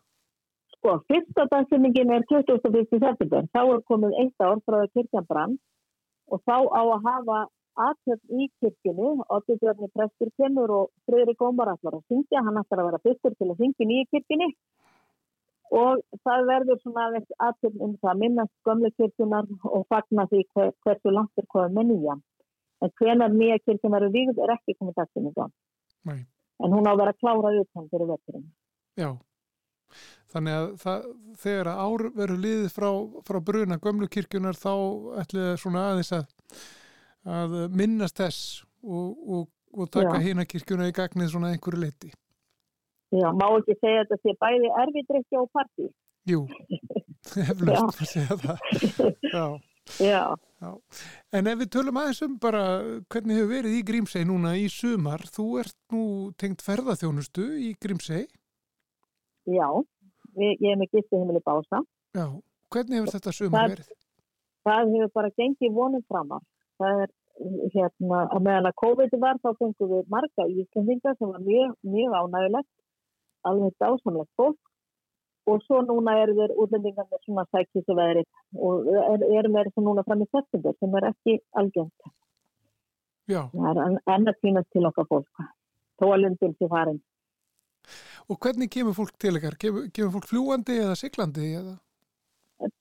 Sko, 0.75 0.95
fyrsta 1.09 1.47
dagsinningin 1.49 2.13
er 2.13 2.25
21. 2.29 2.85
september. 2.91 3.47
Þá 3.55 3.61
er 3.63 3.83
komið 3.89 4.17
eitt 4.21 4.43
ár 4.43 4.61
frá 4.67 4.83
að 4.83 4.91
kirkjan 4.97 5.27
brann 5.29 5.57
og 6.29 6.41
þá 6.45 6.57
á 6.69 6.81
að 6.81 7.05
hafa 7.05 7.39
aðtöfn 7.75 8.41
í 8.41 8.47
kirkjunni, 8.61 9.11
Otti 9.35 9.57
Björni 9.61 9.89
Prestur 9.93 10.31
kemur 10.39 10.73
og 10.77 10.91
Friðrik 11.09 11.41
Ómar 11.43 11.73
allar 11.73 11.97
að 11.99 12.05
syngja, 12.11 12.43
hann 12.45 12.59
ætlar 12.61 12.83
að 12.83 12.89
vera 12.89 13.03
fyrstur 13.03 13.35
til 13.35 13.49
að 13.51 13.61
syngja 13.61 13.87
nýja 13.89 14.09
kirkjunni 14.13 14.49
og 15.75 16.01
það 16.23 16.47
verður 16.49 16.81
svona 16.81 17.05
aðtöfn 17.47 17.83
um 17.83 17.93
það 17.99 18.11
að 18.11 18.21
minnast 18.21 18.53
gömle 18.67 18.91
kirkjunar 18.95 19.49
og 19.65 19.85
fagna 19.91 20.27
því 20.31 20.43
hver, 20.53 20.73
hversu 20.85 21.13
langt 21.13 21.41
er 21.41 21.47
komið 21.51 21.77
með 21.77 21.91
nýja. 21.91 22.17
En 22.83 22.93
hvenar 22.99 23.33
nýja 23.33 23.61
kirkjun 23.65 23.95
verður 23.95 24.13
vígð 24.13 24.41
er 24.45 24.53
ekki 24.55 24.77
komið 24.79 24.99
dagsinninga. 25.01 25.47
Nei. 26.05 26.19
En 26.63 26.75
hún 26.75 26.87
á 26.87 26.93
að 26.93 27.01
vera 27.01 27.15
klárað 27.17 27.63
utan 27.63 27.89
fyrir 27.91 28.11
vetturinn. 28.13 28.45
Já. 28.99 29.09
Þannig 30.35 30.55
að 30.59 30.65
það, 30.81 31.03
þegar 31.41 31.69
að 31.71 31.81
ár 31.85 32.05
verður 32.15 32.41
liðið 32.45 32.71
frá, 32.75 32.89
frá 33.27 33.39
bruna 33.49 33.77
gömlu 33.83 34.09
kirkjunar 34.11 34.57
þá 34.59 34.73
ætli 35.21 35.43
það 35.43 35.61
svona 35.61 35.83
aðeins 35.91 36.11
að, 36.17 36.25
að 37.25 37.55
minnast 37.73 38.17
þess 38.21 38.63
og, 38.83 39.17
og, 39.27 39.47
og 39.73 39.89
taka 39.91 40.17
Já. 40.19 40.23
hina 40.29 40.45
kirkjuna 40.45 40.87
í 40.91 40.95
gagnið 40.95 41.31
svona 41.33 41.51
einhverju 41.55 41.81
leiti. 41.81 42.11
Já, 43.15 43.29
má 43.37 43.47
ekki 43.57 43.75
segja 43.79 44.03
þetta 44.03 44.17
sé 44.23 44.33
bæði 44.41 44.71
erfidrykki 44.83 45.37
og 45.39 45.49
partí. 45.55 45.89
Jú, 46.25 46.45
eflaust 47.45 48.01
að 48.01 48.09
segja 48.09 48.37
það. 48.41 48.57
Já. 49.31 49.45
Já, 50.01 50.21
En 51.37 51.45
ef 51.51 51.59
við 51.59 51.67
tölum 51.75 51.97
aðeins 52.01 52.21
um 52.25 52.39
bara 52.41 52.61
hvernig 53.13 53.37
hefur 53.37 53.51
verið 53.51 53.75
í 53.77 53.83
Grímsey 53.85 54.25
núna 54.25 54.55
í 54.57 54.63
sumar, 54.73 55.21
þú 55.29 55.45
ert 55.61 55.75
nú 55.93 56.01
tengt 56.41 56.63
ferðaþjónustu 56.65 57.45
í 57.61 57.75
Grímsey. 57.77 58.23
já, 59.45 59.67
við, 60.33 60.55
ég 60.65 60.71
er 60.73 60.79
með 60.81 60.89
gistu 60.95 61.19
heimili 61.21 61.43
bása. 61.45 61.83
Já, 62.17 62.25
hvernig 62.73 62.97
hefur 62.97 63.13
þetta 63.13 63.33
sumar 63.37 63.59
Það- 63.61 63.75
verið? 63.75 63.91
Það 64.65 64.93
hefur 64.95 65.11
bara 65.19 65.29
gengið 65.37 65.75
vonum 65.77 66.03
framar. 66.09 66.41
Það 66.81 67.01
er 67.05 67.11
hérna, 67.73 68.19
að 68.31 68.41
meðan 68.47 68.69
að 68.69 68.75
COVID 68.81 69.15
var 69.19 69.39
þá 69.43 69.49
fengum 69.59 69.89
við 69.91 70.09
marga 70.13 70.45
íslendingar 70.51 71.17
sem 71.17 71.31
var 71.31 71.43
mjög, 71.43 71.73
mjög 71.83 72.15
ánægulegt, 72.21 72.69
alveg 73.45 73.73
dásamlegt 73.83 74.31
fólk 74.39 74.57
og 75.45 75.61
svo 75.67 75.81
núna 75.85 76.15
eru 76.23 76.33
þeir 76.39 76.53
útlendingar 76.63 77.05
með 77.11 77.19
svona 77.25 77.43
sækísu 77.53 77.93
veðrið 77.99 78.25
og 78.57 78.87
er- 78.87 79.27
eru 79.39 79.49
með 79.53 79.67
þessu 79.69 79.83
núna 79.85 80.03
fram 80.07 80.23
í 80.23 80.27
september 80.31 80.73
sem 80.79 80.95
er 80.95 81.09
ekki. 81.11 81.35
Já, 83.27 83.41
Það 83.51 83.69
er 83.69 83.81
enn- 83.85 84.01
enn 84.15 84.27
að 84.29 84.39
týnast 84.41 84.69
til 84.71 84.85
okkar 84.85 85.07
fólk. 85.09 85.27
Þó 85.99 86.05
að 86.13 86.21
lundin 86.23 86.55
sé 86.59 86.67
farin. 86.69 87.01
og 88.29 88.39
hvernig 88.39 88.69
kemur 88.73 88.93
fólk 88.97 89.17
til 89.19 89.35
ykkar? 89.37 89.55
Kemur, 89.61 89.83
kemur 89.93 90.11
fólk 90.17 90.27
fljúandi 90.31 90.79
eða 90.81 90.95
siglandi? 90.97 91.53
Eða? 91.59 91.75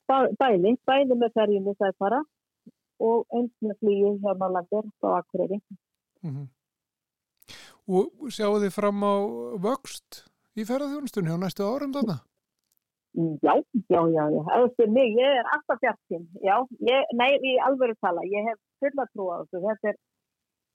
Bæ- 0.09 0.35
Bæði, 0.41 0.79
bæði 0.89 1.15
með 1.21 1.33
ferjum 1.35 1.65
við 1.69 1.77
sæfara 1.77 2.23
og 3.03 3.25
eins 3.35 3.53
með 3.65 3.81
flýju 3.81 4.13
hjá 4.23 4.37
Málandir 4.41 4.87
á 5.03 5.09
Akureyri. 5.21 5.61
Mm 6.23 6.47
Og 7.85 8.31
sjáu 8.33 8.57
þið 8.63 8.73
fram 8.73 9.03
á 9.05 9.15
vöxt 9.61 10.25
í 10.57 10.65
ferðaþjónustunni 10.65 11.35
á 11.35 11.37
næstu 11.37 11.67
árum 11.69 11.93
þarna? 11.93 12.17
Já, 13.45 13.55
já, 13.93 14.01
já, 14.09 14.25
já. 14.33 14.43
Er 14.57 14.89
mig, 14.91 15.13
ég 15.21 15.37
er 15.39 15.51
alltaf 15.53 15.79
fjartinn. 15.83 16.25
Já, 16.41 16.57
ég, 16.81 17.13
nei, 17.13 17.37
í 17.45 17.53
alvöru 17.61 17.95
tala, 18.01 18.25
ég 18.25 18.49
hef 18.49 18.59
fulla 18.81 19.05
trú 19.13 19.29
á 19.31 19.37
þessu. 19.45 19.61
Þetta 19.69 19.93
er 19.93 19.99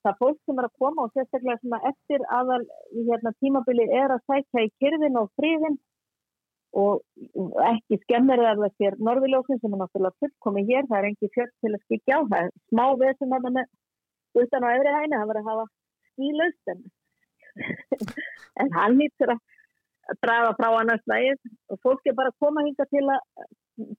það 0.06 0.20
fólk 0.22 0.38
sem 0.46 0.60
er 0.62 0.68
að 0.68 0.78
koma 0.80 1.04
og 1.04 1.12
sérstaklega 1.12 1.58
svona 1.60 1.80
eftir 1.90 2.24
aðal 2.38 2.62
hérna, 2.94 3.34
tímabili 3.42 3.86
er 3.90 4.14
að 4.14 4.24
sækja 4.30 4.64
í 4.64 4.72
kyrðin 4.80 5.20
og 5.20 5.28
friðin 5.36 5.76
og 6.72 7.02
ekki 7.66 7.98
skemmir 8.04 8.42
það 8.44 8.64
að 8.66 8.74
þér 8.78 8.96
norðiljósin 9.08 9.60
sem 9.60 9.74
er 9.74 9.80
náttúrulega 9.82 10.22
fullkomi 10.22 10.64
hér, 10.68 10.86
það 10.90 10.98
er 10.98 11.08
engi 11.08 11.30
fjöld 11.34 11.54
til 11.58 11.72
að 11.74 11.84
skikja 11.84 12.18
á, 12.18 12.20
það 12.30 12.50
smá 12.70 12.84
vesum 13.02 13.34
að 13.36 13.48
með 13.56 14.42
utan 14.44 14.66
á 14.66 14.68
öðri 14.70 14.92
hæni, 14.94 15.16
það 15.16 15.30
verður 15.30 15.40
að 15.40 15.48
hafa 15.50 15.64
skílaust 16.10 16.74
en, 16.74 16.84
en 18.62 18.72
hann 18.76 18.98
nýttur 19.00 19.34
að 19.34 19.40
draga 20.22 20.54
frá 20.58 20.68
annars 20.78 21.10
lægið 21.10 21.50
og 21.70 21.82
fólk 21.86 22.06
er 22.06 22.16
bara 22.18 22.32
að 22.32 22.38
koma 22.44 22.64
hinga 22.66 22.86
til 22.90 23.04
að, 23.06 23.48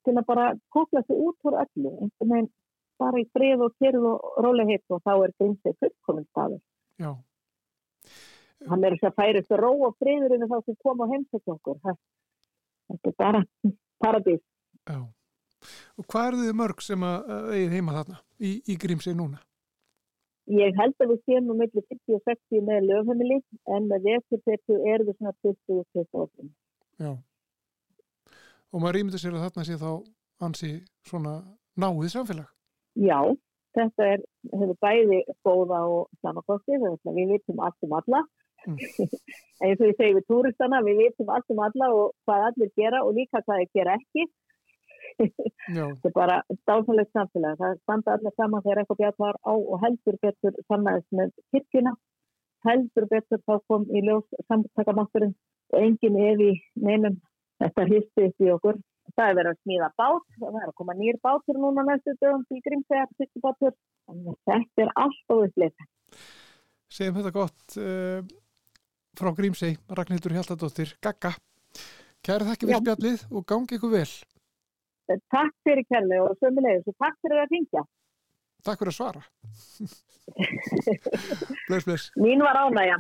til 0.08 0.16
að 0.16 0.26
bara 0.32 0.48
kókla 0.76 1.04
sig 1.08 1.20
út 1.20 1.50
úr 1.50 1.60
öllu, 1.66 1.92
einhvern 1.98 2.36
veginn 2.36 2.52
bara 3.02 3.20
í 3.20 3.28
frið 3.34 3.66
og 3.66 3.76
kyrð 3.82 4.08
og 4.14 4.40
rólegheit 4.46 4.94
og 4.94 5.02
þá 5.04 5.14
er 5.18 5.36
grímsið 5.42 5.78
fullkominn 5.82 6.28
staður. 6.30 6.60
Já, 7.02 7.12
Hann 8.70 8.84
er 8.86 8.94
þess 8.94 9.10
að 9.10 9.16
færist 9.18 9.54
ró 9.58 9.72
og 9.88 9.96
friður 9.98 10.36
yfir 10.36 10.50
þá 10.52 10.58
sem 10.66 10.78
koma 10.86 11.08
og 11.08 11.14
heimsækja 11.16 11.56
okkur. 11.56 11.80
Það- 11.86 12.02
Þetta 12.92 13.12
er 13.12 13.18
bara 13.24 13.44
paradís. 14.04 14.44
já. 14.88 15.02
Og 15.98 16.06
hvað 16.10 16.28
eru 16.28 16.44
þið 16.44 16.56
mörg 16.58 16.82
sem 16.82 17.04
eigið 17.06 17.74
heima 17.76 17.98
þarna 18.00 18.20
í, 18.42 18.52
í 18.66 18.78
Grímsey 18.82 19.14
núna? 19.18 19.42
Ég 20.52 20.74
held 20.80 20.96
að 21.04 21.12
við 21.14 21.20
séum 21.30 21.52
um 21.54 21.60
milli 21.62 21.84
50 21.86 22.16
og 22.18 22.24
60 22.26 22.64
með 22.66 22.88
lögheimili 22.90 23.38
en 23.76 23.86
með 23.92 24.08
veturtetu 24.08 24.80
er 24.90 25.04
við 25.06 25.20
svona 25.20 25.36
20 25.46 25.78
og 25.78 25.86
25. 26.00 26.50
Já. 27.06 27.12
Og 28.72 28.82
maður 28.82 28.98
rýmdur 28.98 29.22
sér 29.22 29.38
að 29.38 29.46
þarna 29.46 29.68
sé 29.68 29.78
þá 29.78 29.92
ansi 30.48 30.72
svona 31.08 31.36
náið 31.80 32.10
samfélag. 32.16 32.50
Já, 33.00 33.20
þetta 33.78 34.08
er, 34.16 34.26
bæði 34.82 35.22
góða 35.46 35.82
og 35.88 36.10
samakosti, 36.26 36.80
við 36.82 37.36
vitum 37.36 37.62
allt 37.64 37.88
um 37.88 37.96
alla. 38.00 38.26
Mm. 38.68 38.78
eins 39.64 39.80
og 39.80 39.88
ég 39.88 39.98
segi 39.98 40.18
við 40.18 40.28
túristana, 40.30 40.84
við 40.86 41.02
vitum 41.06 41.32
allt 41.34 41.54
um 41.54 41.64
alla 41.66 41.90
og 41.96 42.14
hvað 42.28 42.48
allir 42.50 42.72
gera 42.78 43.02
og 43.06 43.16
líka 43.18 43.42
hvað 43.42 43.64
þeir 43.64 43.74
gera 43.80 43.98
ekki. 43.98 44.28
Þetta 45.22 46.10
er 46.10 46.16
bara 46.16 46.38
dásanlegt 46.70 47.12
samfélag. 47.16 47.58
Það 47.60 47.80
standa 47.82 48.16
allir 48.16 48.36
saman 48.38 48.64
þegar 48.66 48.82
eitthvað 48.82 49.02
bjartar 49.02 49.40
á 49.42 49.54
og 49.54 49.76
heldur 49.84 50.18
betur 50.22 50.60
samanæðis 50.68 51.18
með 51.20 51.34
kirkjuna. 51.54 51.96
Heldur 52.68 53.08
betur 53.10 53.42
þá 53.48 53.56
kom 53.68 53.88
í 53.90 54.04
ljós 54.06 54.28
samtakamátturinn 54.48 55.36
og 55.74 55.80
enginn 55.82 56.20
er 56.22 56.46
í 56.46 56.54
neinum. 56.76 57.20
Þetta 57.62 57.88
upp 58.00 58.46
í 58.46 58.54
okkur. 58.56 58.82
Það 59.18 59.30
er 59.30 59.38
verið 59.38 59.52
að 59.52 59.62
smíða 59.62 59.90
bát. 60.00 60.28
Það 60.38 60.60
er 60.62 60.68
að 60.70 60.78
koma 60.78 60.98
nýr 60.98 61.18
bátur 61.26 61.58
núna 61.60 61.86
næstu 61.88 62.14
dögum 62.22 62.46
til 62.48 62.62
Grímsvegar, 62.66 63.10
fyrstu 63.18 63.42
bátur. 63.44 63.76
Þannig 64.08 64.32
að 64.32 64.54
þetta 64.54 64.86
er 64.86 64.94
allt 65.04 65.34
og 65.34 65.44
upplýtt. 65.48 65.90
segjum 66.92 67.18
þetta 67.18 67.34
gott 67.36 67.78
uh, 67.80 68.22
frá 69.18 69.32
Grímsey, 69.36 69.78
Ragnhildur 69.90 70.36
Hjaltadóttir, 70.36 70.96
Gagga. 71.04 71.34
Kæra 72.22 72.46
þakki 72.52 72.68
fyrir 72.70 72.84
spjallið 72.84 73.26
og 73.32 73.48
gangi 73.50 73.78
ykkur 73.78 73.92
vel. 73.96 74.12
Takk 75.34 75.56
fyrir 75.66 75.86
kærlega 75.90 76.28
og 76.30 76.38
sömulegis 76.40 76.88
og 76.88 76.96
takk 77.02 77.18
fyrir 77.26 77.42
að 77.42 77.56
ringja. 77.56 77.84
Takk 78.64 78.80
fyrir 78.80 78.94
að 78.94 78.98
svara. 79.00 79.22
bless, 81.68 81.86
bless. 81.90 82.12
Mín 82.22 82.46
var 82.46 82.62
ánægja. 82.62 82.98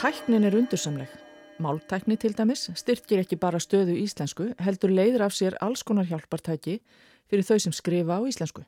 Tæknin 0.00 0.46
er 0.46 0.54
undursamleg. 0.54 1.25
Máltækni 1.56 2.18
til 2.20 2.34
dæmis 2.36 2.66
styrkir 2.76 3.22
ekki 3.22 3.38
bara 3.40 3.56
stöðu 3.62 3.94
íslensku, 3.96 4.50
heldur 4.60 4.92
leiður 4.92 5.22
af 5.24 5.32
sér 5.32 5.54
alls 5.64 5.80
konar 5.88 6.04
hjálpartæki 6.04 6.80
fyrir 7.30 7.46
þau 7.48 7.58
sem 7.64 7.72
skrifa 7.72 8.18
á 8.18 8.22
íslensku. 8.28 8.64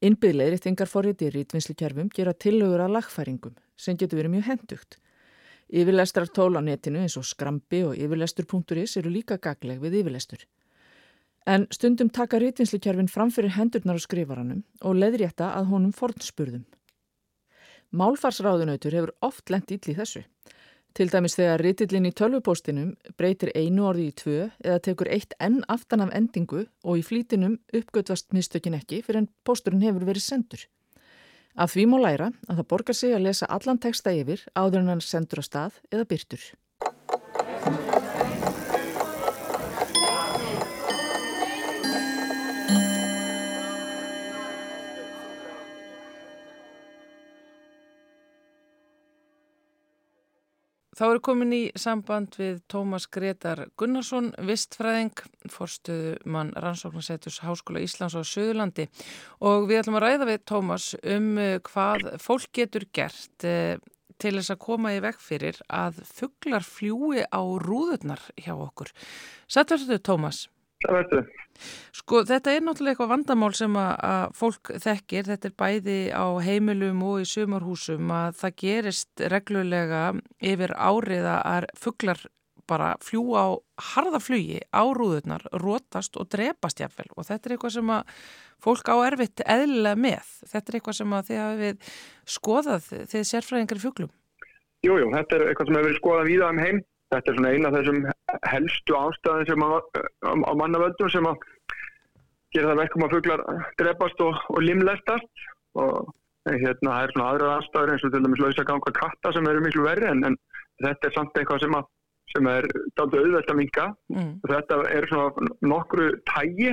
Innbyggleiri 0.00 0.56
þingarforrið 0.56 1.26
í 1.26 1.32
rítvinnslukerfum 1.34 2.08
gera 2.16 2.32
tillögur 2.32 2.80
að 2.84 2.94
lagfæringum 2.96 3.58
sem 3.76 3.96
getur 3.96 4.22
verið 4.22 4.34
mjög 4.36 4.48
hendugt. 4.48 4.96
Yfirlestrar 5.68 6.32
tól 6.32 6.56
á 6.56 6.64
netinu 6.64 7.02
eins 7.02 7.18
og 7.20 7.26
skrambi 7.28 7.82
og 7.84 7.96
yfirlestur.is 7.98 8.96
eru 8.96 9.12
líka 9.12 9.36
gagleg 9.36 9.82
við 9.82 10.00
yfirlestur. 10.00 10.46
En 11.46 11.66
stundum 11.70 12.08
taka 12.08 12.40
rítvinnslukerfin 12.40 13.12
fram 13.12 13.28
fyrir 13.30 13.52
hendurnar 13.52 14.00
á 14.00 14.02
skrifaranum 14.02 14.64
og 14.80 14.96
leiðrétta 14.96 15.52
að 15.58 15.68
honum 15.74 15.92
fornspurðum. 15.92 16.64
Málfarsráðunautur 17.92 18.96
hefur 18.96 19.12
oft 19.20 19.52
lent 19.52 19.70
ill 19.70 19.92
í 19.92 19.94
þessu. 19.94 20.24
Til 20.96 21.10
dæmis 21.12 21.34
þegar 21.36 21.60
ritillin 21.60 22.06
í 22.08 22.12
tölvupóstinum 22.16 22.94
breytir 23.20 23.50
einu 23.52 23.84
orði 23.90 24.06
í 24.08 24.14
tvö 24.16 24.36
eða 24.64 24.78
tekur 24.86 25.10
eitt 25.12 25.34
enn 25.44 25.58
aftan 25.68 26.00
af 26.06 26.14
endingu 26.16 26.62
og 26.88 26.96
í 26.96 27.02
flýtinum 27.04 27.58
uppgötvast 27.76 28.32
mistökin 28.32 28.78
ekki 28.78 29.02
fyrir 29.04 29.20
en 29.20 29.28
pósturinn 29.44 29.84
hefur 29.84 30.08
verið 30.08 30.24
sendur. 30.24 30.64
Af 31.52 31.74
því 31.74 31.84
má 31.92 31.98
læra 32.00 32.30
að 32.48 32.62
það 32.62 32.68
borgar 32.72 32.96
sig 32.96 33.12
að 33.12 33.26
lesa 33.28 33.50
allan 33.52 33.80
texta 33.80 34.16
yfir 34.16 34.48
áður 34.56 34.80
en 34.86 34.94
hann 34.94 35.04
sendur 35.04 35.44
á 35.44 35.48
stað 35.50 35.82
eða 35.92 36.08
byrtur. 36.08 36.48
Þá 50.96 51.02
eru 51.10 51.20
komin 51.20 51.50
í 51.52 51.62
samband 51.76 52.38
við 52.40 52.62
Tómas 52.72 53.04
Gretar 53.12 53.66
Gunnarsson, 53.76 54.30
vistfræðing, 54.48 55.18
forstuðu 55.52 56.14
mann 56.32 56.54
rannsóknarsetus 56.56 57.42
Háskóla 57.44 57.82
Íslands 57.84 58.16
á 58.16 58.24
Suðurlandi 58.24 58.86
og 59.44 59.68
við 59.68 59.82
ætlum 59.82 59.98
að 60.00 60.06
ræða 60.06 60.30
við 60.30 60.40
Tómas 60.48 60.88
um 61.02 61.28
eh, 61.42 61.58
hvað 61.68 62.08
fólk 62.24 62.48
getur 62.56 62.88
gert 62.96 63.44
eh, 63.44 63.76
til 64.16 64.38
þess 64.38 64.54
að 64.54 64.62
koma 64.64 64.94
í 64.96 65.04
veg 65.04 65.20
fyrir 65.20 65.60
að 65.68 66.00
fugglar 66.08 66.64
fljúi 66.64 67.28
á 67.28 67.40
rúðurnar 67.44 68.24
hjá 68.40 68.54
okkur. 68.56 68.88
Sættu 69.52 70.00
Tómas? 70.00 70.46
Það 70.84 70.96
veistu. 70.98 71.20
Sko 71.96 72.20
þetta 72.28 72.52
er 72.52 72.64
náttúrulega 72.64 72.92
eitthvað 72.92 73.12
vandamál 73.14 73.52
sem 73.56 73.76
að, 73.80 73.92
að 74.04 74.24
fólk 74.36 74.72
þekkir, 74.84 75.28
þetta 75.30 75.48
er 75.48 75.54
bæði 75.62 75.98
á 76.12 76.26
heimilum 76.44 77.04
og 77.06 77.22
í 77.22 77.28
sumarhúsum 77.30 78.12
að 78.12 78.40
það 78.42 78.56
gerist 78.62 79.24
reglulega 79.32 80.02
yfir 80.44 80.74
árið 80.76 81.28
að 81.32 81.68
fugglar 81.80 82.20
bara 82.66 82.96
fljúa 83.00 83.44
á 83.46 83.50
harðaflugi 83.94 84.58
á 84.74 84.82
rúðurnar, 84.90 85.46
rótast 85.62 86.18
og 86.18 86.28
drepast 86.34 86.82
jáfnvel 86.82 87.08
og 87.14 87.28
þetta 87.28 87.48
er 87.48 87.54
eitthvað 87.54 87.74
sem 87.76 87.92
að 87.94 88.20
fólk 88.66 88.90
á 88.90 88.96
erfitt 89.06 89.42
eðlilega 89.46 90.00
með. 90.02 90.32
Þetta 90.50 90.72
er 90.72 90.78
eitthvað 90.78 90.98
sem 90.98 91.16
að 91.16 91.30
þið 91.30 91.42
hafið 91.44 91.90
skoðað 92.36 92.90
þegar 92.90 93.28
sérfræðingar 93.30 93.80
í 93.80 93.84
fugglum. 93.84 94.12
Jújú, 94.86 95.08
þetta 95.14 95.38
er 95.38 95.46
eitthvað 95.46 95.70
sem 95.70 95.80
hefur 95.80 95.98
skoðað 96.00 96.30
víða 96.30 96.50
um 96.52 96.62
heim. 96.62 96.82
Þetta 97.16 97.32
er 97.32 97.38
svona 97.38 97.52
eina 97.54 97.70
af 97.70 97.76
þessum 97.78 98.00
helstu 98.52 98.98
ástæðin 99.00 99.50
sem 99.50 99.66
að, 99.66 99.76
á, 100.28 100.52
mannavöldum 100.60 101.12
sem 101.12 101.28
að 101.28 101.44
gera 102.54 102.70
það 102.72 102.80
vekkum 102.82 103.06
að 103.06 103.16
fugglar 103.16 103.44
drepast 103.80 104.22
og, 104.24 104.40
og 104.52 104.62
limlestast. 104.64 105.44
Og 105.76 106.14
hérna 106.46 106.92
það 106.92 107.04
er 107.04 107.12
svona 107.14 107.28
aðra 107.32 107.52
aðstæður 107.58 107.92
eins 107.92 108.04
og 108.06 108.12
til 108.14 108.22
dæmis 108.24 108.42
lausa 108.42 108.64
ganga 108.68 108.92
katta 108.96 109.32
sem 109.34 109.48
eru 109.50 109.62
miklu 109.64 109.86
verri 109.86 110.10
en, 110.10 110.24
en 110.28 110.36
þetta 110.84 111.08
er 111.08 111.14
samt 111.16 111.38
eitthvað 111.40 111.64
sem, 111.64 111.74
að, 111.74 111.88
sem 112.34 112.50
er 112.52 112.68
daldi 112.98 113.22
auðvelt 113.22 113.50
að 113.50 113.58
minka 113.62 113.86
Mm. 114.12 114.36
þetta 114.46 114.76
er 114.94 115.08
svona 115.10 115.48
nokkru 115.66 116.06
tægi 116.30 116.70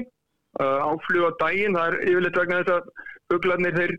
uh, 0.61 0.79
áflug 0.85 1.25
á 1.25 1.31
daginn, 1.41 1.73
það 1.73 1.87
er 1.87 1.95
yfirleitt 2.11 2.37
vegna 2.37 2.59
þess 2.61 2.75
að 2.75 2.91
fugglarnir 3.33 3.79
þeir 3.79 3.95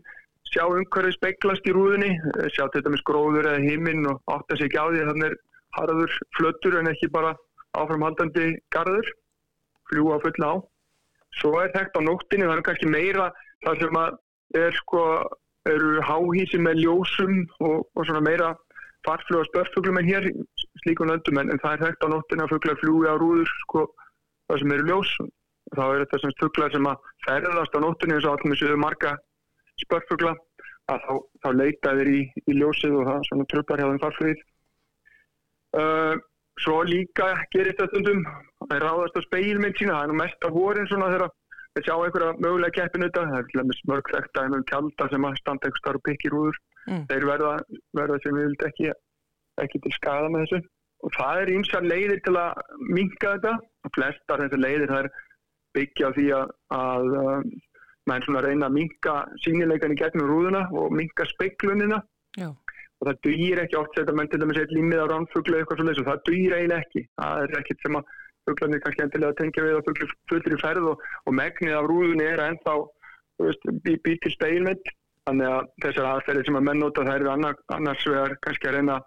sjá 0.47 0.63
umhverfið 0.69 1.17
speglast 1.17 1.67
í 1.67 1.73
rúðunni, 1.75 2.11
eh, 2.15 2.47
sjá 2.55 2.69
til 2.71 2.83
dæmis 2.85 3.03
gróður 3.03 3.49
eða 3.51 3.65
himinn 3.65 4.07
og 4.07 4.21
átta 4.31 4.55
sig 4.55 4.69
ekki 4.69 4.79
á 4.79 4.87
því 4.87 5.03
þannig 5.09 5.27
er 5.27 5.37
harður 5.75 6.11
flötur 6.37 6.79
en 6.79 6.91
ekki 6.91 7.09
bara 7.13 7.35
áframhaldandi 7.75 8.55
garður, 8.73 9.07
fljúa 9.89 10.19
fulla 10.23 10.51
á. 10.51 10.55
Svo 11.39 11.57
er 11.59 11.73
þekkt 11.75 11.97
á 11.99 12.01
nóttinni, 12.03 12.47
það 12.47 12.57
er 12.57 12.65
kannski 12.67 12.91
meira 12.91 13.31
það 13.65 13.81
sem 13.83 13.99
að 13.99 14.21
er 14.55 14.77
sko, 14.79 15.01
eru 15.67 16.01
háhísi 16.05 16.59
með 16.61 16.83
ljósum 16.83 17.41
og, 17.59 17.83
og 17.95 18.07
svona 18.07 18.23
meira 18.23 18.53
farfluga 19.05 19.45
spörfuglum 19.49 19.99
en 19.99 20.09
hér 20.09 20.27
slíkun 20.83 21.13
öndum 21.13 21.39
en, 21.41 21.51
en 21.53 21.61
það 21.61 21.75
er 21.75 21.83
þekkt 21.85 22.05
á 22.05 22.07
nóttinni 22.13 22.45
að 22.45 22.53
fuglar 22.53 22.79
fljúi 22.81 23.09
á 23.09 23.15
rúður 23.21 23.51
sko, 23.65 23.85
það 24.49 24.61
sem 24.61 24.75
eru 24.77 24.87
ljós. 24.89 25.13
Þá 25.75 25.83
er 25.85 26.01
þetta 26.03 26.19
sem 26.21 26.35
fuglar 26.39 26.73
sem 26.73 26.87
að 26.89 27.07
ferðast 27.25 27.77
á 27.77 27.79
nóttinni 27.81 28.17
eins 28.17 28.27
og 28.27 28.35
allir 28.35 28.51
með 28.51 28.59
séu 28.61 28.79
marga 28.79 29.15
spörfugla 29.81 30.35
að 30.93 31.05
þá, 31.05 31.13
þá 31.41 31.49
leita 31.57 31.93
þeir 31.97 32.11
í, 32.13 32.19
í 32.45 32.57
ljósið 32.59 32.99
og 32.99 33.07
það 33.09 33.25
svona 33.29 33.47
tröflar 33.51 33.81
hjá 33.81 33.89
þeim 33.89 34.03
farflugið. 34.03 34.43
Uh, 35.75 36.13
svo 36.63 36.81
líka 36.87 37.33
gerist 37.51 37.81
þetta 37.81 37.89
stundum 37.91 38.21
að 38.69 38.77
ráðast 38.85 39.17
á 39.19 39.21
speilmynd 39.25 39.75
sína, 39.75 39.97
það 39.97 40.05
er 40.05 40.11
nú 40.13 40.19
mest 40.21 40.47
á 40.47 40.49
vorin 40.55 40.87
svona 40.87 41.09
þegar 41.11 41.33
þeir 41.75 41.85
sjá 41.87 41.95
einhverja 41.95 42.35
mögulega 42.39 42.75
keppinu 42.77 43.09
þetta, 43.09 43.25
það 43.31 43.39
er 43.41 43.49
til 43.49 43.59
dæmis 43.59 43.81
mörg 43.91 44.11
þekkt 44.13 44.37
að 44.39 44.45
einhverjum 44.45 44.69
tjálta 44.71 45.09
sem 45.11 45.27
að 45.27 45.39
standa 45.41 45.67
einhver 45.67 45.81
starf 45.83 46.05
pikki 46.07 46.31
rúður, 46.31 46.61
Mm. 46.85 47.05
þeir 47.09 47.23
verða, 47.25 47.51
verða 47.97 48.17
sem 48.21 48.35
við 48.37 48.43
vilt 48.51 48.65
ekki, 48.67 48.89
ekki 49.63 49.79
til 49.81 49.93
skada 49.95 50.29
með 50.29 50.43
þessu. 50.45 50.59
Og 51.05 51.13
það 51.17 51.39
er 51.41 51.51
ýmsar 51.55 51.85
leiðir 51.85 52.19
til 52.25 52.35
að 52.37 52.59
minka 52.93 53.31
þetta. 53.35 53.53
Og 53.85 53.93
flestar 53.97 54.43
þessar 54.43 54.61
leiðir 54.61 54.91
það 54.91 54.99
er 55.03 55.09
byggja 55.75 56.11
því 56.15 56.27
að, 56.37 56.53
að 56.77 57.15
um, 57.21 57.47
menn 58.09 58.25
svona 58.25 58.43
reyna 58.45 58.69
að 58.69 58.77
minka 58.77 59.15
sínileikan 59.43 59.95
í 59.95 59.99
gegnum 59.99 60.29
rúðuna 60.29 60.61
og 60.77 60.93
minka 60.93 61.25
speiklunina 61.33 61.99
Já. 62.37 62.51
Og 63.01 63.07
það 63.09 63.17
dýr 63.27 63.61
ekki 63.63 63.79
oft 63.79 63.97
setja 63.97 64.15
menn 64.15 64.29
til 64.31 64.41
dæmis 64.41 64.59
eitt 64.61 64.75
límið 64.75 65.03
á 65.03 65.07
ránfugla 65.11 65.61
eitthvað 65.61 65.81
svo 65.81 66.03
og 66.03 66.09
það 66.09 66.21
dýr 66.29 66.55
eiginlega 66.57 66.83
ekki. 66.85 67.01
Það 67.21 67.41
er 67.45 67.57
ekkit 67.59 67.83
sem 67.85 67.97
að 67.99 68.13
fuglarnir 68.45 68.83
kannski 68.83 69.03
endilega 69.05 69.37
tengja 69.39 69.65
við 69.65 69.79
að 69.79 69.87
fuglir 69.89 70.13
fullir 70.31 70.55
í 70.55 70.61
ferð 70.61 70.91
og, 70.91 71.07
og 71.25 71.35
megnið 71.39 71.75
af 71.79 71.89
rúðunni 71.91 72.27
er 72.29 72.43
ennþá 72.45 72.75
bí, 73.83 73.97
bí 74.05 74.15
til 74.23 74.33
speilmynd. 74.35 74.93
Þannig 75.25 75.49
að 75.49 75.69
þessar 75.81 76.07
aðferðir 76.11 76.47
sem 76.47 76.59
að 76.59 76.65
menn 76.67 76.81
nota 76.83 77.05
það 77.07 77.19
eru 77.19 77.31
annar, 77.33 77.55
annars 77.73 78.03
vegar 78.05 78.35
kannski 78.45 78.69
að 78.69 78.75
reyna 78.77 78.99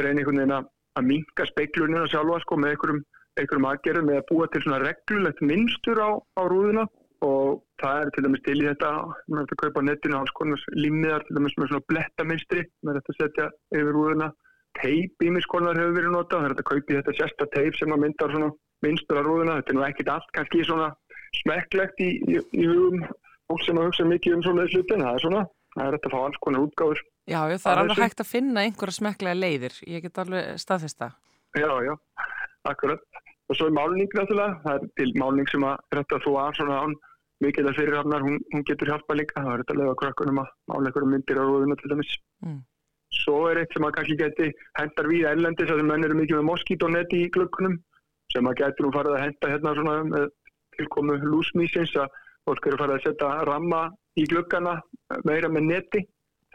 reyna 0.00 0.22
einhvern 0.22 0.40
veginn 0.40 0.56
að, 0.56 0.68
minka 1.06 1.44
speiklunina 1.46 2.06
sjálfa 2.10 2.40
sko 2.42 2.56
með 2.58 2.72
einhverjum, 2.74 3.02
einhverjum 3.38 3.66
aðgerðum 3.70 4.08
með 4.08 4.16
að 4.18 4.24
búa 4.30 4.48
til 4.50 4.62
svona 4.64 4.80
reglulegt 4.82 5.42
minnstur 5.44 6.00
á, 6.02 6.10
á 6.18 6.42
rúðuna 6.50 6.88
og 7.24 7.62
það 7.82 8.02
er 8.02 8.10
til 8.14 8.24
dæmis 8.26 8.44
til 8.46 8.58
í 8.60 8.66
þetta 8.68 8.90
maður 9.26 9.40
hægt 9.40 9.54
að 9.54 9.62
kaupa 9.62 9.84
netinu 9.86 10.18
alls 10.18 10.34
konar 10.38 10.64
limmiðar 10.76 11.26
til 11.26 11.38
dæmis 11.38 11.56
með 11.58 11.72
svona 11.72 11.88
blettaminstri 11.90 12.64
maður 12.86 13.00
hægt 13.00 13.12
að 13.12 13.18
setja 13.18 13.48
yfir 13.74 13.92
rúðuna 13.96 14.30
teip 14.78 15.26
ímiskonar 15.26 15.80
hefur 15.80 15.96
verið 15.98 16.14
notað 16.14 16.38
það 16.38 16.48
er 16.48 16.54
hægt 16.54 16.64
að 16.64 16.70
kaupa 16.70 16.92
í 16.92 16.98
þetta 16.98 17.16
sérsta 17.18 17.50
teip 17.56 17.78
sem 17.78 17.94
að 17.94 18.02
myndar 18.04 18.34
svona 18.34 18.50
minnstur 18.86 19.18
á 19.18 19.22
rúðuna, 19.26 19.58
þetta 19.58 19.74
er 19.74 19.78
nú 19.78 19.86
ekkit 19.88 20.10
allt 20.14 20.34
kannski 20.36 20.64
svona 20.66 20.88
smekklegt 21.42 22.02
í, 22.04 22.10
í, 22.30 22.38
í 22.38 22.66
hugum 22.70 23.06
fólk 23.50 23.64
sem 23.66 23.80
að 23.80 23.88
hugsa 23.88 24.06
mikið 24.06 24.36
um 24.36 24.44
svona 24.46 24.66
hlutin, 24.70 25.02
það 25.02 25.14
er 25.16 25.24
svona 25.24 25.46
það 25.74 25.86
er 25.88 25.96
hægt 25.96 26.06
að 26.06 26.14
fá 26.14 26.20
alls 26.22 26.42
konar 26.44 26.66
útgáður 26.68 27.02
Já, 27.28 27.42
já, 27.44 27.58
það 27.60 27.70
er 27.70 27.78
Að 27.78 27.82
alveg 27.82 27.98
hægt 28.00 28.22
að 28.22 28.28
finna 28.30 28.62
einhverja 28.64 28.96
smekklega 28.96 29.36
leiðir. 29.36 29.74
Ég 29.84 30.04
get 30.06 30.20
alveg 30.22 30.60
staðfesta. 30.62 31.10
Já, 31.58 31.68
já, 31.84 31.92
akkurat. 32.70 33.02
Og 33.48 33.56
svo 33.56 33.68
er 33.68 33.74
málning 33.76 34.08
náttúrulega, 34.16 34.56
það 34.64 34.78
er 34.78 34.86
til 34.96 35.12
málning 35.20 35.50
sem 35.52 35.66
að 35.68 35.82
þetta 35.92 36.20
þú 36.24 36.32
að 36.40 36.56
svona 36.56 36.78
án 36.84 36.96
mikilvæg 37.44 37.76
fyrirhafnar, 37.78 38.24
hún, 38.26 38.40
hún 38.52 38.64
getur 38.66 38.90
hjálpað 38.92 39.20
líka, 39.20 39.42
það 39.44 39.52
er 39.52 39.62
þetta 39.62 39.74
að 39.74 39.80
leiða 39.82 39.98
krakkunum 40.02 40.40
að 40.42 40.50
mála 40.70 40.90
einhverjum 40.90 41.12
myndir 41.14 41.40
á 41.40 41.44
rúðuna 41.44 41.78
til 41.78 41.92
dæmis. 41.92 42.14
Mm. 42.44 42.58
Svo 43.18 43.36
er 43.48 43.60
eitt 43.62 43.74
sem 43.74 43.86
að 43.86 43.94
kannski 43.96 44.16
geti 44.20 44.48
hendar 44.78 45.08
við 45.08 45.28
ellendis 45.30 45.70
að 45.72 45.84
menn 45.88 46.04
eru 46.04 46.18
mikið 46.18 46.40
með 46.40 46.48
moskítóneti 46.50 47.22
í 47.24 47.30
glöggunum 47.36 47.78
sem 48.32 48.48
að 48.50 48.58
getur 48.60 48.88
hún 48.88 48.96
farið 48.98 49.16
að 49.16 49.24
henda 49.24 49.52
hérna 49.52 49.74
svona 49.78 49.94
með 50.10 50.26
tilkomu 50.76 51.16
lúsmísins 51.24 51.94
að 51.96 52.18
fólk 52.48 52.68
eru 52.68 52.80
farið 52.80 52.98
að 52.98 53.06
setja 53.06 53.30
ramma 53.48 53.82
í 54.18 54.26
glöggana 54.28 54.74
meira 55.28 55.50
með 55.52 55.68
neti 55.70 56.04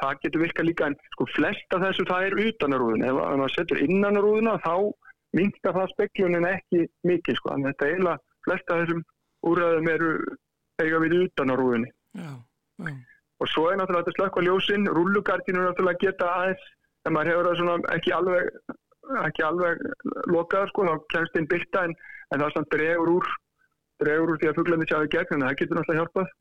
það 0.01 0.19
getur 0.25 0.43
virkað 0.43 0.69
líka 0.69 0.89
en 0.89 0.99
sko 1.15 1.27
flest 1.35 1.75
af 1.75 1.83
þessu 1.85 2.05
það 2.09 2.27
er 2.27 2.37
utan 2.47 2.75
á 2.75 2.77
rúðuna 2.81 3.09
ef 3.09 3.17
maður 3.17 3.55
setur 3.55 3.81
innan 3.85 4.19
á 4.19 4.21
rúðuna 4.25 4.55
þá 4.63 4.75
minkar 5.37 5.75
það 5.77 5.91
speklunin 5.93 6.49
ekki 6.49 6.85
mikið 7.09 7.39
sko 7.39 7.53
en 7.53 7.67
þetta 7.69 7.89
eiginlega 7.89 8.17
flest 8.47 8.73
af 8.73 8.81
þessum 8.81 9.03
úrræðum 9.49 9.91
eru 9.93 10.11
eiga 10.81 11.01
við 11.03 11.17
utan 11.25 11.53
á 11.53 11.55
rúðunni 11.59 11.89
Já, 12.13 12.31
já. 12.81 12.93
og 13.41 13.51
svo 13.51 13.67
er 13.69 13.77
náttúrulega 13.79 14.05
þetta 14.07 14.17
slökkva 14.17 14.45
ljósin 14.47 14.89
rullugardinu 14.89 15.65
náttúrulega 15.65 16.01
geta 16.05 16.31
aðeins 16.37 16.65
ef 17.03 17.11
maður 17.13 17.31
hefur 17.33 17.49
það 17.49 17.59
svona 17.61 17.95
ekki 17.97 18.15
alveg 18.17 18.51
ekki 19.27 19.43
alveg 19.43 19.81
lokað 20.31 20.69
sko 20.71 20.85
þá 20.87 20.93
kemst 21.13 21.39
inn 21.39 21.49
byrta 21.51 21.87
en, 21.89 21.95
en 22.31 22.39
það 22.39 22.47
er 22.47 22.55
svona 22.55 22.71
dregur 22.75 23.13
úr 23.17 23.33
dregur 24.03 24.33
úr 24.33 24.39
því 24.41 24.49
að 24.51 24.57
fuglarnir 24.61 24.89
sjáu 24.91 25.03
í 25.03 25.11
gegn 25.11 25.35
en 25.37 25.45
það 25.47 25.59
getur 25.59 25.79
náttúrulega 25.79 26.01
hjálpað 26.01 26.31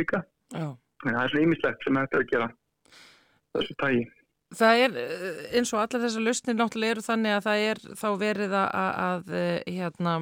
líka 0.00 0.20
já. 0.24 0.66
en 1.06 1.14
það 1.14 1.22
er 1.22 1.32
svona 1.32 1.46
ýmislegt 1.46 1.86
sem 1.86 2.00
þetta 2.00 2.18
er 2.20 2.26
að 2.26 2.30
gera 2.34 2.50
þessu 3.54 3.80
tægi 3.84 4.04
Það 4.54 4.80
er 4.84 4.92
eins 5.58 5.70
og 5.74 5.80
allar 5.80 6.02
þessar 6.04 6.22
lausnir 6.22 6.54
náttúrulega 6.54 6.94
eru 6.94 7.02
þannig 7.02 7.32
að 7.34 7.46
það 7.46 7.62
er 7.68 7.78
þá 7.98 8.08
verið 8.20 8.52
að, 8.54 8.68
að, 8.78 8.90
að 9.04 9.32
eh, 9.38 9.72
hérna, 9.78 10.12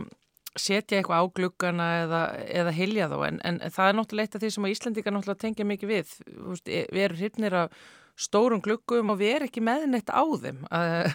setja 0.59 0.98
eitthvað 1.00 1.22
á 1.22 1.26
gluggana 1.36 1.86
eða, 2.03 2.20
eða 2.61 2.72
hilja 2.76 3.07
þá 3.09 3.16
en, 3.28 3.40
en 3.48 3.59
það 3.72 3.88
er 3.88 3.96
náttúrulega 3.98 4.28
eitt 4.28 4.36
af 4.36 4.42
því 4.44 4.50
sem 4.55 4.66
að 4.68 4.74
Íslandika 4.74 5.12
náttúrulega 5.14 5.42
tengja 5.46 5.64
mikið 5.68 5.92
við. 5.94 6.14
Veist, 6.50 6.68
e- 6.68 6.86
Við 6.92 7.05
erum 7.07 7.20
hrifnir 7.22 7.57
af 7.62 7.78
stórum 8.22 8.61
gluggum 8.62 9.14
og 9.14 9.20
við 9.22 9.30
erum 9.38 9.48
ekki 9.48 9.62
með 9.64 9.86
neitt 9.94 10.12
á 10.12 10.22
þeim. 10.42 10.59
Að, 10.76 11.14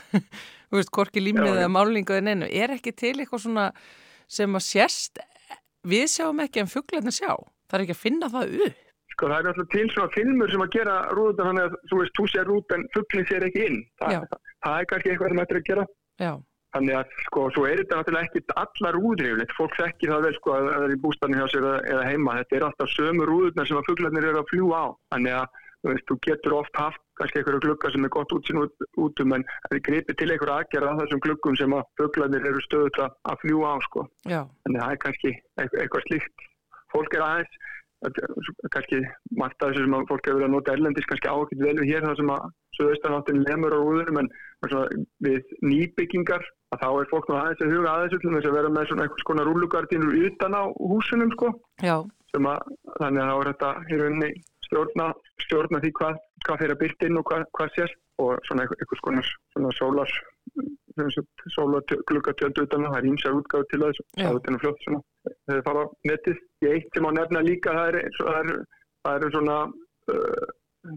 Þú 0.68 0.80
veist, 0.82 0.90
Já, 1.46 1.54
já. 1.54 1.60
eða 1.62 1.70
málinguðin 1.72 2.32
einu. 2.34 2.48
Er 2.52 2.74
ekki 2.74 2.92
til 2.98 3.14
eitthvað 3.22 3.44
svona 3.46 3.68
sem 4.28 4.58
að 4.58 4.66
sérst, 4.66 5.22
við 5.88 6.10
sjáum 6.12 6.42
ekki 6.44 6.60
en 6.66 6.68
fuglarnir 6.74 7.16
sjá. 7.16 7.32
Það 7.70 7.78
er 7.78 7.84
ekki 7.86 7.96
að 7.96 8.02
finna 8.02 8.28
það 8.34 8.58
upp. 8.66 8.82
Sko 9.14 9.30
það 9.32 9.38
er 9.40 9.48
alltaf 9.54 9.70
til 9.72 9.86
svona 9.94 10.12
filmur 10.14 10.52
sem 10.52 10.62
að 10.66 10.74
gera 10.76 10.98
rúðunar 11.16 11.48
þannig 11.48 11.70
að 11.70 11.78
þú 11.90 12.02
veist, 12.02 12.14
þú 12.20 12.26
sér 12.34 12.52
út 12.58 12.74
en 12.76 12.84
fugglinn 12.94 13.30
sér 13.30 13.46
ekki 13.48 13.64
inn. 13.70 13.80
Þa, 14.02 14.10
Já. 14.12 14.20
það, 14.34 14.42
það 14.68 14.82
er 14.82 14.90
kannski 14.92 15.14
eitthvað 15.14 15.32
sem 15.32 15.42
er 15.46 15.60
að 15.62 15.66
gera. 15.72 15.86
Já, 16.22 16.32
Þannig 16.76 16.98
að 17.00 17.14
sko, 17.26 17.44
svo 17.56 17.64
er 17.68 17.80
þetta 17.82 18.00
náttúrulega 18.02 18.28
ekki 18.28 18.58
allar 18.64 18.98
rúður 18.98 19.30
yfirleitt. 19.30 19.54
Fólk 19.58 19.78
þekkir 19.80 20.12
það 20.14 20.26
vel 20.28 20.34
sko 20.36 20.56
að 20.58 20.68
það 20.68 20.84
er 20.88 20.96
í 20.96 21.00
bústanu 21.06 21.40
hjá 21.40 21.48
sér 21.54 21.68
eða, 21.78 22.04
heima. 22.10 22.36
Þetta 22.42 22.58
er 22.58 22.66
alltaf 22.68 22.92
sömu 22.94 23.30
rúðurnar 23.30 23.70
sem 23.70 23.80
að 23.80 23.88
fugglarnir 23.88 24.28
eru 24.32 24.42
að 24.42 24.52
fljúa 24.52 24.82
á. 24.84 24.88
Þannig 25.16 25.38
að 25.38 25.48
þú, 25.78 25.92
veist, 25.94 26.06
þú 26.10 26.18
getur 26.28 26.58
oft 26.58 26.82
haft 26.82 27.02
kannski 27.18 27.40
einhverju 27.42 27.64
glugga 27.64 27.92
sem 27.94 28.06
er 28.06 28.14
gott 28.14 28.36
útsýn 28.36 28.62
út, 28.62 28.86
útum 29.02 29.34
en 29.38 29.46
það 29.48 29.78
er 29.78 29.84
gripið 29.88 30.20
til 30.20 30.30
einhverju 30.34 30.56
aðgerða 30.58 30.92
á 30.94 31.00
þessum 31.02 31.24
gluggum 31.26 31.58
sem 31.58 31.78
að 31.78 31.88
fugglarnir 32.02 32.50
eru 32.52 32.64
stöðut 32.66 33.00
að, 33.06 33.40
fljúa 33.44 33.74
á 33.74 33.78
sko. 33.88 34.06
já, 34.28 34.42
Þannig 34.66 34.82
að 34.82 34.84
það 34.84 34.94
er 34.94 35.02
kannski 35.06 35.34
eitthvað, 35.64 36.06
slíkt. 36.10 36.46
Fólk 36.94 37.18
er 37.18 37.26
aðeins, 37.26 37.58
kannski 38.06 39.00
margt 39.40 39.62
af 39.62 39.72
þessu 39.72 39.86
sem 39.86 39.96
að 39.98 40.10
fólk 40.12 40.28
hefur 40.28 40.38
verið 40.38 40.48
að 40.48 40.54
nota 40.54 40.74
erlendis 40.76 41.08
kannski 41.10 41.32
ákveð 41.32 41.64
vel 41.66 41.78
við 41.80 41.90
hér 41.92 42.06
þar 42.06 42.20
sem 42.20 42.34
að 42.34 42.44
söðustanáttin 42.78 43.44
lemur 43.48 43.74
á 43.74 43.80
rúðurum 43.82 44.20
en 44.22 44.30
við 45.26 45.56
nýbyggingar 45.66 46.46
að 46.76 46.84
þá 46.84 46.90
er 46.92 47.10
fólk 47.12 47.30
nú 47.30 47.40
aðeins 47.40 47.64
að 47.64 47.74
huga 47.74 47.96
aðeins 47.96 48.22
til 48.22 48.36
þess 48.36 48.50
að 48.52 48.58
vera 48.60 48.74
með 48.76 48.92
svona 48.92 49.08
einhvers 49.08 49.28
konar 49.30 49.50
rúlugardínur 49.50 50.20
utan 50.30 50.58
á 50.58 50.64
húsunum 50.78 51.34
sko. 51.34 51.52
Já, 51.82 51.98
sem 52.34 52.50
að 52.52 52.70
þannig 53.00 53.24
að 53.24 53.32
þá 53.32 53.36
er 53.38 53.50
þetta 53.52 53.72
í 53.88 54.00
rauninni 54.02 54.32
stjórna, 54.68 55.08
stjórna 55.46 55.82
því 55.84 55.92
hvað, 56.00 56.22
hvað 56.48 56.60
fyrir 56.64 56.76
að 56.76 56.82
byrta 56.84 57.08
inn 57.12 57.20
og 57.22 57.28
hvað, 57.30 57.46
hvað 57.58 57.74
sést 57.78 57.98
og 58.24 58.40
svona 58.48 58.64
einhver- 58.66 58.82
einhvers 58.82 59.04
konar 59.06 59.32
svona 59.54 59.72
sólar 59.78 60.16
sólar 61.56 61.84
gluggatjöld 62.10 62.58
utan 62.64 62.86
á, 62.86 62.90
það 62.90 63.00
er 63.02 63.10
ímsar 63.12 63.36
útgáðu 63.38 63.68
til 63.72 63.82
þess 63.84 64.00
Já. 64.18 64.26
það 64.26 64.30
er 64.32 64.40
þetta 64.40 64.62
fljótt 64.64 64.86
svona 64.86 65.02
þegar 65.28 65.58
það 65.60 65.66
fara 65.68 65.84
á 65.84 65.86
netið. 66.10 66.38
Ég 66.66 66.72
eitt 66.78 66.96
sem 66.98 67.08
á 67.08 67.12
nefna 67.18 67.44
líka 67.46 67.76
það 67.78 67.88
er, 67.90 67.98
það 68.18 68.38
er, 68.42 68.52
það 69.06 69.26
er 69.28 69.36
svona 69.36 69.58
uh, 69.68 70.46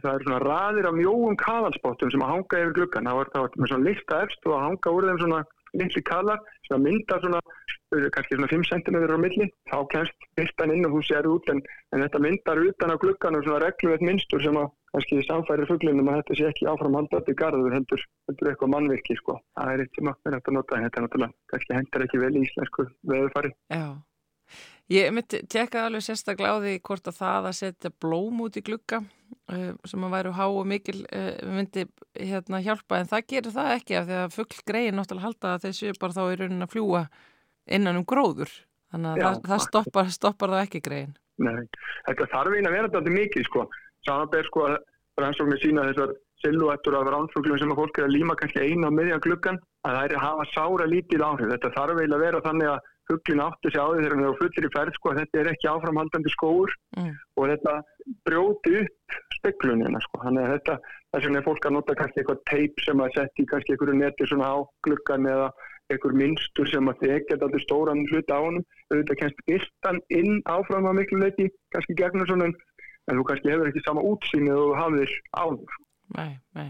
það 0.01 0.13
er 0.15 0.25
svona 0.27 0.41
raðir 0.47 0.89
af 0.91 0.97
mjóum 0.97 1.37
kaðalspottum 1.45 2.13
sem 2.15 2.25
að 2.25 2.33
hanga 2.35 2.63
yfir 2.65 2.77
gluggan 2.79 3.11
það 3.11 3.19
var, 3.21 3.33
það 3.35 3.47
var 3.47 3.57
með 3.65 3.73
svona 3.73 3.89
lista 3.91 4.21
efst 4.25 4.47
og 4.49 4.57
að 4.57 4.65
hanga 4.69 4.95
úr 4.97 5.09
þeim 5.11 5.21
svona 5.25 5.41
litli 5.81 6.03
kaðlar 6.03 6.41
sem 6.67 6.75
að 6.77 6.85
mynda 6.89 7.21
svona 7.23 7.41
uh, 7.43 8.09
kannski 8.15 8.39
svona 8.39 8.51
5 8.51 8.69
cm 8.71 8.97
á 9.07 9.19
milli 9.23 9.47
þá 9.71 9.77
kemst 9.93 10.29
byrtan 10.39 10.73
inn 10.75 10.87
og 10.89 10.97
þú 10.97 11.03
sér 11.11 11.29
út 11.31 11.53
en, 11.53 11.61
en 11.95 12.05
þetta 12.07 12.23
myndar 12.25 12.63
utan 12.65 12.95
á 12.95 12.97
gluggan 13.03 13.39
og 13.39 13.45
svona 13.47 13.63
regluvett 13.67 14.07
mynstur 14.07 14.43
sem 14.43 14.59
að 14.59 14.71
kannski 14.95 15.23
samfærir 15.27 15.69
fugglinum 15.71 16.11
að 16.11 16.21
þetta 16.21 16.37
sé 16.39 16.51
ekki 16.51 16.69
áframhaldandi 16.71 17.35
garður 17.39 17.77
heldur, 17.77 18.05
heldur 18.29 18.51
eitthvað 18.51 18.73
mannvirki 18.75 19.17
sko. 19.19 19.39
það 19.57 19.73
er 19.73 19.83
eitt 19.85 19.99
sem 19.99 20.11
vera 20.11 20.39
hægt 20.39 20.51
að 20.51 20.57
nota 20.59 20.77
en 20.77 20.87
þetta 20.87 21.01
er 21.01 21.07
náttúrulega 21.07 21.53
kannski 21.53 21.77
hendur 21.79 22.07
ekki 22.07 22.23
vel 22.25 22.33
í 22.35 22.45
íslensku 22.47 22.87
veðurfari 23.13 23.53
já. 23.71 23.85
Ég 24.91 25.13
myndi 25.15 25.39
tjekka 25.47 25.85
alveg 25.87 26.03
sérstaklega 26.03 26.59
á 26.59 26.63
því 26.65 26.73
hvort 26.83 27.07
að 27.07 27.19
það 27.21 27.45
að 27.47 27.59
setja 27.61 27.91
blóm 28.03 28.41
út 28.43 28.57
í 28.59 28.63
glugga 28.67 28.99
uh, 28.99 29.69
sem 29.87 30.07
að 30.07 30.15
væru 30.17 30.33
há 30.35 30.47
og 30.49 30.65
mikil 30.67 30.97
uh, 31.05 31.37
myndi 31.47 31.85
hérna 32.19 32.59
hjálpa 32.65 32.99
en 32.99 33.11
það 33.13 33.29
gerir 33.31 33.55
það 33.55 33.75
ekki 33.77 33.99
af 34.01 34.09
því 34.09 34.17
að 34.25 34.35
fuggl 34.35 34.65
greiði 34.67 34.97
náttúrulega 34.97 35.29
halda 35.29 35.53
að 35.55 35.69
þeir 35.69 35.77
séu 35.79 36.01
bara 36.03 36.17
þá 36.19 36.25
í 36.25 36.41
raunin 36.41 36.67
að 36.67 36.75
fljúa 36.75 37.05
innan 37.71 38.01
um 38.01 38.09
gróður 38.11 38.57
þannig 38.91 39.13
að 39.13 39.23
Já. 39.23 39.27
það, 39.29 39.41
það 39.53 39.63
stoppar, 39.69 40.11
stoppar 40.17 40.55
það 40.57 40.65
ekki 40.65 40.83
greiðin. 40.89 41.15
Nei, 41.41 41.63
þetta 42.09 42.29
þarf 42.35 42.57
vera 42.59 42.91
þetta 42.91 43.15
mikið 43.15 43.47
sko. 43.47 43.69
Samanber 44.07 44.47
sko 44.49 44.67
að 44.69 44.77
rannsóknir 45.21 45.61
sína 45.63 45.87
þessar 45.91 46.15
silhuettur 46.41 46.97
af 46.97 47.11
ránfuglum 47.13 47.59
sem 47.61 47.73
að 47.75 47.83
fólk 47.83 47.99
er 48.01 48.07
að 48.09 48.15
líma 48.17 48.37
kannski 48.41 48.63
einu 48.65 48.89
á 48.89 48.97
miðjan 48.97 49.21
gluggan 49.27 49.59
að 49.85 49.97
það 49.97 50.05
er 50.07 50.15
að 50.17 50.25
hafa 50.25 50.47
sára 50.55 50.87
lítið 50.89 51.25
áhrif. 51.27 51.51
Þetta 51.53 51.73
þarf 51.77 52.01
eiginlega 52.01 52.17
að 52.17 52.25
vera 52.25 52.45
þannig 52.47 52.71
að 52.71 52.81
fuglin 53.11 53.43
átti 53.45 53.71
sig 53.73 53.81
á 53.83 53.87
því 53.91 54.01
þegar 54.01 54.15
hann 54.15 54.25
er 54.25 54.31
á 54.31 54.41
fullir 54.41 54.67
í 54.69 54.73
ferð 54.77 54.95
sko 54.97 55.11
að 55.11 55.19
þetta 55.21 55.41
er 55.41 55.51
ekki 55.53 55.71
áframhaldandi 55.75 56.33
skóur 56.37 56.75
Mm. 56.97 57.13
og 57.39 57.45
þetta 57.51 57.73
brjóti 58.27 58.73
upp 58.81 59.19
speklunina 59.39 60.01
sko. 60.05 60.21
Þannig 60.25 60.47
að 60.47 60.53
þetta, 60.55 60.77
þess 61.13 61.27
vegna 61.27 61.39
er 61.41 61.47
fólk 61.49 61.67
að 61.67 61.75
nota 61.77 61.97
kannski 61.99 62.21
eitthvað 62.23 62.41
teip 62.51 62.81
sem 62.85 63.03
að 63.05 63.13
setja 63.17 63.45
í 63.45 63.51
kannski 63.51 63.75
einhverju 63.75 63.99
neti 64.01 64.27
svona 64.31 64.51
á 64.51 64.57
gluggan 64.87 65.29
eða 65.31 65.51
einhver 65.91 66.15
minnstur 66.15 66.71
sem 66.71 66.87
að 66.91 67.01
þið 67.03 67.15
ekki 67.17 67.35
alltaf 67.37 67.63
stóran 67.65 68.05
hlut 68.11 68.31
á 68.31 68.39
honum. 68.39 68.65
Auðvitað 68.91 69.21
kennst 69.21 69.41
byrtan 69.47 69.99
inn 70.11 70.43
áfram 70.47 70.87
að 70.91 70.99
miklu 71.01 71.19
leiti 71.23 71.49
kannski 71.75 71.97
gegnum 71.99 72.27
svona 72.31 72.51
en 73.11 73.19
þú 73.19 73.29
kannski 73.29 73.53
hefur 73.53 73.71
ekki 73.71 73.85
sama 73.85 74.05
útsýni 74.07 74.53
og 74.55 74.75
hafðir 74.79 75.15
áður. 75.35 75.79
Nei, 76.17 76.33
nei. 76.57 76.69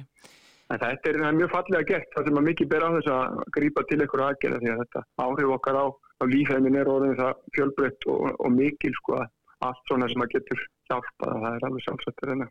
En 0.71 0.79
þetta 0.79 1.11
er, 1.11 1.19
er 1.27 1.35
mjög 1.35 1.51
fallega 1.51 1.87
gert, 1.89 2.13
það 2.15 2.29
sem 2.29 2.39
að 2.41 2.47
mikið 2.47 2.69
ber 2.71 2.85
á 2.87 2.91
þess 2.97 3.13
að 3.15 3.41
grípa 3.57 3.83
til 3.89 3.99
einhverju 3.99 4.27
aðgerða 4.27 4.61
því 4.63 4.71
að 4.71 4.83
þetta 4.85 5.03
áhrif 5.25 5.55
okkar 5.57 5.79
á, 5.83 5.87
á 5.91 6.25
lífheimin 6.31 6.79
er 6.79 6.91
orðin 6.91 7.19
það 7.19 7.41
fjölbreytt 7.57 8.07
og, 8.13 8.29
og 8.39 8.53
mikil 8.55 8.93
sko 9.01 9.17
að 9.19 9.27
allt 9.67 9.91
svona 9.91 10.09
sem 10.09 10.23
að 10.25 10.37
getur 10.37 10.63
hjálpað, 10.89 11.35
það 11.43 11.57
er 11.57 11.67
alveg 11.69 11.85
sjálfsagt 11.87 12.23
að 12.23 12.31
reyna, 12.31 12.47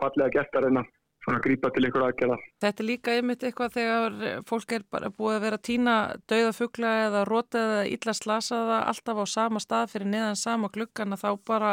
fallega 0.00 0.34
gert 0.36 0.58
að 0.58 0.66
reyna 0.68 0.84
svona 1.24 1.40
að 1.40 1.44
grípa 1.46 1.70
til 1.72 1.84
einhverju 1.86 2.08
aðgerða. 2.10 2.36
Þetta 2.62 2.82
er 2.82 2.88
líka 2.90 3.14
einmitt 3.16 3.46
eitthvað 3.48 3.76
þegar 3.78 4.18
fólk 4.48 4.74
er 4.76 4.84
bara 4.92 5.10
búið 5.10 5.38
að 5.38 5.46
vera 5.46 5.58
að 5.58 5.66
týna 5.70 5.94
dauða 6.30 6.52
fugla 6.58 6.92
eða 7.06 7.22
rota 7.28 7.62
eða 7.64 7.84
illa 7.96 8.16
slasaða 8.18 8.80
alltaf 8.92 9.22
á 9.24 9.26
sama 9.34 9.62
stað 9.64 9.94
fyrir 9.94 10.10
neðan 10.12 10.40
sama 10.40 10.70
gluggan 10.74 11.16
að 11.16 11.24
þá 11.24 11.30
bara 11.48 11.72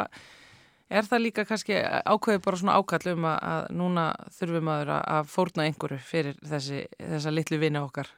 er 0.91 1.07
það 1.07 1.23
líka 1.25 1.45
kannski 1.47 1.77
ákveðið 1.81 2.45
bara 2.45 2.61
svona 2.61 2.77
ákall 2.79 3.13
um 3.13 3.27
að, 3.31 3.67
núna 3.81 4.07
þurfum 4.37 4.67
maður 4.67 4.95
að, 4.99 5.29
fórna 5.31 5.67
einhverju 5.67 5.99
fyrir 6.05 6.39
þessi, 6.51 6.85
þessa 6.99 7.33
litlu 7.33 7.61
vini 7.61 7.81
okkar. 7.81 8.11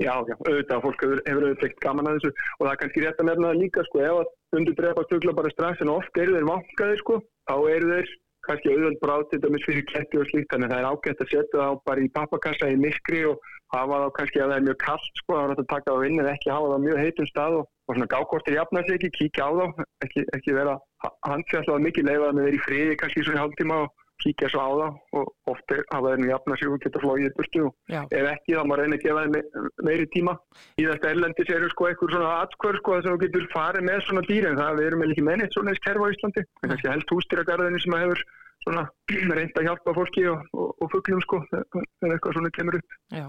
Já, 0.00 0.14
já, 0.24 0.34
auðvitað, 0.46 0.80
fólk 0.84 1.02
hefur, 1.04 1.20
auðvitað 1.26 1.66
ekkert 1.66 1.84
gaman 1.84 2.08
að 2.08 2.18
þessu 2.18 2.30
og 2.32 2.62
það 2.62 2.72
er 2.72 2.80
kannski 2.80 3.04
rétt 3.04 3.20
að 3.20 3.28
nefna 3.28 3.50
það 3.50 3.60
líka 3.60 3.84
sko, 3.84 4.00
ef 4.00 4.18
að 4.20 4.58
undir 4.60 4.76
drepa 4.78 5.04
stugla 5.04 5.36
bara 5.36 5.52
strax 5.52 5.84
en 5.84 5.92
oft 5.92 6.20
eru 6.22 6.36
þeir 6.36 6.48
vankaðir 6.48 7.00
sko, 7.02 7.16
þá 7.50 7.56
eru 7.74 7.90
þeir 7.90 8.12
kannski 8.46 8.72
auðvitað 8.72 9.00
bráð 9.02 9.24
til 9.30 9.40
dæmis 9.44 9.66
fyrir 9.66 9.86
ketti 9.90 10.20
og 10.20 10.28
slíkt, 10.30 10.48
þannig 10.52 10.70
að 10.70 10.72
það 10.72 10.80
er 10.80 10.88
ágætt 10.90 11.24
að 11.24 11.32
setja 11.34 11.66
þá 11.66 11.82
bara 11.90 12.04
í 12.04 12.12
pappakassa 12.14 12.70
í 12.72 12.78
miskri 12.80 13.20
og 13.28 13.50
hafa 13.74 13.98
þá 14.04 14.08
kannski 14.16 14.40
að 14.40 14.52
það 14.52 14.56
er 14.56 14.66
mjög 14.68 14.78
kallt 14.86 15.20
sko, 15.20 15.34
þá 15.36 15.42
er 15.42 15.52
þetta 15.52 15.66
að 15.66 15.72
taka 15.74 15.96
þá 15.96 16.06
inn 16.08 16.22
en 16.22 16.30
ekki 16.32 16.54
hafa 16.54 16.70
það 16.70 16.80
á 16.80 16.84
mjög 16.86 17.02
heitum 17.04 17.28
stað 17.28 17.58
og, 17.58 17.68
og 17.68 17.98
svona 17.98 18.10
gákortir 18.14 18.56
jafna 18.56 18.84
sig 18.86 18.96
ekki, 18.96 19.12
kíkja 19.18 19.46
á 19.46 19.50
þá, 19.60 19.84
ekki, 20.06 20.24
ekki 20.38 20.56
vera 20.56 20.78
handfjallað 21.26 21.84
mikið 21.88 22.08
leifaða 22.10 22.36
með 22.36 22.46
þeir 22.48 22.56
í 22.58 22.62
friði 22.66 22.96
kannski 23.00 23.24
svona 23.24 23.38
í 23.40 23.42
hálftíma 23.44 23.76
og 23.84 24.06
kíkja 24.20 24.50
svo 24.52 24.60
á 24.60 24.68
þá 24.76 24.88
og 25.16 25.28
oft 25.48 25.72
er- 25.72 25.84
hafa 25.94 26.10
þeir 26.12 26.18
nú 26.20 26.26
jafna 26.28 26.56
sig 26.60 26.68
og 26.68 26.80
geta 26.84 27.00
flóið 27.00 27.24
í 27.24 27.30
burtu 27.38 27.62
og 27.66 27.74
Já, 27.88 28.02
ef 28.04 28.26
ekki 28.34 28.56
þá 28.58 28.62
má 28.68 28.74
reyna 28.76 28.96
að 28.98 29.04
gefa 29.06 29.22
þeim 29.24 29.32
me- 29.32 29.70
meiri 29.88 30.06
tíma. 30.12 30.34
Í 30.76 30.84
þetta 30.84 31.10
erlendis 31.14 31.52
eru 31.56 31.70
sko 31.72 31.88
eitthvað 31.88 32.12
svona 32.12 32.34
atskvör 32.44 32.76
sko 32.82 32.90
að 32.98 33.06
þú 33.08 33.16
getur 33.24 33.46
farið 33.54 33.86
með 33.88 34.04
svona 34.04 34.26
dýr 34.28 34.48
en 34.50 34.60
það 34.60 34.76
við 34.76 34.86
erum 34.90 35.04
ekki 35.08 35.24
með 35.24 35.36
neitt 35.40 35.56
svona 35.56 35.70
eins 35.72 35.84
kerfa 35.88 36.04
á 36.04 36.12
Íslandi. 36.12 36.42
Það 36.44 36.64
er 36.64 36.70
kannski 36.74 36.92
helst 36.92 37.14
hústýragarðinu 37.16 37.80
sem 37.80 37.96
að 37.96 38.04
hefur 38.04 38.20
svona 38.64 38.86
reynd 39.38 39.58
að 39.58 39.68
hjálpa 39.68 39.94
fólki 39.96 40.26
og, 40.30 40.44
og, 40.54 40.70
og 40.80 40.92
fuglum 40.92 41.22
sko 41.24 41.40
þegar 41.50 42.14
eitthvað 42.14 42.36
svona 42.38 42.52
kemur 42.56 42.78
upp 42.80 42.96
já. 43.16 43.26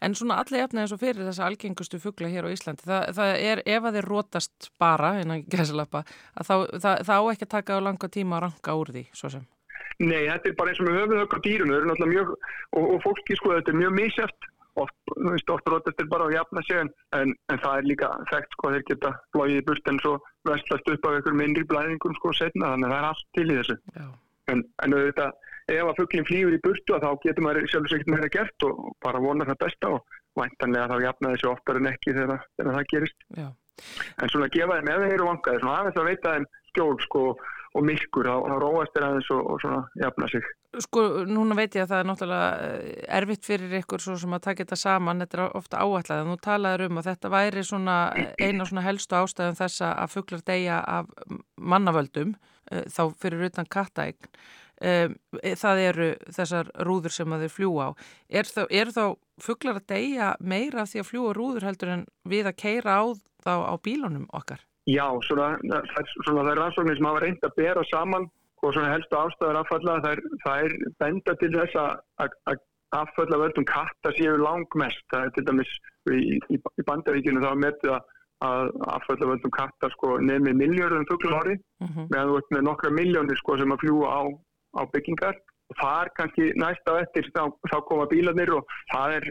En 0.00 0.16
svona 0.16 0.40
allir 0.40 0.62
jafna 0.64 0.84
eins 0.84 0.94
og 0.94 1.00
fyrir 1.00 1.24
þessa 1.26 1.46
algengustu 1.46 2.00
fugla 2.02 2.30
hér 2.32 2.48
á 2.48 2.52
Íslandi, 2.52 2.86
það, 2.88 3.06
það 3.16 3.32
er 3.52 3.62
ef 3.64 3.86
að 3.86 3.96
þeir 3.98 4.10
rótast 4.10 4.70
bara, 4.80 5.14
innan 5.22 5.44
gæsalappa, 5.50 6.04
að 6.36 6.50
þá, 6.50 6.54
það, 6.84 7.02
það 7.08 7.24
á 7.24 7.24
ekki 7.32 7.46
að 7.46 7.54
taka 7.56 7.80
á 7.80 7.86
langa 7.86 8.12
tíma 8.12 8.38
að 8.38 8.44
ranka 8.46 8.76
úr 8.80 8.92
því, 8.94 9.04
svo 9.16 9.32
sem. 9.32 9.48
Nei, 10.00 10.24
þetta 10.28 10.48
er 10.48 10.56
bara 10.56 10.72
eins 10.72 10.80
og 10.80 10.88
við 10.88 10.98
höfum 11.00 11.20
á 11.20 11.38
dýrun, 11.44 11.74
og, 11.76 12.84
og 12.84 12.96
fólki 13.04 13.36
sko, 13.36 13.52
þetta 13.58 13.72
er 13.72 13.80
mjög 13.82 13.94
misjæft, 13.98 14.48
oft, 14.80 14.96
þú 15.10 15.34
veist, 15.34 15.52
oft 15.52 15.68
rótast 15.68 16.00
er 16.00 16.08
bara 16.08 16.28
að 16.28 16.36
jafna 16.38 16.62
sig, 16.64 16.80
en, 16.80 16.90
en, 17.18 17.34
en 17.52 17.60
það 17.60 17.76
er 17.76 17.88
líka 17.90 18.10
þekkt, 18.30 18.56
sko, 18.56 18.72
þeir 18.74 18.86
geta 18.88 19.12
blóið 19.34 19.58
í 19.58 19.66
burt 19.68 19.92
en 19.92 20.00
svo 20.04 20.16
vestlast 20.48 20.90
upp 20.94 21.06
af 21.06 21.18
einhverjum 21.18 21.44
innri 21.44 21.66
blæðingum, 21.68 22.16
sko, 22.16 22.32
setna, 22.38 22.72
þannig 22.74 22.88
að 22.88 22.94
það 22.94 23.00
er 23.02 23.08
allt 23.10 23.26
til 23.36 23.46
í 23.46 23.58
þessu. 23.58 23.78
Já, 23.98 24.06
En, 24.48 24.62
en 24.82 24.94
auðvitað, 24.96 25.34
ef 25.70 25.86
að 25.86 25.98
fugglinn 26.00 26.26
flýgur 26.26 26.56
í 26.56 26.60
burtu, 26.64 26.96
þá 26.98 27.10
getur 27.24 27.44
maður 27.46 27.68
sjálfur 27.70 27.92
sig 27.92 28.08
meira 28.10 28.30
gert 28.32 28.66
og 28.66 28.80
bara 29.04 29.22
vona 29.22 29.46
það 29.46 29.60
besta 29.64 29.92
og 29.96 30.16
væntanlega 30.40 30.88
þá 30.90 31.04
jafna 31.04 31.34
þessu 31.34 31.50
oftar 31.52 31.80
en 31.80 31.90
ekki 31.92 32.16
þegar, 32.16 32.46
þegar 32.56 32.78
það 32.78 32.88
gerist. 32.94 33.26
já, 33.36 33.48
En 34.20 34.28
svona 34.32 34.50
gefa 34.52 34.80
þeim 34.80 34.90
ef 34.92 35.04
þeir 35.04 35.14
eru 35.14 35.28
vankaði, 35.30 35.60
svona 35.62 35.76
aðeins 35.78 36.00
að 36.00 36.08
veita 36.10 36.34
þeim 36.34 36.48
skjól, 36.70 36.96
sko, 37.06 37.22
og 37.74 37.84
myrkur, 37.86 38.26
þá, 38.26 38.56
róast 38.62 38.94
þeir 38.94 39.06
aðeins 39.06 39.28
og, 39.34 39.42
og 39.46 39.60
svona 39.62 39.80
jafna 40.00 40.28
sig. 40.32 40.46
Sko, 40.82 41.02
núna 41.26 41.56
veit 41.58 41.76
ég 41.78 41.84
að 41.84 41.92
það 41.92 42.00
er 42.02 42.08
náttúrulega 42.08 42.48
eh, 42.66 43.02
erfitt 43.18 43.46
fyrir 43.46 43.74
ykkur 43.80 44.02
svo 44.02 44.16
sem 44.18 44.34
að 44.34 44.44
taka 44.46 44.64
þetta 44.64 44.78
saman, 44.80 45.22
þetta 45.24 45.38
er 45.38 45.58
ofta 45.60 45.82
en 46.16 46.30
nú 46.30 46.38
talaður 46.42 46.88
um 46.88 47.02
að 47.02 47.10
þetta 47.12 47.32
væri 47.34 47.66
svona 47.66 47.98
eina 48.38 48.66
svona 48.66 48.86
helstu 48.86 49.18
ástæðum 49.18 49.58
þessa 49.60 49.92
að 50.02 50.16
fuglar 50.16 50.42
deyja 50.46 50.80
af 50.98 51.12
mannavöldum, 51.56 52.34
eh, 52.70 52.88
þá 52.90 53.02
fyrir 53.22 53.46
utan 53.50 53.70
kattaegn. 53.70 54.34
Um, 54.80 55.18
það 55.60 55.78
eru 55.84 56.04
þessar 56.32 56.70
rúður 56.88 57.12
sem 57.12 57.32
að 57.36 57.42
þeir 57.44 57.50
fljúa 57.52 57.84
á. 57.84 57.90
Er 58.32 58.48
þá, 58.48 58.62
þá 58.96 59.02
fuglar 59.44 59.76
að 59.76 59.90
deyja 59.92 60.28
meira 60.40 60.86
því 60.88 61.02
að 61.02 61.10
fljúa 61.10 61.34
rúður 61.36 61.66
heldur 61.68 61.92
en 61.92 62.06
við 62.24 62.48
að 62.48 62.56
keira 62.62 62.94
á 62.96 63.04
þá 63.44 63.52
á 63.68 63.74
bílunum 63.84 64.24
okkar? 64.32 64.64
Já, 64.90 65.06
svona, 65.28 65.48
svona 66.24 66.42
það 66.46 66.52
er 66.54 66.60
rannsóknir 66.62 66.96
sem 66.98 67.08
hafa 67.10 67.22
reynd 67.24 67.44
að 67.46 67.56
bera 67.60 67.82
saman 67.90 68.24
og 68.62 68.74
svona 68.74 68.92
helstu 68.94 69.16
ástæður 69.16 69.58
affalla, 69.62 69.98
það 70.04 70.22
það 70.44 70.64
er 70.64 70.72
benda 71.02 71.34
til 71.40 71.50
þess 71.54 71.76
að- 71.80 72.64
affalla 73.00 73.36
völdum 73.44 73.64
katta 73.70 74.10
séu 74.18 74.34
langmest. 74.40 75.04
Það 75.12 75.26
er 75.26 75.30
til 75.36 75.44
dæmis 75.46 75.70
í, 76.10 76.38
í, 76.50 76.56
í 76.58 76.82
bandaríkinu 76.88 77.42
þá 77.44 77.52
metið 77.66 77.92
að 77.98 78.08
að 78.40 78.70
afföllavöldum 78.96 79.52
katta 79.52 79.90
sko 79.92 80.14
nefnir 80.24 80.54
miljörðum 80.56 81.04
fuggla 81.10 81.40
ári 81.42 81.56
Mhm. 81.84 82.06
meðan 82.08 82.28
þú 82.30 82.36
ert 82.38 82.50
með 82.56 82.62
nokkra 82.64 82.90
miljónir 82.96 83.36
sko 83.36 83.58
sem 83.58 83.68
að 83.74 83.80
fljúa 83.82 84.08
á, 84.16 84.20
á 84.80 84.82
byggingar 84.94 85.36
og 85.68 85.76
það 85.76 85.98
er 86.06 86.08
kannski 86.16 86.46
næst 86.56 86.88
á 86.88 86.92
eftir 87.04 87.28
þá, 87.36 87.42
þá 87.68 87.76
koma 87.84 88.06
bílarnir 88.08 88.54
og 88.56 88.64
það 88.94 89.16
er 89.18 89.24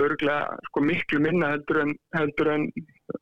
örglega 0.00 0.56
sko 0.70 0.80
miklu 0.80 1.20
minna 1.20 1.50
heldur 1.52 1.82
en, 1.82 1.92
heldur 2.16 2.48
en 2.54 2.64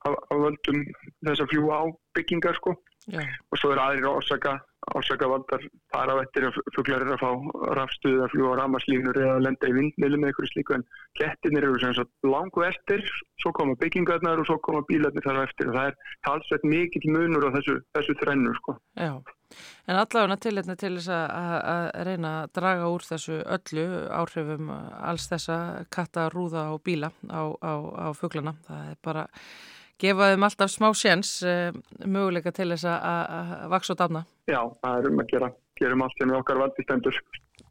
af 0.08 0.36
völdum 0.44 0.82
þess 1.26 1.42
að 1.44 1.50
fljúa 1.52 1.80
á 1.82 1.84
byggingar 2.16 2.58
sko. 2.58 2.76
Og 3.12 3.58
svo 3.58 3.72
er 3.74 3.82
aðrir 3.82 4.08
ásaka, 4.12 4.58
ásaka 4.98 5.28
valdar 5.30 5.62
þar 5.94 6.10
á 6.10 6.14
eftir 6.24 6.46
að 6.48 6.56
fuglar 6.74 7.04
eru 7.04 7.14
að 7.14 7.20
fá 7.22 7.30
rafstuð 7.78 8.16
að 8.24 8.32
fljúa 8.32 8.54
á 8.56 8.60
ramaslínur 8.62 9.20
eða 9.20 9.36
að 9.36 9.44
lenda 9.46 9.68
í 9.70 9.76
vindmilum 9.76 10.24
eða 10.24 10.32
eitthvað 10.32 10.50
slíku 10.52 10.74
en 10.78 10.86
kettinir 11.20 11.66
eru 11.68 11.78
sem 11.82 11.94
sagt 11.94 12.10
langu 12.26 12.64
eftir 12.66 13.04
svo 13.42 13.52
koma 13.54 13.76
byggingarnar 13.78 14.42
og 14.42 14.48
svo 14.50 14.56
koma 14.62 14.82
bílarnir 14.88 15.22
þar 15.26 15.42
eftir 15.44 15.70
og 15.70 15.78
það 15.78 15.92
er 15.92 16.16
talsveit 16.26 16.66
mikill 16.66 17.06
munur 17.14 17.46
á 17.46 17.54
þessu, 17.54 17.78
þessu 17.94 18.16
þrennu 18.22 18.54
sko. 18.58 18.74
Já, 18.98 19.12
en 19.86 19.98
allavega 20.02 20.36
tilitna 20.42 20.76
til 20.78 20.94
þess 20.98 21.10
að, 21.14 21.56
að- 21.74 21.90
reyna 22.10 22.30
að 22.42 22.52
draga 22.58 22.90
úr 22.90 23.06
þessu 23.06 23.38
öllu 23.56 23.86
áhrifum 24.18 24.70
alls 24.74 25.28
þessa 25.30 25.58
katta, 25.94 26.28
rúða 26.34 26.68
og 26.74 26.82
bíla 26.86 27.10
á, 27.30 27.42
á, 27.62 27.72
á 27.78 28.06
fuglana. 28.18 28.54
Það 28.66 28.90
er 28.94 28.98
bara 29.04 29.26
gefa 30.00 30.32
þeim 30.32 30.46
alltaf 30.46 30.72
smá 30.72 30.88
sjens 30.96 31.34
eh, 31.46 31.70
möguleika 32.04 32.52
til 32.54 32.70
þess 32.72 32.88
að, 32.88 33.56
vaksa 33.72 33.94
og 33.94 34.00
dafna. 34.00 34.24
Já, 34.50 34.60
það 34.82 34.98
er 34.98 35.08
um 35.10 35.22
að 35.22 35.32
gera, 35.32 35.50
gerum 35.80 36.04
allt 36.06 36.18
sem 36.18 36.32
við 36.32 36.38
okkar 36.40 36.62
valdistendur. 36.62 37.20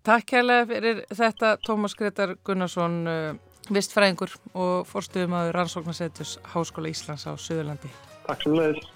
Takk 0.05 0.27
kærlega 0.31 0.67
fyrir 0.69 1.01
þetta 1.13 1.55
Tómas 1.61 1.93
Gretar 1.97 2.35
Gunnarsson, 2.45 2.95
uh, 3.05 3.67
vistfræðingur 3.69 4.33
og 4.57 4.87
fórstuðum 4.89 5.35
að 5.37 5.51
rannsóknarsetus 5.57 6.37
Háskóla 6.53 6.89
Íslands 6.89 7.27
á 7.29 7.37
Suðurlandi. 7.37 7.91
Takk 8.25 8.41
sem 8.41 8.55
leiðis. 8.57 8.87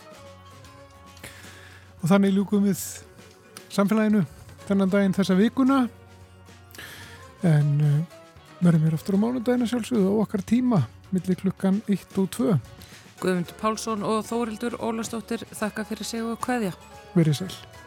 Og 2.02 2.10
þannig 2.10 2.34
ljúkum 2.34 2.66
við 2.66 2.82
samfélaginu 3.74 4.24
þennan 4.66 4.92
daginn 4.94 5.16
þessa 5.16 5.38
vikuna 5.38 5.84
en 7.46 7.72
uh, 7.86 8.02
verðum 8.64 8.88
við 8.88 8.98
aftur 8.98 9.20
á 9.20 9.22
mánudagina 9.22 9.70
sjálfsögðu 9.70 10.10
á 10.10 10.22
okkar 10.24 10.46
tíma 10.48 10.82
millir 11.14 11.38
klukkan 11.38 11.82
1 11.92 12.18
og 12.22 12.30
2 12.34 12.56
Guðmundur 13.22 13.58
Pálsson 13.62 14.04
og 14.04 14.26
Þórildur 14.28 14.78
Ólastóttir 14.84 15.46
þakka 15.56 15.88
fyrir 15.88 16.06
sig 16.06 16.24
og 16.24 16.40
kveðja. 16.44 16.76
verið 17.16 17.42
sæl 17.42 17.85